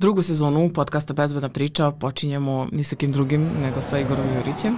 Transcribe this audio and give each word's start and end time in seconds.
Drugu 0.00 0.22
sezonu 0.22 0.70
podcasta 0.74 1.14
Bezbedna 1.14 1.48
priča 1.48 1.90
počinjemo 1.90 2.68
ni 2.72 2.84
sa 2.84 2.96
kim 2.96 3.12
drugim 3.12 3.50
nego 3.62 3.80
sa 3.80 3.98
Igorom 3.98 4.24
Jurićem. 4.36 4.76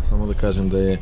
Samo 0.00 0.26
da 0.26 0.34
kažem 0.34 0.68
da 0.68 0.78
je 0.78 0.92
e, 0.92 0.98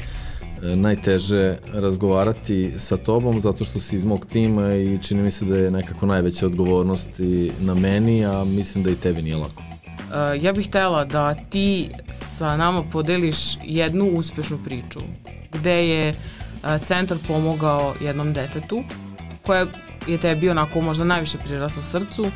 najteže 0.76 1.56
razgovarati 1.72 2.72
sa 2.78 2.96
tobom 2.96 3.40
zato 3.40 3.64
što 3.64 3.80
si 3.80 3.96
iz 3.96 4.04
mog 4.04 4.26
tima 4.26 4.74
i 4.74 4.98
čini 5.02 5.22
mi 5.22 5.30
se 5.30 5.44
da 5.44 5.56
je 5.56 5.70
nekako 5.70 6.06
najveća 6.06 6.46
odgovornost 6.46 7.20
i 7.20 7.52
na 7.60 7.74
meni, 7.74 8.24
a 8.24 8.44
mislim 8.44 8.84
da 8.84 8.90
i 8.90 8.94
tebi 8.94 9.22
nije 9.22 9.36
lako. 9.36 9.62
Uh, 9.62 10.44
ja 10.44 10.52
bih 10.52 10.68
htela 10.68 11.04
da 11.04 11.34
ti 11.34 11.90
sa 12.12 12.56
nama 12.56 12.82
podeliš 12.92 13.38
jednu 13.64 14.10
uspešnu 14.10 14.58
priču 14.64 15.00
gde 15.52 15.88
je 15.88 16.10
uh, 16.10 16.80
centar 16.84 17.18
pomogao 17.28 17.94
jednom 18.00 18.32
detetu 18.32 18.82
koja 19.42 19.66
je 20.06 20.18
tebi 20.18 20.50
onako 20.50 20.80
možda 20.80 21.04
najviše 21.04 21.38
prirasla 21.38 21.82
srcu 21.82 22.26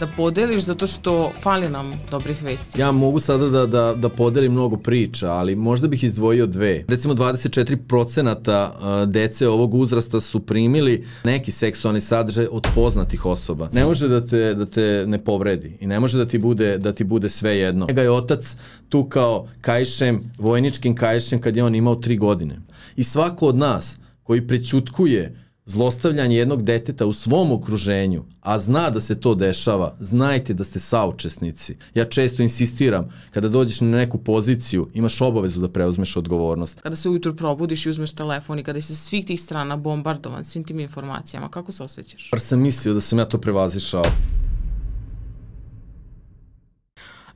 da 0.00 0.06
podeliš 0.16 0.64
zato 0.64 0.86
što 0.86 1.32
fali 1.42 1.68
nam 1.68 1.92
dobrih 2.10 2.42
vesti. 2.42 2.80
Ja 2.80 2.92
mogu 2.92 3.20
sada 3.20 3.48
da, 3.48 3.66
da, 3.66 3.94
da 3.96 4.08
podelim 4.08 4.52
mnogo 4.52 4.76
priča, 4.76 5.30
ali 5.30 5.56
možda 5.56 5.88
bih 5.88 6.04
izdvojio 6.04 6.46
dve. 6.46 6.84
Recimo 6.88 7.14
24% 7.14 9.06
dece 9.06 9.48
ovog 9.48 9.74
uzrasta 9.74 10.20
su 10.20 10.40
primili 10.40 11.04
neki 11.24 11.50
seksualni 11.50 12.00
sadržaj 12.00 12.46
od 12.50 12.66
poznatih 12.74 13.26
osoba. 13.26 13.68
Ne 13.72 13.84
može 13.84 14.08
da 14.08 14.26
te, 14.26 14.54
da 14.54 14.66
te 14.66 15.04
ne 15.06 15.18
povredi 15.18 15.76
i 15.80 15.86
ne 15.86 16.00
može 16.00 16.18
da 16.18 16.26
ti 16.26 16.38
bude, 16.38 16.78
da 16.78 16.92
ti 16.92 17.04
bude 17.04 17.28
sve 17.28 17.58
jedno. 17.58 17.86
Njega 17.88 18.02
je 18.02 18.10
otac 18.10 18.56
tu 18.88 19.04
kao 19.08 19.48
kajšem, 19.60 20.32
vojničkim 20.38 20.94
kajšem 20.96 21.40
kad 21.40 21.56
je 21.56 21.64
on 21.64 21.74
imao 21.74 21.94
tri 21.94 22.16
godine. 22.16 22.56
I 22.96 23.04
svako 23.04 23.46
od 23.46 23.56
nas 23.56 23.96
koji 24.22 24.46
prećutkuje 24.46 25.43
zlostavljanje 25.66 26.36
jednog 26.36 26.62
deteta 26.62 27.06
u 27.06 27.12
svom 27.12 27.52
okruženju, 27.52 28.24
a 28.40 28.58
zna 28.58 28.90
da 28.90 29.00
se 29.00 29.20
to 29.20 29.34
dešava, 29.34 29.96
znajte 30.00 30.54
da 30.54 30.64
ste 30.64 30.80
saučesnici. 30.80 31.76
Ja 31.94 32.04
često 32.04 32.42
insistiram, 32.42 33.08
kada 33.30 33.48
dođeš 33.48 33.80
na 33.80 33.88
neku 33.88 34.18
poziciju, 34.18 34.88
imaš 34.94 35.20
obavezu 35.20 35.60
da 35.60 35.68
preuzmeš 35.68 36.16
odgovornost. 36.16 36.80
Kada 36.80 36.96
se 36.96 37.08
ujutru 37.08 37.36
probudiš 37.36 37.86
i 37.86 37.90
uzmeš 37.90 38.12
telefon 38.12 38.58
i 38.58 38.64
kada 38.64 38.80
si 38.80 38.96
svih 38.96 39.26
tih 39.26 39.40
strana 39.40 39.76
bombardovan 39.76 40.44
svim 40.44 40.64
tim 40.64 40.80
informacijama, 40.80 41.48
kako 41.48 41.72
se 41.72 41.82
osjećaš? 41.82 42.30
Par 42.30 42.40
sam 42.40 42.60
mislio 42.60 42.94
da 42.94 43.00
sam 43.00 43.18
ja 43.18 43.24
to 43.24 43.38
prevazišao. 43.38 44.04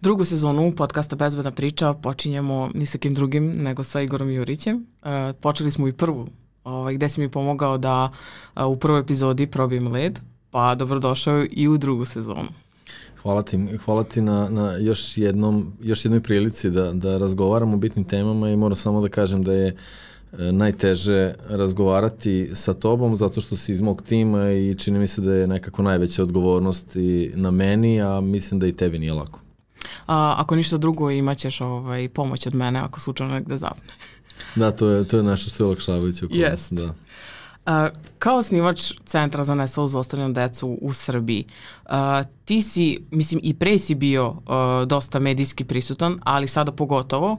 Drugu 0.00 0.24
sezonu 0.24 0.72
podcasta 0.76 1.16
Bezbedna 1.16 1.50
priča 1.50 1.94
počinjemo 1.94 2.70
ni 2.74 2.86
sa 2.86 2.98
kim 2.98 3.14
drugim 3.14 3.52
nego 3.62 3.84
sa 3.84 4.00
Igorom 4.00 4.30
Jurićem. 4.30 4.86
E, 5.02 5.32
počeli 5.32 5.70
smo 5.70 5.88
i 5.88 5.92
prvu 5.92 6.28
ovaj, 6.68 6.94
gde 6.94 7.08
si 7.08 7.20
mi 7.20 7.28
pomogao 7.28 7.78
da 7.78 8.12
a, 8.54 8.66
u 8.66 8.76
prvoj 8.76 9.00
epizodi 9.00 9.46
probijem 9.46 9.92
led, 9.92 10.20
pa 10.50 10.74
dobrodošao 10.74 11.44
i 11.50 11.68
u 11.68 11.78
drugu 11.78 12.04
sezonu. 12.04 12.48
Hvala 13.22 13.42
ti, 13.42 13.58
hvala 13.84 14.04
ti 14.04 14.20
na, 14.20 14.48
na 14.50 14.76
još, 14.76 15.18
jednom, 15.18 15.72
još 15.82 16.04
jednoj 16.04 16.22
prilici 16.22 16.70
da, 16.70 16.92
da 16.92 17.18
razgovaramo 17.18 17.74
o 17.74 17.78
bitnim 17.78 18.04
temama 18.04 18.50
i 18.50 18.56
moram 18.56 18.76
samo 18.76 19.00
da 19.00 19.08
kažem 19.08 19.44
da 19.44 19.52
je 19.52 19.66
e, 19.68 20.52
najteže 20.52 21.34
razgovarati 21.48 22.50
sa 22.54 22.74
tobom 22.74 23.16
zato 23.16 23.40
što 23.40 23.56
si 23.56 23.72
iz 23.72 23.80
mog 23.80 24.02
tima 24.02 24.50
i 24.50 24.74
čini 24.78 24.98
mi 24.98 25.06
se 25.06 25.20
da 25.20 25.34
je 25.34 25.46
nekako 25.46 25.82
najveća 25.82 26.22
odgovornost 26.22 26.96
i 26.96 27.32
na 27.34 27.50
meni, 27.50 28.02
a 28.02 28.20
mislim 28.20 28.60
da 28.60 28.66
i 28.66 28.72
tebi 28.72 28.98
nije 28.98 29.12
lako. 29.12 29.40
A, 30.06 30.34
ako 30.38 30.56
ništa 30.56 30.76
drugo 30.76 31.10
imaćeš 31.10 31.60
ovaj, 31.60 32.08
pomoć 32.08 32.46
od 32.46 32.54
mene 32.54 32.78
ako 32.80 33.00
slučajno 33.00 33.34
negde 33.34 33.56
zapne. 33.56 33.92
Da, 34.56 34.70
to 34.70 34.88
je, 34.88 35.06
to 35.06 35.16
je 35.16 35.22
nešto 35.22 35.50
što 35.50 35.64
je 35.64 35.66
olakšavajuće 35.66 36.26
okolnost. 36.26 36.72
Da. 36.72 36.84
Uh, 36.84 36.94
kao 38.18 38.36
osnivač 38.36 38.92
Centra 39.04 39.44
za 39.44 39.54
neselo 39.54 39.86
zostavljenu 39.86 40.32
decu 40.32 40.78
u 40.80 40.92
Srbiji, 40.92 41.44
uh, 41.84 41.92
ti 42.44 42.62
si, 42.62 42.98
mislim, 43.10 43.40
i 43.44 43.54
pre 43.54 43.78
si 43.78 43.94
bio 43.94 44.28
uh, 44.28 44.36
dosta 44.86 45.18
medijski 45.18 45.64
prisutan, 45.64 46.18
ali 46.24 46.48
sada 46.48 46.72
pogotovo, 46.72 47.36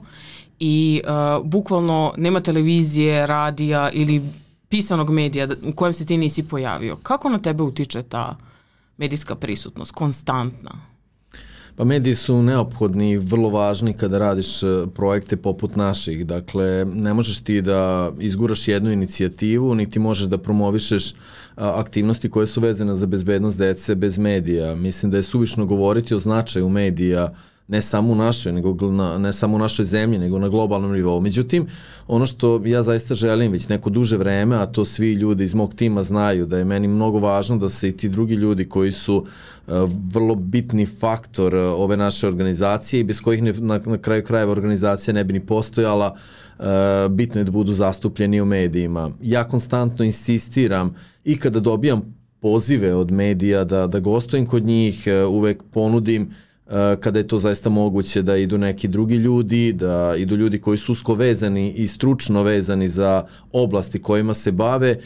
i 0.60 1.02
uh, 1.04 1.46
bukvalno 1.46 2.14
nema 2.16 2.40
televizije, 2.40 3.26
radija 3.26 3.90
ili 3.92 4.22
pisanog 4.68 5.10
medija 5.10 5.48
u 5.64 5.72
kojem 5.72 5.92
se 5.92 6.06
ti 6.06 6.16
nisi 6.16 6.42
pojavio. 6.42 6.96
Kako 6.96 7.28
na 7.28 7.38
tebe 7.38 7.62
utiče 7.62 8.02
ta 8.02 8.36
medijska 8.96 9.34
prisutnost, 9.34 9.92
konstantna? 9.92 10.89
Pa 11.80 11.84
mediji 11.84 12.14
su 12.14 12.42
neophodni 12.42 13.10
i 13.10 13.18
vrlo 13.18 13.48
važni 13.50 13.92
kada 13.92 14.18
radiš 14.18 14.62
e, 14.62 14.66
projekte 14.94 15.36
poput 15.36 15.76
naših. 15.76 16.26
Dakle, 16.26 16.84
ne 16.84 17.14
možeš 17.14 17.40
ti 17.40 17.62
da 17.62 18.12
izguraš 18.18 18.68
jednu 18.68 18.92
inicijativu, 18.92 19.74
niti 19.74 19.98
možeš 19.98 20.26
da 20.26 20.38
promovišeš 20.38 21.14
aktivnosti 21.56 22.30
koje 22.30 22.46
su 22.46 22.60
vezane 22.60 22.96
za 22.96 23.06
bezbednost 23.06 23.58
dece 23.58 23.94
bez 23.94 24.18
medija. 24.18 24.74
Mislim 24.74 25.12
da 25.12 25.16
je 25.16 25.22
suvišno 25.22 25.66
govoriti 25.66 26.14
o 26.14 26.20
značaju 26.20 26.68
medija 26.68 27.34
ne 27.70 27.82
samo 27.82 28.12
u 28.12 28.14
našoj, 28.14 28.52
nego 28.52 28.90
na, 28.90 29.18
ne 29.18 29.32
samo 29.32 29.56
u 29.56 29.58
našoj 29.58 29.84
zemlji, 29.84 30.18
nego 30.18 30.38
na 30.38 30.48
globalnom 30.48 30.92
nivou. 30.92 31.20
Međutim, 31.20 31.66
ono 32.08 32.26
što 32.26 32.60
ja 32.64 32.82
zaista 32.82 33.14
želim 33.14 33.52
već 33.52 33.68
neko 33.68 33.90
duže 33.90 34.16
vreme, 34.16 34.56
a 34.56 34.66
to 34.66 34.84
svi 34.84 35.12
ljudi 35.12 35.44
iz 35.44 35.54
mog 35.54 35.74
tima 35.74 36.02
znaju, 36.02 36.46
da 36.46 36.58
je 36.58 36.64
meni 36.64 36.88
mnogo 36.88 37.18
važno 37.18 37.56
da 37.56 37.68
se 37.68 37.88
i 37.88 37.96
ti 37.96 38.08
drugi 38.08 38.34
ljudi 38.34 38.68
koji 38.68 38.92
su 38.92 39.16
uh, 39.16 39.74
vrlo 40.12 40.34
bitni 40.34 40.86
faktor 40.86 41.54
uh, 41.54 41.60
ove 41.62 41.96
naše 41.96 42.26
organizacije 42.26 43.00
i 43.00 43.04
bez 43.04 43.20
kojih 43.20 43.42
ne, 43.42 43.52
na, 43.52 43.80
na 43.86 43.98
kraju 43.98 44.24
krajeva 44.24 44.52
organizacija 44.52 45.14
ne 45.14 45.24
bi 45.24 45.32
ni 45.32 45.46
postojala, 45.46 46.14
uh, 46.58 46.64
bitno 47.10 47.40
je 47.40 47.44
da 47.44 47.50
budu 47.50 47.72
zastupljeni 47.72 48.40
u 48.40 48.44
medijima. 48.44 49.10
Ja 49.22 49.44
konstantno 49.48 50.04
insistiram 50.04 50.94
i 51.24 51.38
kada 51.38 51.60
dobijam 51.60 52.02
pozive 52.40 52.94
od 52.94 53.10
medija 53.10 53.64
da, 53.64 53.86
da 53.86 54.00
gostujem 54.00 54.46
kod 54.46 54.64
njih, 54.64 55.06
uvek 55.28 55.62
ponudim 55.70 56.22
uh, 56.22 56.49
kada 57.00 57.18
je 57.18 57.28
to 57.28 57.38
zaista 57.38 57.70
moguće 57.70 58.22
da 58.22 58.36
idu 58.36 58.58
neki 58.58 58.88
drugi 58.88 59.14
ljudi, 59.14 59.72
da 59.72 60.14
idu 60.16 60.36
ljudi 60.36 60.58
koji 60.58 60.78
su 60.78 60.92
usko 60.92 61.14
vezani 61.14 61.72
i 61.72 61.88
stručno 61.88 62.42
vezani 62.42 62.88
za 62.88 63.24
oblasti 63.52 64.02
kojima 64.02 64.34
se 64.34 64.52
bave, 64.52 64.98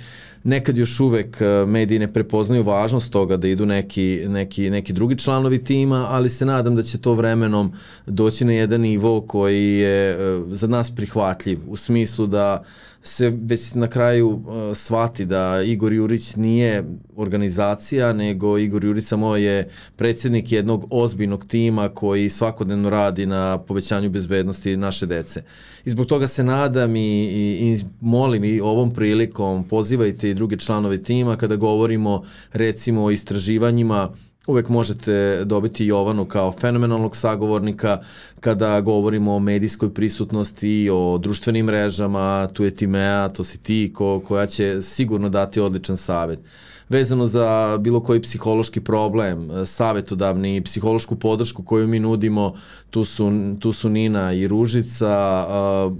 nekad 0.44 0.76
još 0.76 1.00
uvek 1.00 1.40
eh, 1.40 1.66
mediji 1.66 1.98
ne 1.98 2.12
prepoznaju 2.12 2.62
važnost 2.62 3.12
toga 3.12 3.36
da 3.36 3.48
idu 3.48 3.66
neki, 3.66 4.20
neki, 4.28 4.70
neki 4.70 4.92
drugi 4.92 5.18
članovi 5.18 5.64
tima, 5.64 6.06
ali 6.08 6.30
se 6.30 6.46
nadam 6.46 6.76
da 6.76 6.82
će 6.82 6.98
to 6.98 7.14
vremenom 7.14 7.72
doći 8.06 8.44
na 8.44 8.52
jedan 8.52 8.80
nivo 8.80 9.20
koji 9.20 9.74
je 9.74 10.10
eh, 10.10 10.16
za 10.50 10.66
nas 10.66 10.94
prihvatljiv, 10.94 11.58
u 11.66 11.76
smislu 11.76 12.26
da 12.26 12.60
uh, 12.60 12.93
se 13.06 13.32
već 13.42 13.74
na 13.74 13.88
kraju 13.88 14.28
uh, 14.28 14.76
shvati 14.76 15.24
da 15.24 15.62
Igor 15.62 15.92
Jurić 15.92 16.36
nije 16.36 16.84
organizacija, 17.16 18.12
nego 18.12 18.58
Igor 18.58 18.84
Jurić 18.84 19.04
samo 19.04 19.36
je 19.36 19.68
predsjednik 19.96 20.52
jednog 20.52 20.86
ozbiljnog 20.90 21.44
tima 21.46 21.88
koji 21.88 22.30
svakodnevno 22.30 22.90
radi 22.90 23.26
na 23.26 23.58
povećanju 23.58 24.10
bezbednosti 24.10 24.76
naše 24.76 25.06
dece. 25.06 25.42
I 25.84 25.90
zbog 25.90 26.06
toga 26.06 26.26
se 26.26 26.44
nadam 26.44 26.96
i, 26.96 27.00
i, 27.00 27.72
i 27.72 27.84
molim 28.00 28.44
i 28.44 28.60
ovom 28.60 28.94
prilikom 28.94 29.64
pozivajte 29.64 30.30
i 30.30 30.34
druge 30.34 30.56
članove 30.56 31.02
tima 31.02 31.36
kada 31.36 31.56
govorimo 31.56 32.24
recimo 32.52 33.04
o 33.04 33.10
istraživanjima 33.10 34.10
uvek 34.46 34.68
možete 34.68 35.44
dobiti 35.44 35.86
Jovanu 35.86 36.24
kao 36.24 36.52
fenomenalnog 36.52 37.16
sagovornika. 37.16 37.98
Kada 38.40 38.80
govorimo 38.80 39.34
o 39.34 39.38
medijskoj 39.38 39.94
prisutnosti 39.94 40.90
o 40.92 41.18
društvenim 41.18 41.66
mrežama, 41.66 42.48
tu 42.52 42.64
je 42.64 42.74
Timea, 42.74 43.28
to 43.28 43.44
si 43.44 43.58
ti 43.58 43.92
ko, 43.94 44.20
koja 44.20 44.46
će 44.46 44.82
sigurno 44.82 45.28
dati 45.28 45.60
odličan 45.60 45.96
savet 45.96 46.40
vezano 46.88 47.26
za 47.26 47.78
bilo 47.80 48.00
koji 48.00 48.22
psihološki 48.22 48.80
problem, 48.80 49.66
savetodavni 49.66 50.56
i 50.56 50.60
psihološku 50.60 51.16
podršku 51.16 51.62
koju 51.62 51.88
mi 51.88 52.00
nudimo, 52.00 52.54
tu 52.90 53.04
su, 53.04 53.32
tu 53.60 53.72
su 53.72 53.88
Nina 53.88 54.32
i 54.32 54.48
Ružica, 54.48 55.46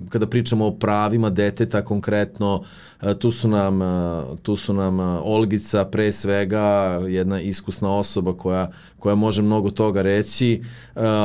kada 0.08 0.26
pričamo 0.26 0.66
o 0.66 0.72
pravima 0.72 1.30
deteta 1.30 1.82
konkretno, 1.82 2.62
tu 3.18 3.32
su 3.32 3.48
nam, 3.48 3.80
tu 4.42 4.56
su 4.56 4.74
nam 4.74 5.00
Olgica 5.24 5.84
pre 5.84 6.12
svega, 6.12 7.00
jedna 7.08 7.40
iskusna 7.40 7.96
osoba 7.96 8.32
koja, 8.32 8.70
koja 8.98 9.14
može 9.14 9.42
mnogo 9.42 9.70
toga 9.70 10.02
reći, 10.02 10.62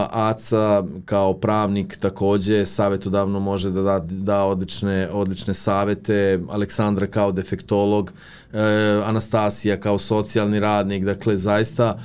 Aca 0.09 0.83
kao 1.05 1.33
pravnik 1.33 1.97
takođe 1.97 2.65
savetodavno 2.65 3.39
može 3.39 3.69
da 3.69 3.81
da, 3.81 3.99
da 3.99 4.43
odlične, 4.43 5.09
odlične 5.11 5.53
savete, 5.53 6.39
Aleksandra 6.49 7.07
kao 7.07 7.31
defektolog, 7.31 8.13
Anastasija 9.05 9.79
kao 9.79 9.99
socijalni 9.99 10.59
radnik, 10.59 11.03
dakle 11.05 11.37
zaista 11.37 11.99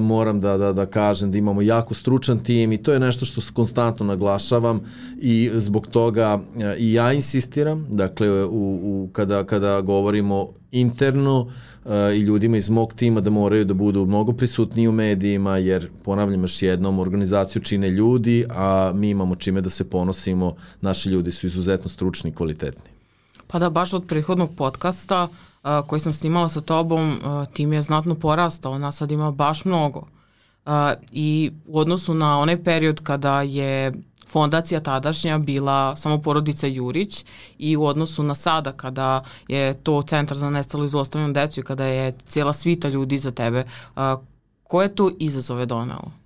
moram 0.00 0.40
da, 0.40 0.56
da, 0.58 0.72
da 0.72 0.86
kažem 0.86 1.32
da 1.32 1.38
imamo 1.38 1.62
jako 1.62 1.94
stručan 1.94 2.38
tim 2.38 2.72
i 2.72 2.82
to 2.82 2.92
je 2.92 3.00
nešto 3.00 3.24
što 3.24 3.40
konstantno 3.54 4.06
naglašavam 4.06 4.80
i 5.20 5.50
zbog 5.54 5.86
toga 5.86 6.40
i 6.78 6.92
ja 6.92 7.12
insistiram, 7.12 7.86
dakle 7.90 8.44
u, 8.44 8.78
u, 8.82 9.08
kada, 9.12 9.44
kada 9.44 9.80
govorimo 9.80 10.48
interno 10.70 11.40
uh, 11.40 11.92
i 12.14 12.18
ljudima 12.18 12.56
iz 12.56 12.70
mog 12.70 12.94
tima 12.94 13.20
da 13.20 13.30
moraju 13.30 13.64
da 13.64 13.74
budu 13.74 14.06
mnogo 14.06 14.32
prisutniji 14.32 14.88
u 14.88 14.92
medijima, 14.92 15.58
jer 15.58 15.90
ponavljam 16.04 16.42
još 16.42 16.62
jednom, 16.62 16.98
organizaciju 16.98 17.62
čine 17.62 17.90
ljudi, 17.90 18.46
a 18.50 18.92
mi 18.94 19.10
imamo 19.10 19.36
čime 19.36 19.60
da 19.60 19.70
se 19.70 19.90
ponosimo, 19.90 20.54
naši 20.80 21.08
ljudi 21.08 21.32
su 21.32 21.46
izuzetno 21.46 21.90
stručni 21.90 22.30
i 22.30 22.34
kvalitetni. 22.34 22.90
Pa 23.46 23.58
da, 23.58 23.70
baš 23.70 23.92
od 23.92 24.04
prethodnog 24.08 24.50
podcasta 24.56 25.28
koji 25.86 26.00
sam 26.00 26.12
snimala 26.12 26.48
sa 26.48 26.60
tobom, 26.60 27.20
tim 27.52 27.72
je 27.72 27.82
znatno 27.82 28.14
porastao, 28.14 28.78
nas 28.78 28.96
sad 28.96 29.10
ima 29.10 29.30
baš 29.30 29.64
mnogo. 29.64 30.06
I 31.12 31.52
u 31.66 31.78
odnosu 31.78 32.14
na 32.14 32.38
onaj 32.38 32.64
period 32.64 33.00
kada 33.02 33.42
je 33.42 33.92
fondacija 34.28 34.80
tadašnja 34.80 35.38
bila 35.38 35.96
samo 35.96 36.18
porodica 36.18 36.66
Jurić 36.66 37.24
i 37.58 37.76
u 37.76 37.84
odnosu 37.84 38.22
na 38.22 38.34
sada 38.34 38.72
kada 38.72 39.22
je 39.48 39.74
to 39.74 40.02
centar 40.02 40.36
za 40.36 40.50
nestalo 40.50 40.84
i 40.84 40.88
decu 41.32 41.60
i 41.60 41.62
kada 41.62 41.84
je 41.84 42.12
cijela 42.12 42.52
svita 42.52 42.88
ljudi 42.88 43.18
za 43.18 43.30
tebe, 43.30 43.64
koje 44.62 44.94
to 44.94 45.10
izazove 45.18 45.66
donelo? 45.66 46.21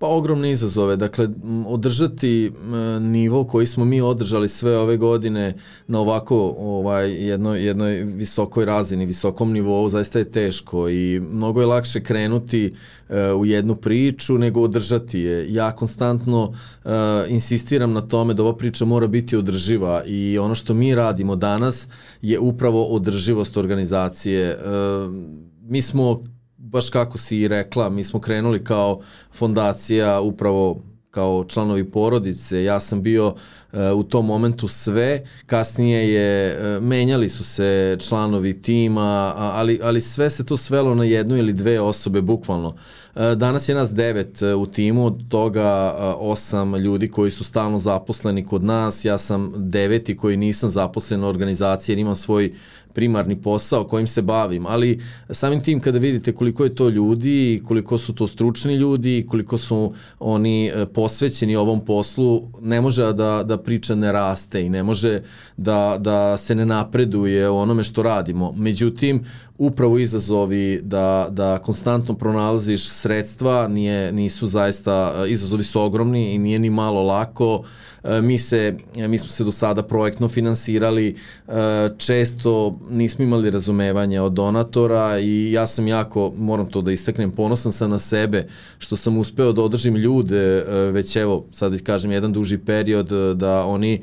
Pa 0.00 0.06
ogromne 0.06 0.50
izazove, 0.50 0.96
dakle 0.96 1.28
održati 1.66 2.52
nivo 3.00 3.44
koji 3.44 3.66
smo 3.66 3.84
mi 3.84 4.00
održali 4.00 4.48
sve 4.48 4.78
ove 4.78 4.96
godine 4.96 5.54
na 5.86 6.00
ovako 6.00 6.54
ovaj 6.58 7.12
jednoj 7.12 7.64
jednoj 7.64 8.02
visokoj 8.04 8.64
razini, 8.64 9.06
visokom 9.06 9.52
nivou 9.52 9.88
zaista 9.88 10.18
je 10.18 10.32
teško 10.32 10.88
i 10.88 11.20
mnogo 11.20 11.60
je 11.60 11.66
lakše 11.66 12.02
krenuti 12.02 12.72
uh, 13.08 13.16
u 13.40 13.46
jednu 13.46 13.76
priču 13.76 14.38
nego 14.38 14.60
održati 14.62 15.20
je. 15.20 15.54
Ja 15.54 15.72
konstantno 15.72 16.42
uh, 16.44 16.90
insistiram 17.28 17.92
na 17.92 18.00
tome 18.00 18.34
da 18.34 18.42
ova 18.42 18.56
priča 18.56 18.84
mora 18.84 19.06
biti 19.06 19.36
održiva 19.36 20.02
i 20.06 20.38
ono 20.38 20.54
što 20.54 20.74
mi 20.74 20.94
radimo 20.94 21.36
danas 21.36 21.88
je 22.22 22.38
upravo 22.38 22.84
održivost 22.84 23.56
organizacije. 23.56 24.56
Uh, 24.56 25.14
mi 25.62 25.82
smo 25.82 26.22
baš 26.70 26.90
kako 26.90 27.18
si 27.18 27.38
i 27.38 27.48
rekla, 27.48 27.88
mi 27.88 28.04
smo 28.04 28.20
krenuli 28.20 28.64
kao 28.64 29.00
fondacija 29.32 30.20
upravo 30.20 30.82
kao 31.10 31.44
članovi 31.48 31.90
porodice. 31.90 32.64
Ja 32.64 32.80
sam 32.80 33.02
bio 33.02 33.26
uh, 33.28 33.78
u 33.94 34.02
tom 34.02 34.26
momentu 34.26 34.68
sve, 34.68 35.24
kasnije 35.46 36.12
je 36.12 36.58
uh, 36.58 36.82
menjali 36.82 37.28
su 37.28 37.44
se 37.44 37.96
članovi 38.00 38.62
tima, 38.62 39.34
ali 39.36 39.80
ali 39.82 40.00
sve 40.00 40.30
se 40.30 40.46
to 40.46 40.56
svelo 40.56 40.94
na 40.94 41.04
jednu 41.04 41.36
ili 41.36 41.52
dve 41.52 41.80
osobe 41.80 42.20
bukvalno. 42.20 42.68
Uh, 42.68 43.22
danas 43.36 43.68
je 43.68 43.74
nas 43.74 43.94
devet 43.94 44.42
u 44.42 44.66
timu, 44.66 45.06
od 45.06 45.28
toga 45.28 45.94
osam 46.18 46.76
ljudi 46.76 47.08
koji 47.08 47.30
su 47.30 47.44
stalno 47.44 47.78
zaposleni 47.78 48.46
kod 48.46 48.64
nas, 48.64 49.04
ja 49.04 49.18
sam 49.18 49.52
deveti 49.56 50.16
koji 50.16 50.36
nisam 50.36 50.70
zaposlen 50.70 51.24
u 51.24 51.28
organizaciji 51.28 51.92
jer 51.92 51.98
imam 51.98 52.16
svoj 52.16 52.46
uh, 52.46 52.52
primarni 52.98 53.36
posao 53.42 53.84
kojim 53.84 54.06
se 54.06 54.22
bavim, 54.22 54.66
ali 54.66 55.00
samim 55.30 55.60
tim 55.62 55.80
kada 55.80 55.98
vidite 55.98 56.32
koliko 56.32 56.64
je 56.64 56.74
to 56.74 56.88
ljudi, 56.88 57.62
koliko 57.64 57.98
su 57.98 58.14
to 58.14 58.26
stručni 58.28 58.74
ljudi, 58.74 59.26
koliko 59.28 59.58
su 59.58 59.92
oni 60.18 60.66
e, 60.66 60.86
posvećeni 60.86 61.56
ovom 61.56 61.80
poslu, 61.80 62.42
ne 62.60 62.80
može 62.80 63.12
da, 63.12 63.42
da 63.44 63.58
priča 63.58 63.94
ne 63.94 64.12
raste 64.12 64.64
i 64.64 64.68
ne 64.68 64.82
može 64.82 65.20
da, 65.56 65.96
da 66.00 66.36
se 66.36 66.54
ne 66.54 66.66
napreduje 66.66 67.48
onome 67.48 67.84
što 67.84 68.02
radimo. 68.02 68.52
Međutim, 68.56 69.24
upravo 69.58 69.98
izazovi 69.98 70.80
da, 70.82 71.28
da 71.30 71.58
konstantno 71.58 72.14
pronalaziš 72.14 72.88
sredstva 72.88 73.68
nije, 73.68 74.12
nisu 74.12 74.46
zaista, 74.46 75.14
e, 75.16 75.30
izazovi 75.30 75.64
su 75.64 75.80
ogromni 75.80 76.34
i 76.34 76.38
nije 76.38 76.58
ni 76.58 76.70
malo 76.70 77.02
lako. 77.02 77.62
E, 78.04 78.20
mi, 78.20 78.38
se, 78.38 78.76
mi 78.96 79.18
smo 79.18 79.28
se 79.28 79.44
do 79.44 79.52
sada 79.52 79.82
projektno 79.82 80.28
finansirali, 80.28 81.16
e, 81.48 81.52
često 81.98 82.78
nismo 82.90 83.24
imali 83.24 83.50
razumevanja 83.50 84.22
od 84.22 84.32
donatora 84.32 85.18
i 85.18 85.52
ja 85.52 85.66
sam 85.66 85.88
jako, 85.88 86.32
moram 86.36 86.68
to 86.68 86.82
da 86.82 86.92
istaknem, 86.92 87.30
ponosan 87.30 87.72
sam 87.72 87.90
na 87.90 87.98
sebe 87.98 88.46
što 88.78 88.96
sam 88.96 89.18
uspeo 89.18 89.52
da 89.52 89.62
održim 89.62 89.96
ljude 89.96 90.64
već 90.92 91.16
evo, 91.16 91.46
sad 91.52 91.72
da 91.72 91.78
kažem, 91.78 92.12
jedan 92.12 92.32
duži 92.32 92.58
period 92.58 93.36
da 93.36 93.64
oni 93.64 94.02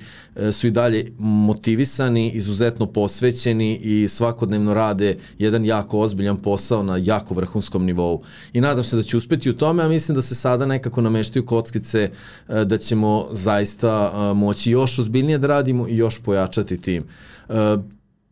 su 0.52 0.68
i 0.68 0.72
dalje 0.72 1.06
motivisani, 1.19 2.31
izuzetno 2.31 2.86
posvećeni 2.86 3.75
i 3.75 4.07
svakodnevno 4.07 4.74
rade 4.74 5.18
jedan 5.45 5.65
jako 5.65 6.00
ozbiljan 6.00 6.38
posao 6.38 6.83
na 6.83 6.97
jako 6.97 7.33
vrhunskom 7.33 7.86
nivou. 7.86 8.21
I 8.53 8.62
nadam 8.62 8.83
se 8.83 8.95
da 8.95 9.03
će 9.03 9.18
uspeti 9.18 9.50
u 9.50 9.56
tome, 9.56 9.83
a 9.83 9.89
mislim 9.89 10.15
da 10.15 10.21
se 10.21 10.36
sada 10.36 10.65
nekako 10.65 11.01
nameštaju 11.01 11.45
kockice 11.45 12.09
e, 12.50 12.65
da 12.65 12.77
ćemo 12.77 13.27
zaista 13.31 14.12
e, 14.13 14.33
moći 14.33 14.71
još 14.71 15.00
ozbiljnije 15.00 15.38
da 15.38 15.47
radimo 15.47 15.88
i 15.88 15.97
još 15.97 16.19
pojačati 16.19 16.81
tim. 16.81 17.03
E, 17.50 17.53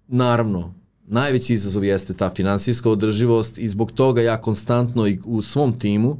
naravno, 0.07 0.74
najveći 1.07 1.54
izazov 1.54 1.83
jeste 1.83 2.13
ta 2.13 2.30
finansijska 2.30 2.89
održivost 2.89 3.57
i 3.57 3.69
zbog 3.69 3.92
toga 3.92 4.21
ja 4.21 4.42
konstantno 4.42 5.07
i 5.07 5.19
u 5.25 5.42
svom 5.42 5.80
timu 5.80 6.18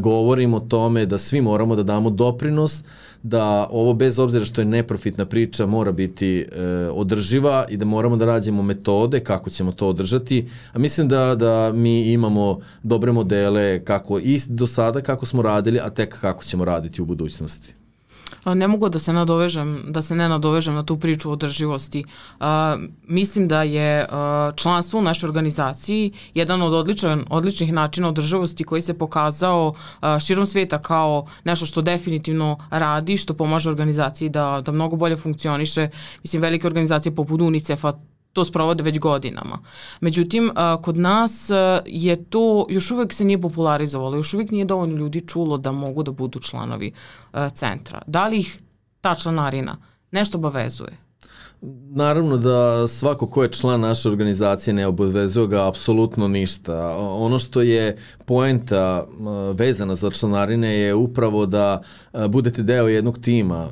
govorim 0.00 0.54
o 0.54 0.60
tome 0.60 1.06
da 1.06 1.18
svi 1.18 1.40
moramo 1.40 1.76
da 1.76 1.82
damo 1.82 2.10
doprinos 2.10 2.82
da 3.22 3.68
ovo 3.70 3.94
bez 3.94 4.18
obzira 4.18 4.44
što 4.44 4.60
je 4.60 4.64
neprofitna 4.64 5.26
priča 5.26 5.66
mora 5.66 5.92
biti 5.92 6.38
e, 6.38 6.64
održiva 6.92 7.64
i 7.68 7.76
da 7.76 7.84
moramo 7.84 8.16
da 8.16 8.24
rađemo 8.24 8.62
metode 8.62 9.20
kako 9.20 9.50
ćemo 9.50 9.72
to 9.72 9.88
održati. 9.88 10.48
A 10.72 10.78
mislim 10.78 11.08
da, 11.08 11.34
da 11.34 11.72
mi 11.74 12.12
imamo 12.12 12.60
dobre 12.82 13.12
modele 13.12 13.84
kako 13.84 14.18
i 14.18 14.40
do 14.48 14.66
sada 14.66 15.00
kako 15.00 15.26
smo 15.26 15.42
radili, 15.42 15.80
a 15.82 15.90
tek 15.90 16.20
kako 16.20 16.44
ćemo 16.44 16.64
raditi 16.64 17.02
u 17.02 17.04
budućnosti. 17.04 17.77
Ne 18.44 18.68
mogu 18.68 18.88
da 18.88 18.98
se 18.98 19.12
nadovežem, 19.12 19.84
da 19.88 20.02
se 20.02 20.14
ne 20.14 20.28
nadovežem 20.28 20.74
na 20.74 20.82
tu 20.82 20.96
priču 20.96 21.30
o 21.30 21.32
održivosti. 21.32 22.04
Mislim 23.06 23.48
da 23.48 23.62
je 23.62 24.06
članstvo 24.56 25.00
u 25.00 25.02
našoj 25.02 25.28
organizaciji 25.28 26.12
jedan 26.34 26.62
od 26.62 26.74
odličan, 26.74 27.24
odličnih 27.30 27.72
načina 27.72 28.08
održivosti 28.08 28.64
koji 28.64 28.82
se 28.82 28.98
pokazao 28.98 29.74
širom 30.26 30.46
sveta 30.46 30.82
kao 30.82 31.26
nešto 31.44 31.66
što 31.66 31.82
definitivno 31.82 32.56
radi, 32.70 33.16
što 33.16 33.34
pomaže 33.34 33.70
organizaciji 33.70 34.28
da, 34.28 34.62
da 34.64 34.72
mnogo 34.72 34.96
bolje 34.96 35.16
funkcioniše. 35.16 35.88
Mislim, 36.22 36.42
velike 36.42 36.66
organizacije 36.66 37.14
poput 37.14 37.40
UNICEF-a 37.40 37.92
to 38.38 38.44
sprovode 38.44 38.82
već 38.82 38.98
godinama. 38.98 39.58
Međutim, 40.00 40.50
kod 40.82 40.98
nas 40.98 41.50
je 41.86 42.24
to, 42.24 42.66
još 42.70 42.90
uvek 42.90 43.12
se 43.12 43.24
nije 43.24 43.40
popularizovalo, 43.40 44.16
još 44.16 44.34
uvek 44.34 44.50
nije 44.50 44.64
dovoljno 44.64 44.96
ljudi 44.96 45.26
čulo 45.26 45.58
da 45.58 45.72
mogu 45.72 46.02
da 46.02 46.10
budu 46.10 46.38
članovi 46.38 46.92
centra. 47.52 48.02
Da 48.06 48.28
li 48.28 48.38
ih 48.38 48.60
ta 49.00 49.14
članarina 49.14 49.76
nešto 50.10 50.38
obavezuje? 50.38 50.96
Naravno 51.90 52.36
da 52.36 52.88
svako 52.88 53.26
ko 53.26 53.42
je 53.42 53.52
član 53.52 53.80
naše 53.80 54.08
organizacije 54.08 54.74
ne 54.74 54.86
obavezuje 54.86 55.46
ga 55.46 55.68
apsolutno 55.68 56.28
ništa. 56.28 56.96
Ono 56.98 57.38
što 57.38 57.62
je 57.62 57.98
poenta 58.28 59.06
vezana 59.54 59.94
za 59.94 60.10
članarine 60.10 60.78
je 60.78 60.94
upravo 60.94 61.46
da 61.46 61.82
budete 62.28 62.62
deo 62.62 62.88
jednog 62.88 63.18
tima 63.18 63.68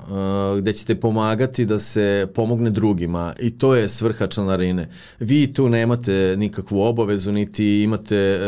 gde 0.59 0.73
ćete 0.73 1.01
pomagati 1.01 1.65
da 1.65 1.79
se 1.79 2.27
pomogne 2.35 2.71
drugima 2.71 3.35
i 3.41 3.51
to 3.51 3.75
je 3.75 3.89
svrha 3.89 4.27
članarine. 4.27 4.89
Vi 5.21 5.53
tu 5.53 5.69
nemate 5.69 6.35
nikakvu 6.39 6.81
obavezu 6.81 7.33
niti 7.33 7.83
imate 7.83 8.41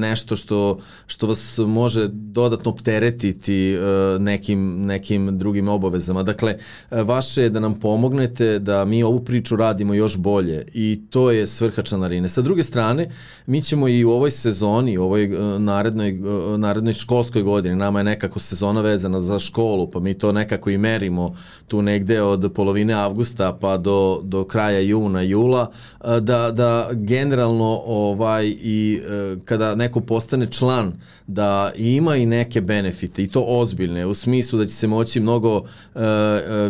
nešto 0.00 0.36
što, 0.36 0.78
što 1.06 1.26
vas 1.26 1.58
može 1.58 2.08
dodatno 2.12 2.70
opteretiti 2.70 3.78
nekim, 4.18 4.86
nekim 4.86 5.38
drugim 5.38 5.68
obavezama. 5.68 6.22
Dakle, 6.22 6.56
vaše 6.90 7.42
je 7.42 7.50
da 7.50 7.60
nam 7.60 7.80
pomognete 7.80 8.58
da 8.58 8.84
mi 8.84 9.02
ovu 9.02 9.24
priču 9.24 9.56
radimo 9.56 9.94
još 9.94 10.16
bolje 10.16 10.64
i 10.74 11.00
to 11.10 11.30
je 11.30 11.46
svrha 11.46 11.82
članarine. 11.82 12.28
Sa 12.28 12.42
druge 12.42 12.64
strane, 12.64 13.10
mi 13.46 13.62
ćemo 13.62 13.88
i 13.88 14.04
u 14.04 14.10
ovoj 14.10 14.30
sezoni, 14.30 14.98
u 14.98 15.02
ovoj 15.02 15.37
narednoj, 15.58 16.18
uh, 16.20 16.58
narednoj 16.58 16.92
školskoj 16.92 17.42
godini, 17.42 17.76
nama 17.76 18.00
je 18.00 18.04
nekako 18.04 18.38
sezona 18.40 18.80
vezana 18.80 19.20
za 19.20 19.38
školu, 19.38 19.90
pa 19.90 20.00
mi 20.00 20.14
to 20.14 20.32
nekako 20.32 20.70
i 20.70 20.78
merimo 20.78 21.36
tu 21.66 21.82
negde 21.82 22.22
od 22.22 22.52
polovine 22.54 22.94
avgusta 22.94 23.58
pa 23.60 23.76
do, 23.76 24.20
do 24.24 24.44
kraja 24.44 24.80
juna, 24.80 25.22
jula, 25.22 25.70
uh, 26.00 26.16
da, 26.16 26.50
da 26.52 26.88
generalno 26.92 27.82
ovaj 27.86 28.54
i 28.60 29.00
kada 29.44 29.74
neko 29.74 30.00
postane 30.00 30.46
član 30.46 30.92
da 31.26 31.72
ima 31.76 32.16
i 32.16 32.26
neke 32.26 32.60
benefite 32.60 33.22
i 33.22 33.28
to 33.28 33.44
ozbiljne 33.48 34.06
u 34.06 34.14
smislu 34.14 34.58
da 34.58 34.66
će 34.66 34.74
se 34.74 34.86
moći 34.86 35.20
mnogo 35.20 35.62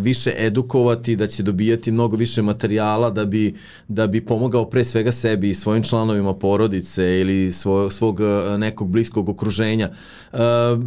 više 0.00 0.34
edukovati, 0.36 1.16
da 1.16 1.26
će 1.26 1.42
dobijati 1.42 1.92
mnogo 1.92 2.16
više 2.16 2.42
materijala 2.42 3.10
da 3.10 3.24
bi, 3.24 3.54
da 3.88 4.06
bi 4.06 4.24
pomogao 4.24 4.64
pre 4.64 4.84
svega 4.84 5.12
sebi 5.12 5.50
i 5.50 5.54
svojim 5.54 5.82
članovima 5.82 6.34
porodice 6.34 7.20
ili 7.20 7.52
svog, 7.52 7.92
svog 7.92 8.20
e, 8.20 8.57
nekog 8.58 8.88
bliskog 8.88 9.28
okruženja. 9.28 9.90
E, 10.32 10.36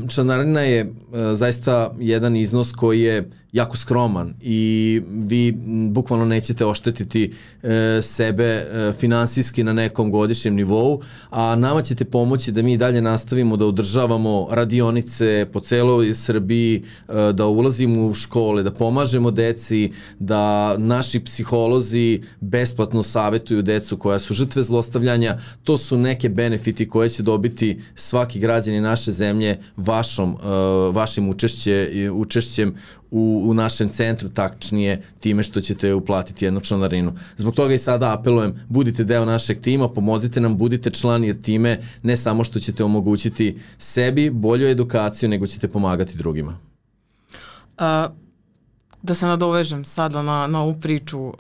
članarina 0.10 0.62
je 0.62 0.80
e, 0.80 0.90
zaista 1.36 1.92
jedan 2.00 2.36
iznos 2.36 2.72
koji 2.72 3.02
je 3.02 3.30
jako 3.54 3.78
skroman 3.78 4.34
i 4.42 5.02
vi 5.08 5.54
bukvalno 5.92 6.26
nećete 6.26 6.66
oštetiti 6.66 7.34
e, 7.64 8.02
sebe 8.02 8.44
e, 8.44 8.94
finansijski 9.00 9.64
na 9.64 9.74
nekom 9.74 10.12
godišnjem 10.12 10.56
nivou, 10.56 11.02
a 11.30 11.56
nama 11.56 11.82
ćete 11.82 12.06
pomoći 12.06 12.52
da 12.52 12.62
mi 12.62 12.78
dalje 12.78 13.02
nastavimo 13.02 13.58
da 13.58 13.66
održavamo 13.66 14.48
radionice 14.52 15.48
po 15.54 15.60
celoj 15.60 16.16
Srbiji, 16.16 16.84
e, 17.10 17.34
da 17.34 17.48
ulazimo 17.48 18.08
u 18.08 18.14
škole, 18.14 18.64
da 18.64 18.72
pomažemo 18.72 19.32
deci, 19.32 19.92
da 20.20 20.76
naši 20.78 21.20
psiholozi 21.20 22.22
besplatno 22.40 23.04
savetuju 23.04 23.62
decu 23.62 23.98
koja 23.98 24.20
su 24.20 24.34
žrtve 24.34 24.64
zlostavljanja. 24.64 25.38
To 25.64 25.78
su 25.78 25.98
neke 25.98 26.30
benefiti 26.30 26.90
koje 26.90 27.10
će 27.10 27.24
dobiti 27.24 27.82
svaki 27.96 28.40
građani 28.40 28.82
naše 28.82 29.12
zemlje 29.12 29.60
vašom, 29.78 30.30
e, 30.32 30.48
vašim 30.92 31.30
učešće, 31.30 31.90
učešćem 32.14 32.76
u, 33.12 33.42
u 33.46 33.54
našem 33.54 33.90
centru, 33.90 34.30
tačnije 34.30 35.02
time 35.20 35.44
što 35.44 35.62
ćete 35.62 35.94
uplatiti 35.94 36.46
jednu 36.46 36.60
članarinu. 36.60 37.14
Zbog 37.38 37.56
toga 37.56 37.74
i 37.74 37.80
sada 37.80 38.14
apelujem, 38.14 38.60
budite 38.70 39.04
deo 39.04 39.26
našeg 39.26 39.62
tima, 39.62 39.90
pomozite 39.90 40.42
nam, 40.42 40.58
budite 40.58 40.90
član, 40.90 41.24
jer 41.24 41.42
time 41.42 41.80
ne 42.04 42.18
samo 42.18 42.44
što 42.44 42.60
ćete 42.60 42.84
omogućiti 42.84 43.60
sebi 43.78 44.30
bolju 44.30 44.68
edukaciju, 44.68 45.30
nego 45.30 45.48
ćete 45.48 45.68
pomagati 45.68 46.18
drugima. 46.18 46.58
Uh, 47.78 48.12
da 49.02 49.14
se 49.14 49.26
nadovežem 49.26 49.86
sada 49.86 50.22
na, 50.22 50.48
na 50.48 50.62
ovu 50.62 50.80
priču 50.80 51.20
uh, 51.20 51.34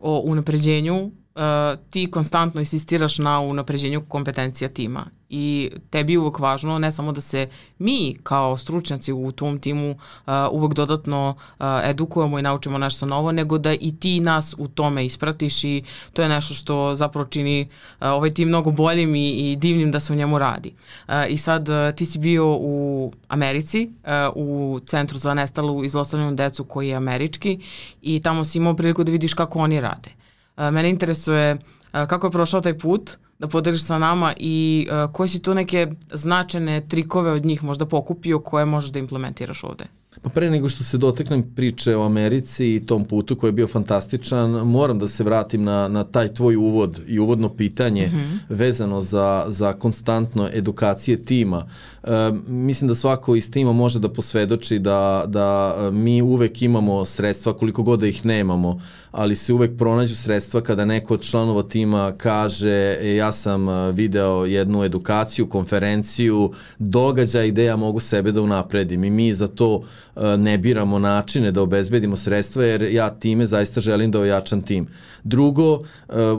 o 0.00 0.20
unapređenju 0.24 1.10
uh, 1.38 1.78
ti 1.90 2.10
konstantno 2.10 2.60
insistiraš 2.60 3.18
na 3.18 3.40
unapređenju 3.40 4.04
kompetencija 4.08 4.68
tima 4.68 5.06
i 5.30 5.70
tebi 5.90 6.12
je 6.12 6.18
uvek 6.18 6.38
važno 6.38 6.78
ne 6.78 6.92
samo 6.92 7.12
da 7.12 7.20
se 7.20 7.48
mi 7.78 8.16
kao 8.22 8.56
stručnjaci 8.56 9.12
u 9.12 9.32
tom 9.32 9.58
timu 9.58 9.90
uh, 9.90 10.32
uvek 10.52 10.74
dodatno 10.74 11.34
uh, 11.38 11.66
edukujemo 11.84 12.38
i 12.38 12.42
naučimo 12.42 12.78
nešto 12.78 13.06
novo, 13.06 13.32
nego 13.32 13.58
da 13.58 13.72
i 13.72 13.96
ti 14.00 14.20
nas 14.20 14.54
u 14.58 14.68
tome 14.68 15.06
ispratiš 15.06 15.64
i 15.64 15.82
to 16.12 16.22
je 16.22 16.28
nešto 16.28 16.54
što 16.54 16.94
zapravo 16.94 17.28
čini 17.28 17.68
uh, 18.00 18.06
ovaj 18.06 18.30
tim 18.30 18.48
mnogo 18.48 18.70
boljim 18.70 19.14
i, 19.14 19.30
i 19.30 19.56
divnim 19.56 19.90
da 19.90 20.00
se 20.00 20.12
u 20.12 20.16
njemu 20.16 20.38
radi. 20.38 20.74
Uh, 21.08 21.14
I 21.28 21.36
sad 21.36 21.68
uh, 21.68 21.76
ti 21.96 22.06
si 22.06 22.18
bio 22.18 22.46
u 22.46 23.12
Americi, 23.28 23.90
uh, 24.04 24.36
u 24.36 24.80
Centru 24.86 25.18
za 25.18 25.34
nestalu 25.34 25.84
i 25.84 25.88
zlostavljenu 25.88 26.34
decu 26.34 26.64
koji 26.64 26.88
je 26.88 26.96
američki 26.96 27.60
i 28.02 28.20
tamo 28.20 28.44
si 28.44 28.58
imao 28.58 28.74
priliku 28.74 29.04
da 29.04 29.12
vidiš 29.12 29.34
kako 29.34 29.58
oni 29.58 29.80
rade. 29.80 30.17
Mene 30.58 30.90
interesuje 30.90 31.58
kako 31.92 32.26
je 32.26 32.30
prošao 32.30 32.60
taj 32.60 32.78
put, 32.78 33.10
da 33.38 33.48
podeliš 33.48 33.84
sa 33.84 33.98
nama 33.98 34.34
i 34.36 34.88
koje 35.12 35.28
si 35.28 35.42
tu 35.42 35.54
neke 35.54 35.86
značajne 36.12 36.88
trikove 36.88 37.32
od 37.32 37.44
njih 37.44 37.64
možda 37.64 37.86
pokupio 37.86 38.40
koje 38.40 38.64
možeš 38.64 38.90
da 38.90 38.98
implementiraš 38.98 39.64
ovde? 39.64 39.84
Pa 40.22 40.28
pre 40.28 40.50
nego 40.50 40.68
što 40.68 40.84
se 40.84 40.98
doteknem 40.98 41.42
priče 41.56 41.96
o 41.96 42.02
Americi 42.02 42.74
i 42.74 42.86
tom 42.86 43.04
putu 43.04 43.36
koji 43.36 43.48
je 43.48 43.52
bio 43.52 43.66
fantastičan, 43.66 44.50
moram 44.50 44.98
da 44.98 45.08
se 45.08 45.24
vratim 45.24 45.62
na, 45.64 45.88
na 45.88 46.04
taj 46.04 46.28
tvoj 46.34 46.56
uvod 46.56 47.00
i 47.06 47.18
uvodno 47.18 47.48
pitanje 47.48 48.06
mm 48.06 48.16
-hmm. 48.16 48.38
vezano 48.48 49.02
za, 49.02 49.44
za 49.48 49.72
konstantno 49.72 50.48
edukacije 50.52 51.24
tima. 51.24 51.68
E, 52.02 52.08
mislim 52.46 52.88
da 52.88 52.94
svako 52.94 53.36
iz 53.36 53.50
tima 53.50 53.72
može 53.72 53.98
da 53.98 54.12
posvedoči 54.12 54.78
da, 54.78 55.24
da 55.26 55.76
mi 55.92 56.22
uvek 56.22 56.62
imamo 56.62 57.04
sredstva 57.04 57.52
koliko 57.52 57.82
god 57.82 58.00
da 58.00 58.06
ih 58.06 58.26
nemamo, 58.26 58.80
ali 59.18 59.34
se 59.34 59.52
uvek 59.52 59.76
pronađu 59.78 60.16
sredstva 60.16 60.60
kada 60.60 60.84
neko 60.84 61.14
od 61.14 61.22
članova 61.22 61.62
tima 61.62 62.12
kaže 62.16 62.96
e, 63.00 63.16
ja 63.16 63.32
sam 63.32 63.68
e, 63.68 63.92
video 63.92 64.44
jednu 64.44 64.84
edukaciju, 64.84 65.46
konferenciju, 65.46 66.52
događaj 66.78 67.50
gde 67.50 67.64
ja 67.64 67.76
mogu 67.76 68.00
sebe 68.00 68.32
da 68.32 68.42
unapredim 68.42 69.04
i 69.04 69.10
mi 69.10 69.34
za 69.34 69.48
to 69.48 69.82
e, 70.16 70.36
ne 70.36 70.58
biramo 70.58 70.98
načine 70.98 71.52
da 71.52 71.62
obezbedimo 71.62 72.16
sredstva 72.16 72.64
jer 72.64 72.82
ja 72.82 73.10
time 73.10 73.46
zaista 73.46 73.80
želim 73.80 74.10
da 74.10 74.20
ojačam 74.20 74.62
tim. 74.62 74.86
Drugo, 75.24 75.80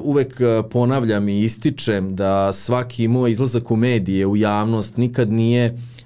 uvek 0.04 0.42
ponavljam 0.72 1.30
i 1.30 1.40
ističem 1.40 2.16
da 2.16 2.54
svaki 2.54 3.08
moj 3.08 3.32
izlazak 3.32 3.72
u 3.72 3.76
medije, 3.76 4.26
u 4.28 4.38
javnost 4.38 4.98
nikad 4.98 5.32
nije 5.32 5.74
uh, 5.74 5.99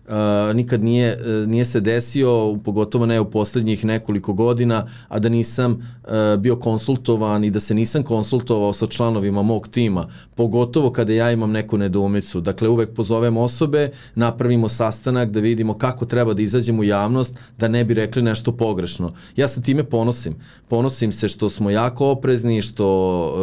nikad 0.53 0.83
nije, 0.83 1.17
uh, 1.17 1.49
nije 1.49 1.65
se 1.65 1.79
desio, 1.79 2.57
pogotovo 2.63 3.05
ne 3.05 3.19
u 3.19 3.31
poslednjih 3.31 3.85
nekoliko 3.85 4.33
godina, 4.33 4.87
a 5.07 5.19
da 5.19 5.29
nisam 5.29 5.71
uh, 6.03 6.39
bio 6.39 6.55
konsultovan 6.55 7.43
i 7.43 7.51
da 7.51 7.59
se 7.59 7.73
nisam 7.73 8.03
konsultovao 8.03 8.73
sa 8.73 8.87
članovima 8.87 9.41
mog 9.41 9.67
tima, 9.67 10.07
pogotovo 10.35 10.91
kada 10.91 11.13
ja 11.13 11.31
imam 11.31 11.51
neku 11.51 11.77
nedoumicu. 11.77 12.41
Dakle, 12.41 12.69
uvek 12.69 12.93
pozovem 12.93 13.37
osobe, 13.37 13.91
napravimo 14.15 14.69
sastanak 14.69 15.29
da 15.29 15.39
vidimo 15.39 15.77
kako 15.77 16.05
treba 16.05 16.33
da 16.33 16.41
izađemo 16.41 16.81
u 16.81 16.83
javnost, 16.83 17.35
da 17.57 17.67
ne 17.67 17.83
bi 17.83 17.93
rekli 17.93 18.21
nešto 18.21 18.51
pogrešno. 18.51 19.13
Ja 19.35 19.47
sa 19.47 19.61
time 19.61 19.83
ponosim. 19.83 20.35
Ponosim 20.67 21.11
se 21.11 21.27
što 21.27 21.49
smo 21.49 21.69
jako 21.69 22.07
oprezni, 22.07 22.61
što 22.61 22.85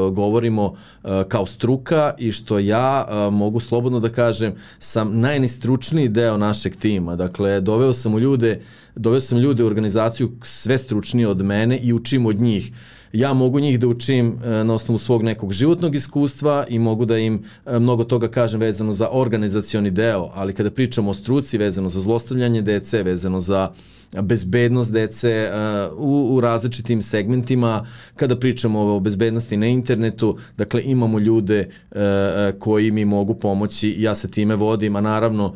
uh, 0.06 0.14
govorimo 0.14 0.64
uh, 0.64 1.10
kao 1.28 1.46
struka 1.46 2.14
i 2.18 2.32
što 2.32 2.58
ja 2.58 3.06
uh, 3.08 3.34
mogu 3.34 3.60
slobodno 3.60 4.00
da 4.00 4.08
kažem 4.08 4.52
sam 4.78 5.20
najnistručniji 5.20 6.08
deo 6.08 6.36
naše 6.36 6.49
našeg 6.50 6.76
tima. 6.76 7.16
Dakle, 7.16 7.60
doveo 7.60 7.92
sam 7.92 8.14
u 8.14 8.20
ljude, 8.20 8.60
doveo 8.96 9.20
sam 9.20 9.38
ljude 9.38 9.64
u 9.64 9.66
organizaciju 9.66 10.32
sve 10.42 10.78
stručnije 10.78 11.28
od 11.28 11.44
mene 11.44 11.78
i 11.78 11.92
učim 11.92 12.26
od 12.26 12.40
njih. 12.40 12.72
Ja 13.12 13.32
mogu 13.34 13.60
njih 13.60 13.78
da 13.80 13.88
učim 13.88 14.26
e, 14.32 14.64
na 14.64 14.74
osnovu 14.74 14.98
svog 14.98 15.22
nekog 15.22 15.52
životnog 15.52 15.94
iskustva 15.94 16.66
i 16.68 16.78
mogu 16.78 17.04
da 17.04 17.18
im 17.18 17.40
e, 17.66 17.78
mnogo 17.78 18.04
toga 18.04 18.28
kažem 18.28 18.60
vezano 18.60 18.92
za 18.92 19.08
organizacioni 19.12 19.90
deo, 19.90 20.30
ali 20.34 20.54
kada 20.54 20.70
pričamo 20.70 21.10
o 21.10 21.14
struci 21.14 21.58
vezano 21.58 21.90
za 21.90 22.00
zlostavljanje 22.00 22.62
dece, 22.62 23.02
vezano 23.02 23.40
za 23.40 23.70
uh, 23.70 23.99
bezbednost 24.22 24.92
dece 24.92 25.50
uh, 25.50 25.98
u, 25.98 26.34
u 26.34 26.40
različitim 26.40 27.02
segmentima. 27.02 27.86
Kada 28.16 28.36
pričamo 28.36 28.80
o 28.80 29.00
bezbednosti 29.00 29.56
na 29.56 29.66
internetu, 29.66 30.38
dakle 30.56 30.82
imamo 30.84 31.18
ljude 31.18 31.68
uh, 31.90 31.96
uh, 31.98 32.58
koji 32.58 32.90
mi 32.90 33.04
mogu 33.04 33.34
pomoći, 33.34 33.94
ja 33.98 34.14
se 34.14 34.30
time 34.30 34.56
vodim, 34.56 34.96
a 34.96 35.00
naravno 35.00 35.54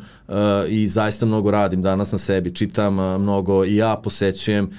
i 0.69 0.87
zaista 0.87 1.25
mnogo 1.25 1.51
radim 1.51 1.81
danas 1.81 2.11
na 2.11 2.17
sebi, 2.17 2.55
čitam 2.55 2.93
mnogo 3.21 3.65
i 3.65 3.75
ja 3.75 3.95
posećujem 4.03 4.69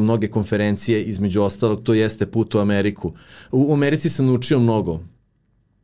mnoge 0.00 0.28
konferencije, 0.28 1.02
između 1.02 1.42
ostalog 1.42 1.82
to 1.82 1.94
jeste 1.94 2.26
put 2.26 2.54
u 2.54 2.58
Ameriku. 2.58 3.12
U, 3.52 3.70
u 3.70 3.72
Americi 3.72 4.08
sam 4.08 4.26
naučio 4.26 4.58
mnogo, 4.58 5.00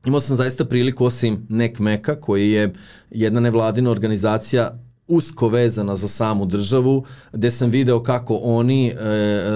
Imao 0.07 0.21
sam 0.21 0.37
zaista 0.37 0.65
priliku 0.65 1.05
osim 1.05 1.47
Nek 1.49 1.79
Meka 1.79 2.21
koji 2.21 2.51
je 2.51 2.73
jedna 3.11 3.41
nevladina 3.41 3.91
organizacija 3.91 4.79
usko 5.13 5.49
vezana 5.49 5.97
za 5.97 6.09
samu 6.09 6.47
državu, 6.47 7.05
gde 7.33 7.51
sam 7.51 7.71
video 7.71 8.03
kako 8.03 8.35
oni 8.43 8.89
e, 8.89 8.95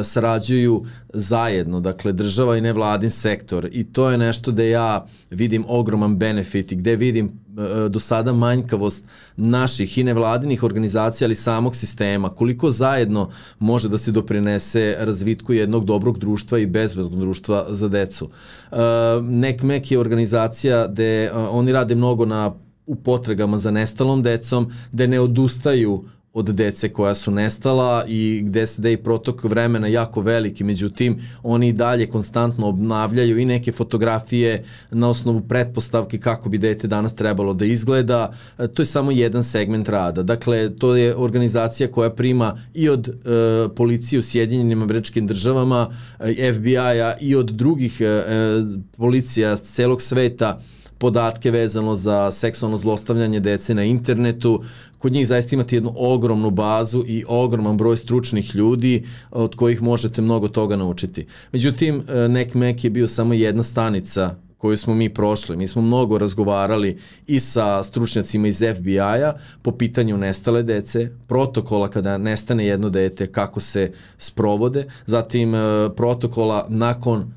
sarađuju 0.04 0.84
zajedno, 1.12 1.80
dakle 1.80 2.12
država 2.12 2.56
i 2.56 2.60
nevladin 2.60 3.10
sektor 3.10 3.68
i 3.72 3.84
to 3.84 4.10
je 4.10 4.18
nešto 4.18 4.52
gde 4.52 4.70
ja 4.70 5.06
vidim 5.30 5.64
ogroman 5.68 6.16
benefit 6.16 6.72
i 6.72 6.76
gde 6.76 6.96
vidim 6.96 7.26
e, 7.26 7.88
do 7.88 8.00
sada 8.00 8.32
manjkavost 8.32 9.04
naših 9.36 9.98
i 9.98 10.04
nevladinih 10.04 10.62
organizacija, 10.62 11.26
ali 11.26 11.34
samog 11.34 11.76
sistema, 11.76 12.28
koliko 12.28 12.70
zajedno 12.70 13.30
može 13.58 13.88
da 13.88 13.98
se 13.98 14.12
doprinese 14.12 14.96
razvitku 14.98 15.52
jednog 15.52 15.84
dobrog 15.84 16.18
društva 16.18 16.58
i 16.58 16.66
bezbednog 16.66 17.16
društva 17.16 17.66
za 17.68 17.88
decu. 17.88 18.28
E, 18.72 18.76
NECMEC 19.22 19.90
je 19.90 19.98
organizacija 19.98 20.86
gde 20.86 21.24
e, 21.24 21.32
oni 21.32 21.72
rade 21.72 21.94
mnogo 21.94 22.24
na 22.24 22.65
u 22.86 22.94
potragama 22.94 23.58
za 23.58 23.70
nestalom 23.70 24.22
decom, 24.22 24.72
da 24.92 25.06
ne 25.06 25.20
odustaju 25.20 26.04
od 26.36 26.44
dece 26.44 26.88
koja 26.88 27.14
su 27.14 27.30
nestala 27.30 28.04
i 28.08 28.42
gde 28.44 28.66
se 28.66 28.82
da 28.82 28.90
i 28.90 28.96
protok 28.96 29.44
vremena 29.44 29.86
jako 29.86 30.20
veliki, 30.20 30.64
međutim 30.64 31.16
oni 31.42 31.68
i 31.68 31.72
dalje 31.72 32.06
konstantno 32.06 32.68
obnavljaju 32.68 33.38
i 33.38 33.44
neke 33.44 33.72
fotografije 33.72 34.64
na 34.90 35.08
osnovu 35.08 35.40
pretpostavke 35.40 36.18
kako 36.18 36.48
bi 36.48 36.58
dete 36.58 36.88
danas 36.88 37.14
trebalo 37.14 37.54
da 37.54 37.64
izgleda, 37.64 38.32
e, 38.58 38.68
to 38.68 38.82
je 38.82 38.86
samo 38.86 39.10
jedan 39.10 39.44
segment 39.44 39.88
rada. 39.88 40.22
Dakle, 40.22 40.76
to 40.76 40.96
je 40.96 41.16
organizacija 41.16 41.90
koja 41.90 42.10
prima 42.10 42.58
i 42.74 42.88
od 42.88 43.08
e, 43.08 43.12
policije 43.76 44.18
u 44.18 44.22
Sjedinjenim 44.22 44.82
američkim 44.82 45.26
državama, 45.26 45.90
e, 46.20 46.52
FBI-a 46.52 47.14
i 47.20 47.34
od 47.34 47.50
drugih 47.50 48.00
e, 48.00 48.22
policija 48.96 49.56
celog 49.56 50.02
sveta 50.02 50.60
podatke 50.98 51.50
vezano 51.50 51.96
za 51.96 52.32
seksualno 52.32 52.78
zlostavljanje 52.78 53.40
dece 53.40 53.74
na 53.74 53.84
internetu. 53.84 54.62
Kod 54.98 55.12
njih 55.12 55.26
zaista 55.26 55.54
imate 55.54 55.76
jednu 55.76 55.92
ogromnu 55.96 56.50
bazu 56.50 57.04
i 57.06 57.24
ogroman 57.28 57.76
broj 57.76 57.96
stručnih 57.96 58.54
ljudi 58.54 59.06
od 59.30 59.54
kojih 59.54 59.82
možete 59.82 60.22
mnogo 60.22 60.48
toga 60.48 60.76
naučiti. 60.76 61.26
Međutim, 61.52 62.02
e, 62.08 62.28
Nek 62.28 62.54
Mek 62.54 62.84
je 62.84 62.90
bio 62.90 63.08
samo 63.08 63.34
jedna 63.34 63.62
stanica 63.62 64.34
koju 64.58 64.76
smo 64.76 64.94
mi 64.94 65.14
prošli. 65.14 65.56
Mi 65.56 65.68
smo 65.68 65.82
mnogo 65.82 66.18
razgovarali 66.18 66.98
i 67.26 67.40
sa 67.40 67.82
stručnjacima 67.84 68.48
iz 68.48 68.62
FBI-a 68.76 69.32
po 69.62 69.72
pitanju 69.72 70.16
nestale 70.16 70.62
dece, 70.62 71.10
protokola 71.26 71.88
kada 71.88 72.18
nestane 72.18 72.66
jedno 72.66 72.90
dete, 72.90 73.26
kako 73.26 73.60
se 73.60 73.92
sprovode, 74.18 74.86
zatim 75.06 75.54
e, 75.54 75.58
protokola 75.96 76.66
nakon 76.68 77.32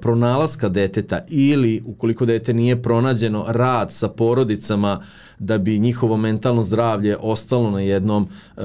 pronalaska 0.00 0.68
deteta 0.68 1.20
ili 1.28 1.82
ukoliko 1.86 2.26
dete 2.26 2.54
nije 2.54 2.82
pronađeno 2.82 3.44
rad 3.48 3.92
sa 3.92 4.08
porodicama 4.08 5.00
da 5.38 5.58
bi 5.58 5.78
njihovo 5.78 6.16
mentalno 6.16 6.62
zdravlje 6.62 7.16
ostalo 7.20 7.70
na 7.70 7.80
jednom 7.80 8.28
e, 8.56 8.60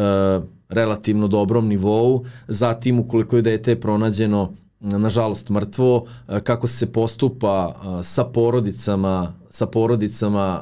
relativno 0.70 1.28
dobrom 1.28 1.68
nivou, 1.68 2.26
zatim 2.48 3.00
ukoliko 3.00 3.36
je 3.36 3.42
dete 3.42 3.80
pronađeno 3.80 4.54
nažalost 4.80 5.50
mrtvo, 5.50 6.06
e, 6.28 6.40
kako 6.40 6.68
se 6.68 6.92
postupa 6.92 7.74
e, 7.74 8.04
sa 8.04 8.24
porodicama 8.24 9.34
sa 9.50 9.66
porodicama 9.66 10.62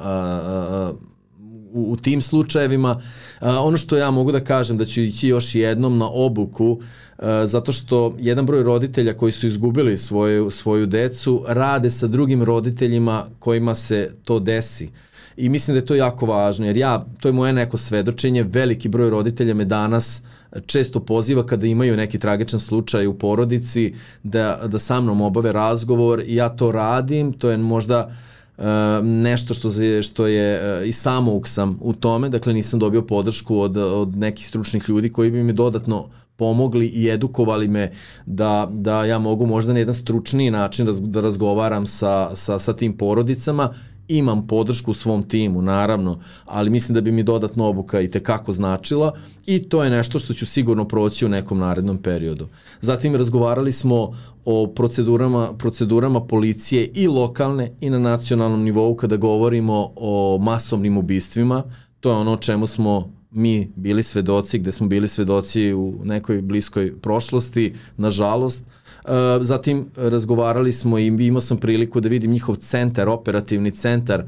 u, 1.73 1.97
tim 1.97 2.21
slučajevima. 2.21 3.01
Ono 3.41 3.77
što 3.77 3.97
ja 3.97 4.11
mogu 4.11 4.31
da 4.31 4.39
kažem 4.39 4.77
da 4.77 4.85
ću 4.85 5.01
ići 5.01 5.27
još 5.27 5.55
jednom 5.55 5.97
na 5.97 6.09
obuku 6.09 6.79
E, 6.81 7.06
zato 7.45 7.71
što 7.71 8.15
jedan 8.19 8.45
broj 8.45 8.63
roditelja 8.63 9.13
koji 9.13 9.31
su 9.31 9.47
izgubili 9.47 9.97
svoju, 9.97 10.51
svoju 10.51 10.85
decu 10.85 11.43
rade 11.47 11.91
sa 11.91 12.07
drugim 12.07 12.43
roditeljima 12.43 13.25
kojima 13.39 13.75
se 13.75 14.11
to 14.23 14.39
desi. 14.39 14.89
i 15.37 15.49
mislim 15.49 15.75
da 15.75 15.79
je 15.79 15.85
to 15.85 15.95
jako 15.95 16.25
važno, 16.25 16.65
jer 16.65 16.77
ja, 16.77 17.05
to 17.19 17.29
je 17.29 17.33
moje 17.33 17.53
neko 17.53 17.77
svedočenje, 17.77 18.43
veliki 18.43 18.89
broj 18.89 19.09
roditelja 19.09 19.53
me 19.53 19.65
danas 19.65 20.23
često 20.65 20.99
poziva 20.99 21.45
kada 21.45 21.67
imaju 21.67 21.97
neki 21.97 22.19
tragičan 22.19 22.59
slučaj 22.59 23.07
u 23.07 23.13
porodici 23.13 23.93
da, 24.23 24.59
da 24.67 24.79
sa 24.79 25.01
mnom 25.01 25.21
obave 25.21 25.51
razgovor 25.51 26.23
i 26.25 26.35
ja 26.35 26.49
to 26.49 26.71
radim, 26.71 27.33
to 27.33 27.49
je 27.49 27.57
možda 27.57 28.11
Uh, 28.57 28.63
nešto 29.03 29.53
što 29.53 29.81
je, 29.81 30.03
što 30.03 30.27
je 30.27 30.87
i 30.87 30.93
samouk 30.93 31.47
sam 31.47 31.77
u 31.81 31.93
tome, 31.93 32.29
dakle 32.29 32.53
nisam 32.53 32.79
dobio 32.79 33.01
podršku 33.01 33.59
od, 33.59 33.77
od 33.77 34.15
nekih 34.15 34.47
stručnih 34.47 34.89
ljudi 34.89 35.09
koji 35.09 35.31
bi 35.31 35.43
mi 35.43 35.53
dodatno 35.53 36.09
pomogli 36.37 36.87
i 36.87 37.09
edukovali 37.09 37.67
me 37.67 37.91
da, 38.25 38.67
da 38.71 39.05
ja 39.05 39.19
mogu 39.19 39.45
možda 39.45 39.73
na 39.73 39.79
jedan 39.79 39.95
stručniji 39.95 40.51
način 40.51 40.87
raz, 40.87 41.01
da 41.01 41.21
razgovaram 41.21 41.87
sa, 41.87 42.35
sa, 42.35 42.59
sa 42.59 42.73
tim 42.73 42.97
porodicama 42.97 43.73
imam 44.07 44.47
podršku 44.47 44.91
u 44.91 44.93
svom 44.93 45.23
timu, 45.23 45.61
naravno, 45.61 46.19
ali 46.45 46.69
mislim 46.69 46.95
da 46.95 47.01
bi 47.01 47.11
mi 47.11 47.23
dodatno 47.23 47.65
obuka 47.65 48.01
i 48.01 48.11
tekako 48.11 48.53
značila 48.53 49.13
i 49.45 49.59
to 49.59 49.83
je 49.83 49.89
nešto 49.89 50.19
što 50.19 50.33
ću 50.33 50.45
sigurno 50.45 50.87
proći 50.87 51.25
u 51.25 51.29
nekom 51.29 51.59
narednom 51.59 51.97
periodu. 51.97 52.47
Zatim 52.81 53.15
razgovarali 53.15 53.71
smo 53.71 54.15
o 54.45 54.67
procedurama, 54.75 55.53
procedurama 55.57 56.21
policije 56.25 56.91
i 56.95 57.07
lokalne 57.07 57.71
i 57.81 57.89
na 57.89 57.99
nacionalnom 57.99 58.63
nivou 58.63 58.95
kada 58.95 59.17
govorimo 59.17 59.91
o 59.95 60.37
masovnim 60.41 60.97
ubistvima. 60.97 61.63
To 61.99 62.09
je 62.09 62.15
ono 62.15 62.33
o 62.33 62.37
čemu 62.37 62.67
smo 62.67 63.16
mi 63.31 63.71
bili 63.75 64.03
svedoci, 64.03 64.59
gde 64.59 64.71
smo 64.71 64.87
bili 64.87 65.07
svedoci 65.07 65.73
u 65.73 65.99
nekoj 66.03 66.41
bliskoj 66.41 66.99
prošlosti, 67.01 67.73
nažalost. 67.97 68.65
Uh, 68.65 69.11
zatim 69.41 69.85
razgovarali 69.95 70.73
smo 70.73 70.99
i 70.99 71.07
imao 71.07 71.41
sam 71.41 71.57
priliku 71.57 71.99
da 71.99 72.09
vidim 72.09 72.31
njihov 72.31 72.55
centar, 72.55 73.09
operativni 73.09 73.71
centar, 73.71 74.23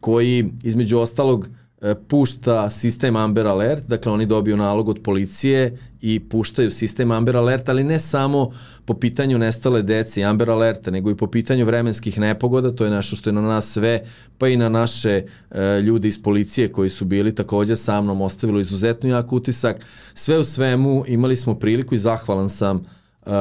koji 0.00 0.50
između 0.62 0.98
ostalog 0.98 1.48
E, 1.84 1.94
pušta 2.08 2.70
sistem 2.70 3.16
Amber 3.16 3.46
Alert, 3.46 3.84
dakle 3.86 4.12
oni 4.12 4.26
dobiju 4.26 4.56
nalog 4.56 4.88
od 4.88 5.02
policije 5.02 5.78
i 6.06 6.20
puštaju 6.20 6.70
sistem 6.70 7.10
Amber 7.10 7.36
Alert, 7.36 7.68
ali 7.68 7.84
ne 7.84 7.98
samo 7.98 8.50
po 8.84 8.94
pitanju 8.94 9.38
nestale 9.38 9.82
dece 9.82 10.20
i 10.20 10.24
Amber 10.24 10.50
Alerta, 10.50 10.90
nego 10.90 11.10
i 11.10 11.16
po 11.16 11.26
pitanju 11.26 11.64
vremenskih 11.64 12.18
nepogoda, 12.18 12.72
to 12.72 12.84
je 12.84 12.90
nešto 12.90 13.16
što 13.16 13.30
je 13.30 13.34
na 13.34 13.40
nas 13.40 13.72
sve, 13.72 14.04
pa 14.38 14.48
i 14.48 14.56
na 14.56 14.68
naše 14.68 15.22
e, 15.50 15.80
ljude 15.80 16.08
iz 16.08 16.22
policije 16.22 16.72
koji 16.72 16.90
su 16.90 17.04
bili 17.04 17.34
takođe 17.34 17.76
sa 17.76 18.00
mnom 18.00 18.20
ostavilo 18.20 18.60
izuzetno 18.60 19.08
jak 19.08 19.32
utisak. 19.32 19.76
Sve 20.14 20.38
u 20.38 20.44
svemu 20.44 21.04
imali 21.06 21.36
smo 21.36 21.54
priliku 21.54 21.94
i 21.94 21.98
zahvalan 21.98 22.48
sam 22.50 22.84
uh, 23.26 23.32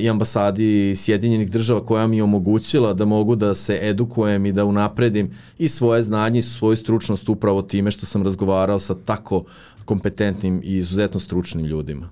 i 0.00 0.08
ambasadi 0.08 0.96
Sjedinjenih 0.96 1.50
država 1.50 1.86
koja 1.86 2.06
mi 2.06 2.16
je 2.16 2.22
omogućila 2.22 2.94
da 2.94 3.04
mogu 3.04 3.36
da 3.36 3.54
se 3.54 3.78
edukujem 3.82 4.46
i 4.46 4.52
da 4.52 4.64
unapredim 4.64 5.30
i 5.58 5.68
svoje 5.68 6.02
znanje 6.02 6.38
i 6.38 6.42
svoju 6.42 6.76
stručnost 6.76 7.28
upravo 7.28 7.62
time 7.62 7.90
što 7.90 8.06
sam 8.06 8.22
razgovarao 8.22 8.78
sa 8.78 8.94
tako 9.04 9.44
kompetentnim 9.84 10.60
i 10.64 10.76
izuzetno 10.76 11.20
stručnim 11.20 11.66
ljudima. 11.66 12.08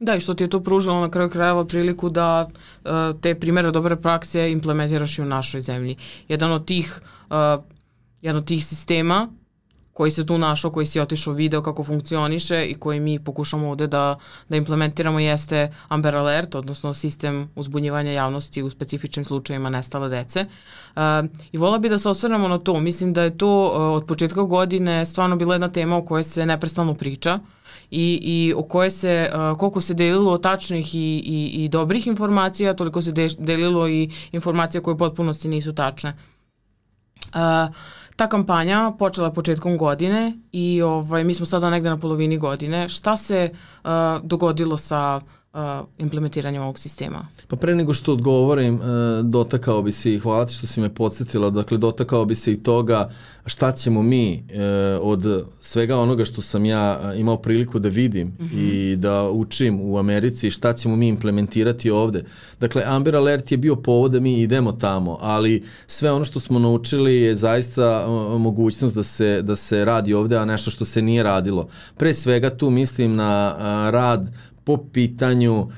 Da, 0.00 0.16
i 0.16 0.20
što 0.20 0.34
ti 0.34 0.44
je 0.44 0.50
to 0.50 0.60
pružalo 0.60 1.00
na 1.00 1.10
kraju 1.10 1.30
krajeva 1.30 1.64
priliku 1.64 2.08
da 2.10 2.48
uh, 2.48 2.90
te 3.20 3.34
primere 3.34 3.70
dobre 3.70 3.96
prakse 3.96 4.50
implementiraš 4.52 5.18
i 5.18 5.22
u 5.22 5.24
našoj 5.24 5.60
zemlji. 5.60 5.96
Jedan 6.28 6.52
od 6.52 6.64
tih, 6.64 7.00
uh, 7.30 7.64
jedan 8.22 8.38
od 8.38 8.46
tih 8.46 8.66
sistema 8.66 9.28
koji 10.00 10.10
se 10.10 10.26
tu 10.26 10.38
našao, 10.38 10.70
koji 10.70 10.86
si 10.86 11.00
otišao 11.00 11.34
video 11.34 11.62
kako 11.62 11.84
funkcioniše 11.84 12.64
i 12.64 12.74
koji 12.74 13.00
mi 13.00 13.18
pokušamo 13.24 13.68
ovde 13.68 13.86
da, 13.86 14.16
da 14.48 14.56
implementiramo 14.56 15.18
jeste 15.20 15.72
Amber 15.88 16.16
Alert, 16.16 16.54
odnosno 16.54 16.94
sistem 16.94 17.50
uzbunjivanja 17.54 18.12
javnosti 18.12 18.62
u 18.62 18.70
specifičnim 18.70 19.24
slučajima 19.24 19.70
nestale 19.70 20.08
dece. 20.08 20.46
Uh, 20.96 21.02
I 21.52 21.58
vola 21.58 21.78
bi 21.78 21.88
da 21.88 21.98
se 21.98 22.08
osvrnemo 22.08 22.48
na 22.48 22.58
to. 22.58 22.80
Mislim 22.80 23.12
da 23.12 23.22
je 23.22 23.38
to 23.38 23.64
uh, 23.64 23.96
od 23.96 24.06
početka 24.06 24.42
godine 24.42 25.04
stvarno 25.04 25.36
bila 25.36 25.54
jedna 25.54 25.68
tema 25.68 25.96
o 25.96 26.04
kojoj 26.04 26.22
se 26.22 26.46
neprestano 26.46 26.94
priča 26.94 27.38
i, 27.90 28.18
i 28.22 28.54
o 28.56 28.62
kojoj 28.62 28.90
se, 28.90 29.30
uh, 29.34 29.58
koliko 29.58 29.80
se 29.80 29.94
delilo 29.94 30.38
tačnih 30.38 30.94
i, 30.94 30.98
i, 30.98 31.64
i 31.64 31.68
dobrih 31.68 32.06
informacija, 32.06 32.74
toliko 32.74 33.02
se 33.02 33.12
de, 33.12 33.28
delilo 33.38 33.88
i 33.88 34.10
informacija 34.32 34.80
koje 34.80 34.94
u 34.94 34.98
potpunosti 34.98 35.48
nisu 35.48 35.74
tačne. 35.74 36.16
Uh, 37.34 37.74
ta 38.16 38.26
kampanja 38.28 38.92
počela 38.98 39.32
početkom 39.32 39.78
godine 39.78 40.32
i 40.52 40.82
ovaj, 40.82 41.24
mi 41.24 41.34
smo 41.34 41.46
sada 41.46 41.70
negde 41.70 41.88
na 41.88 41.98
polovini 41.98 42.38
godine. 42.38 42.88
Šta 42.88 43.16
se 43.16 43.50
uh, 43.52 43.90
dogodilo 44.22 44.76
sa 44.76 45.20
uh, 45.54 45.60
implementiranjem 45.98 46.62
ovog 46.62 46.78
sistema? 46.78 47.26
Pa 47.48 47.56
pre 47.56 47.74
nego 47.74 47.94
što 47.94 48.12
odgovorim, 48.12 48.74
uh, 48.74 48.80
dotakao 49.24 49.82
bi 49.82 49.92
se 49.92 50.14
i 50.14 50.18
hvala 50.18 50.46
ti 50.46 50.54
što 50.54 50.66
si 50.66 50.80
me 50.80 50.94
podsjetila, 50.94 51.50
dakle 51.50 51.78
dotakao 51.78 52.24
bi 52.24 52.34
se 52.34 52.52
i 52.52 52.62
toga 52.62 53.10
šta 53.46 53.72
ćemo 53.72 54.02
mi 54.02 54.44
uh, 54.48 54.60
od 55.02 55.46
svega 55.60 55.98
onoga 55.98 56.24
što 56.24 56.42
sam 56.42 56.64
ja 56.64 57.00
uh, 57.02 57.20
imao 57.20 57.36
priliku 57.36 57.78
da 57.78 57.88
vidim 57.88 58.28
mm 58.28 58.44
-hmm. 58.44 58.92
i 58.92 58.96
da 58.96 59.30
učim 59.30 59.80
u 59.80 59.98
Americi, 59.98 60.50
šta 60.50 60.72
ćemo 60.72 60.96
mi 60.96 61.08
implementirati 61.08 61.90
ovde. 61.90 62.24
Dakle, 62.60 62.82
Amber 62.86 63.16
Alert 63.16 63.52
je 63.52 63.58
bio 63.58 63.76
povod 63.76 64.12
da 64.12 64.20
mi 64.20 64.40
idemo 64.40 64.72
tamo, 64.72 65.18
ali 65.20 65.64
sve 65.86 66.12
ono 66.12 66.24
što 66.24 66.40
smo 66.40 66.58
naučili 66.58 67.16
je 67.16 67.34
zaista 67.34 68.06
uh, 68.08 68.40
mogućnost 68.40 68.94
da 68.94 69.02
se, 69.02 69.42
da 69.42 69.56
se 69.56 69.84
radi 69.84 70.14
ovde, 70.14 70.36
a 70.36 70.44
nešto 70.44 70.70
što 70.70 70.84
se 70.84 71.02
nije 71.02 71.22
radilo. 71.22 71.68
Pre 71.96 72.14
svega 72.14 72.50
tu 72.50 72.70
mislim 72.70 73.16
na 73.16 73.54
uh, 73.56 73.62
rad 73.90 74.30
po 74.70 74.84
pitanju 74.92 75.68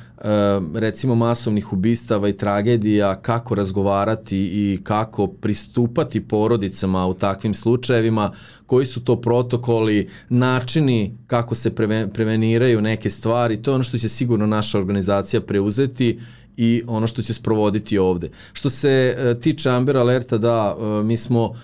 recimo 0.74 1.14
masovnih 1.14 1.72
ubistava 1.72 2.28
i 2.28 2.37
tragedija, 2.37 3.14
kako 3.14 3.55
razgovarati 3.55 4.38
i 4.38 4.78
kako 4.85 5.26
pristupati 5.26 6.20
porodicama 6.20 7.07
u 7.07 7.14
takvim 7.14 7.55
slučajevima, 7.55 8.33
koji 8.66 8.87
su 8.87 9.05
to 9.05 9.20
protokoli, 9.20 10.09
načini 10.28 11.16
kako 11.26 11.55
se 11.55 11.74
preveniraju 12.14 12.81
neke 12.81 13.11
stvari, 13.11 13.62
to 13.62 13.70
je 13.70 13.74
ono 13.74 13.85
što 13.85 13.98
će 13.98 14.09
sigurno 14.09 14.46
naša 14.46 14.78
organizacija 14.78 15.40
preuzeti 15.40 16.18
i 16.57 16.83
ono 16.87 17.07
što 17.07 17.22
će 17.22 17.35
sprovoditi 17.35 17.98
ovde. 17.98 18.31
Što 18.52 18.70
se 18.70 19.16
uh, 19.16 19.42
tiče 19.42 19.70
Amber 19.70 19.96
Alerta, 19.96 20.38
da, 20.38 20.76
uh, 20.76 21.07
mi 21.07 21.16
smo 21.16 21.55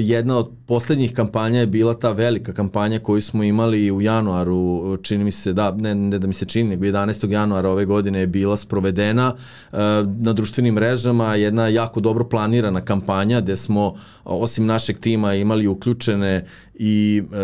jedna 0.00 0.36
od 0.36 0.50
poslednjih 0.66 1.14
kampanja 1.14 1.60
je 1.60 1.66
bila 1.66 1.94
ta 1.94 2.12
velika 2.12 2.52
kampanja 2.52 2.98
koju 2.98 3.20
smo 3.20 3.44
imali 3.44 3.90
u 3.90 4.00
januaru, 4.00 4.96
čini 5.02 5.24
mi 5.24 5.30
se, 5.30 5.52
da, 5.52 5.72
ne, 5.72 5.94
ne 5.94 6.18
da 6.18 6.26
mi 6.26 6.34
se 6.34 6.44
čini, 6.44 6.68
nego 6.68 6.84
11. 6.84 7.30
januara 7.30 7.68
ove 7.68 7.84
godine 7.84 8.20
je 8.20 8.26
bila 8.26 8.56
sprovedena 8.56 9.34
uh, 9.34 9.78
na 10.18 10.32
društvenim 10.32 10.74
mrežama, 10.74 11.34
jedna 11.34 11.68
jako 11.68 12.00
dobro 12.00 12.28
planirana 12.28 12.80
kampanja 12.80 13.40
gde 13.40 13.56
smo 13.56 13.94
osim 14.24 14.66
našeg 14.66 14.98
tima 14.98 15.34
imali 15.34 15.66
uključene 15.66 16.46
i 16.82 17.22
e, 17.32 17.36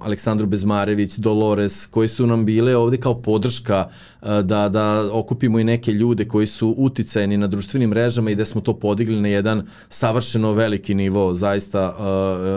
Aleksandru 0.00 0.46
Bezmarević, 0.46 1.14
Dolores, 1.16 1.86
koji 1.86 2.08
su 2.08 2.26
nam 2.26 2.44
bile 2.44 2.76
ovde 2.76 2.96
kao 2.96 3.22
podrška 3.22 3.88
e, 4.22 4.26
da, 4.42 4.68
da 4.68 5.08
okupimo 5.12 5.58
i 5.58 5.64
neke 5.64 5.92
ljude 5.92 6.28
koji 6.28 6.46
su 6.46 6.74
uticajni 6.78 7.36
na 7.36 7.46
društvenim 7.46 7.90
mrežama 7.90 8.30
i 8.30 8.34
da 8.34 8.44
smo 8.44 8.60
to 8.60 8.78
podigli 8.78 9.20
na 9.20 9.28
jedan 9.28 9.66
savršeno 9.88 10.52
veliki 10.52 10.94
nivo, 10.94 11.34
zaista 11.34 11.96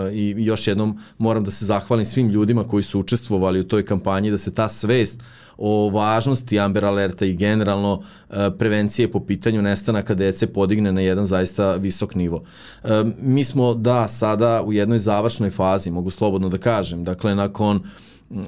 e, 0.09 0.13
i 0.13 0.35
još 0.37 0.67
jednom 0.67 0.99
moram 1.17 1.43
da 1.43 1.51
se 1.51 1.65
zahvalim 1.65 2.05
svim 2.05 2.29
ljudima 2.29 2.63
koji 2.63 2.83
su 2.83 2.99
učestvovali 2.99 3.59
u 3.59 3.67
toj 3.67 3.85
kampanji, 3.85 4.31
da 4.31 4.37
se 4.37 4.53
ta 4.53 4.69
svest 4.69 5.23
o 5.61 5.89
važnosti 5.89 6.59
Amber 6.59 6.85
Alerta 6.85 7.25
i 7.25 7.33
generalno 7.33 8.01
e, 8.29 8.49
prevencije 8.57 9.11
po 9.11 9.19
pitanju 9.19 9.61
nestanaka 9.61 10.15
dece 10.15 10.47
podigne 10.47 10.91
na 10.91 11.01
jedan 11.01 11.25
zaista 11.25 11.75
visok 11.75 12.15
nivo. 12.15 12.43
E, 12.83 12.87
mi 13.21 13.43
smo 13.43 13.73
da 13.73 14.07
sada 14.07 14.63
u 14.65 14.73
jednoj 14.73 14.99
završnoj 14.99 15.49
fazi, 15.49 15.91
mogu 15.91 16.09
slobodno 16.09 16.49
da 16.49 16.57
kažem, 16.57 17.03
dakle 17.03 17.35
nakon 17.35 17.79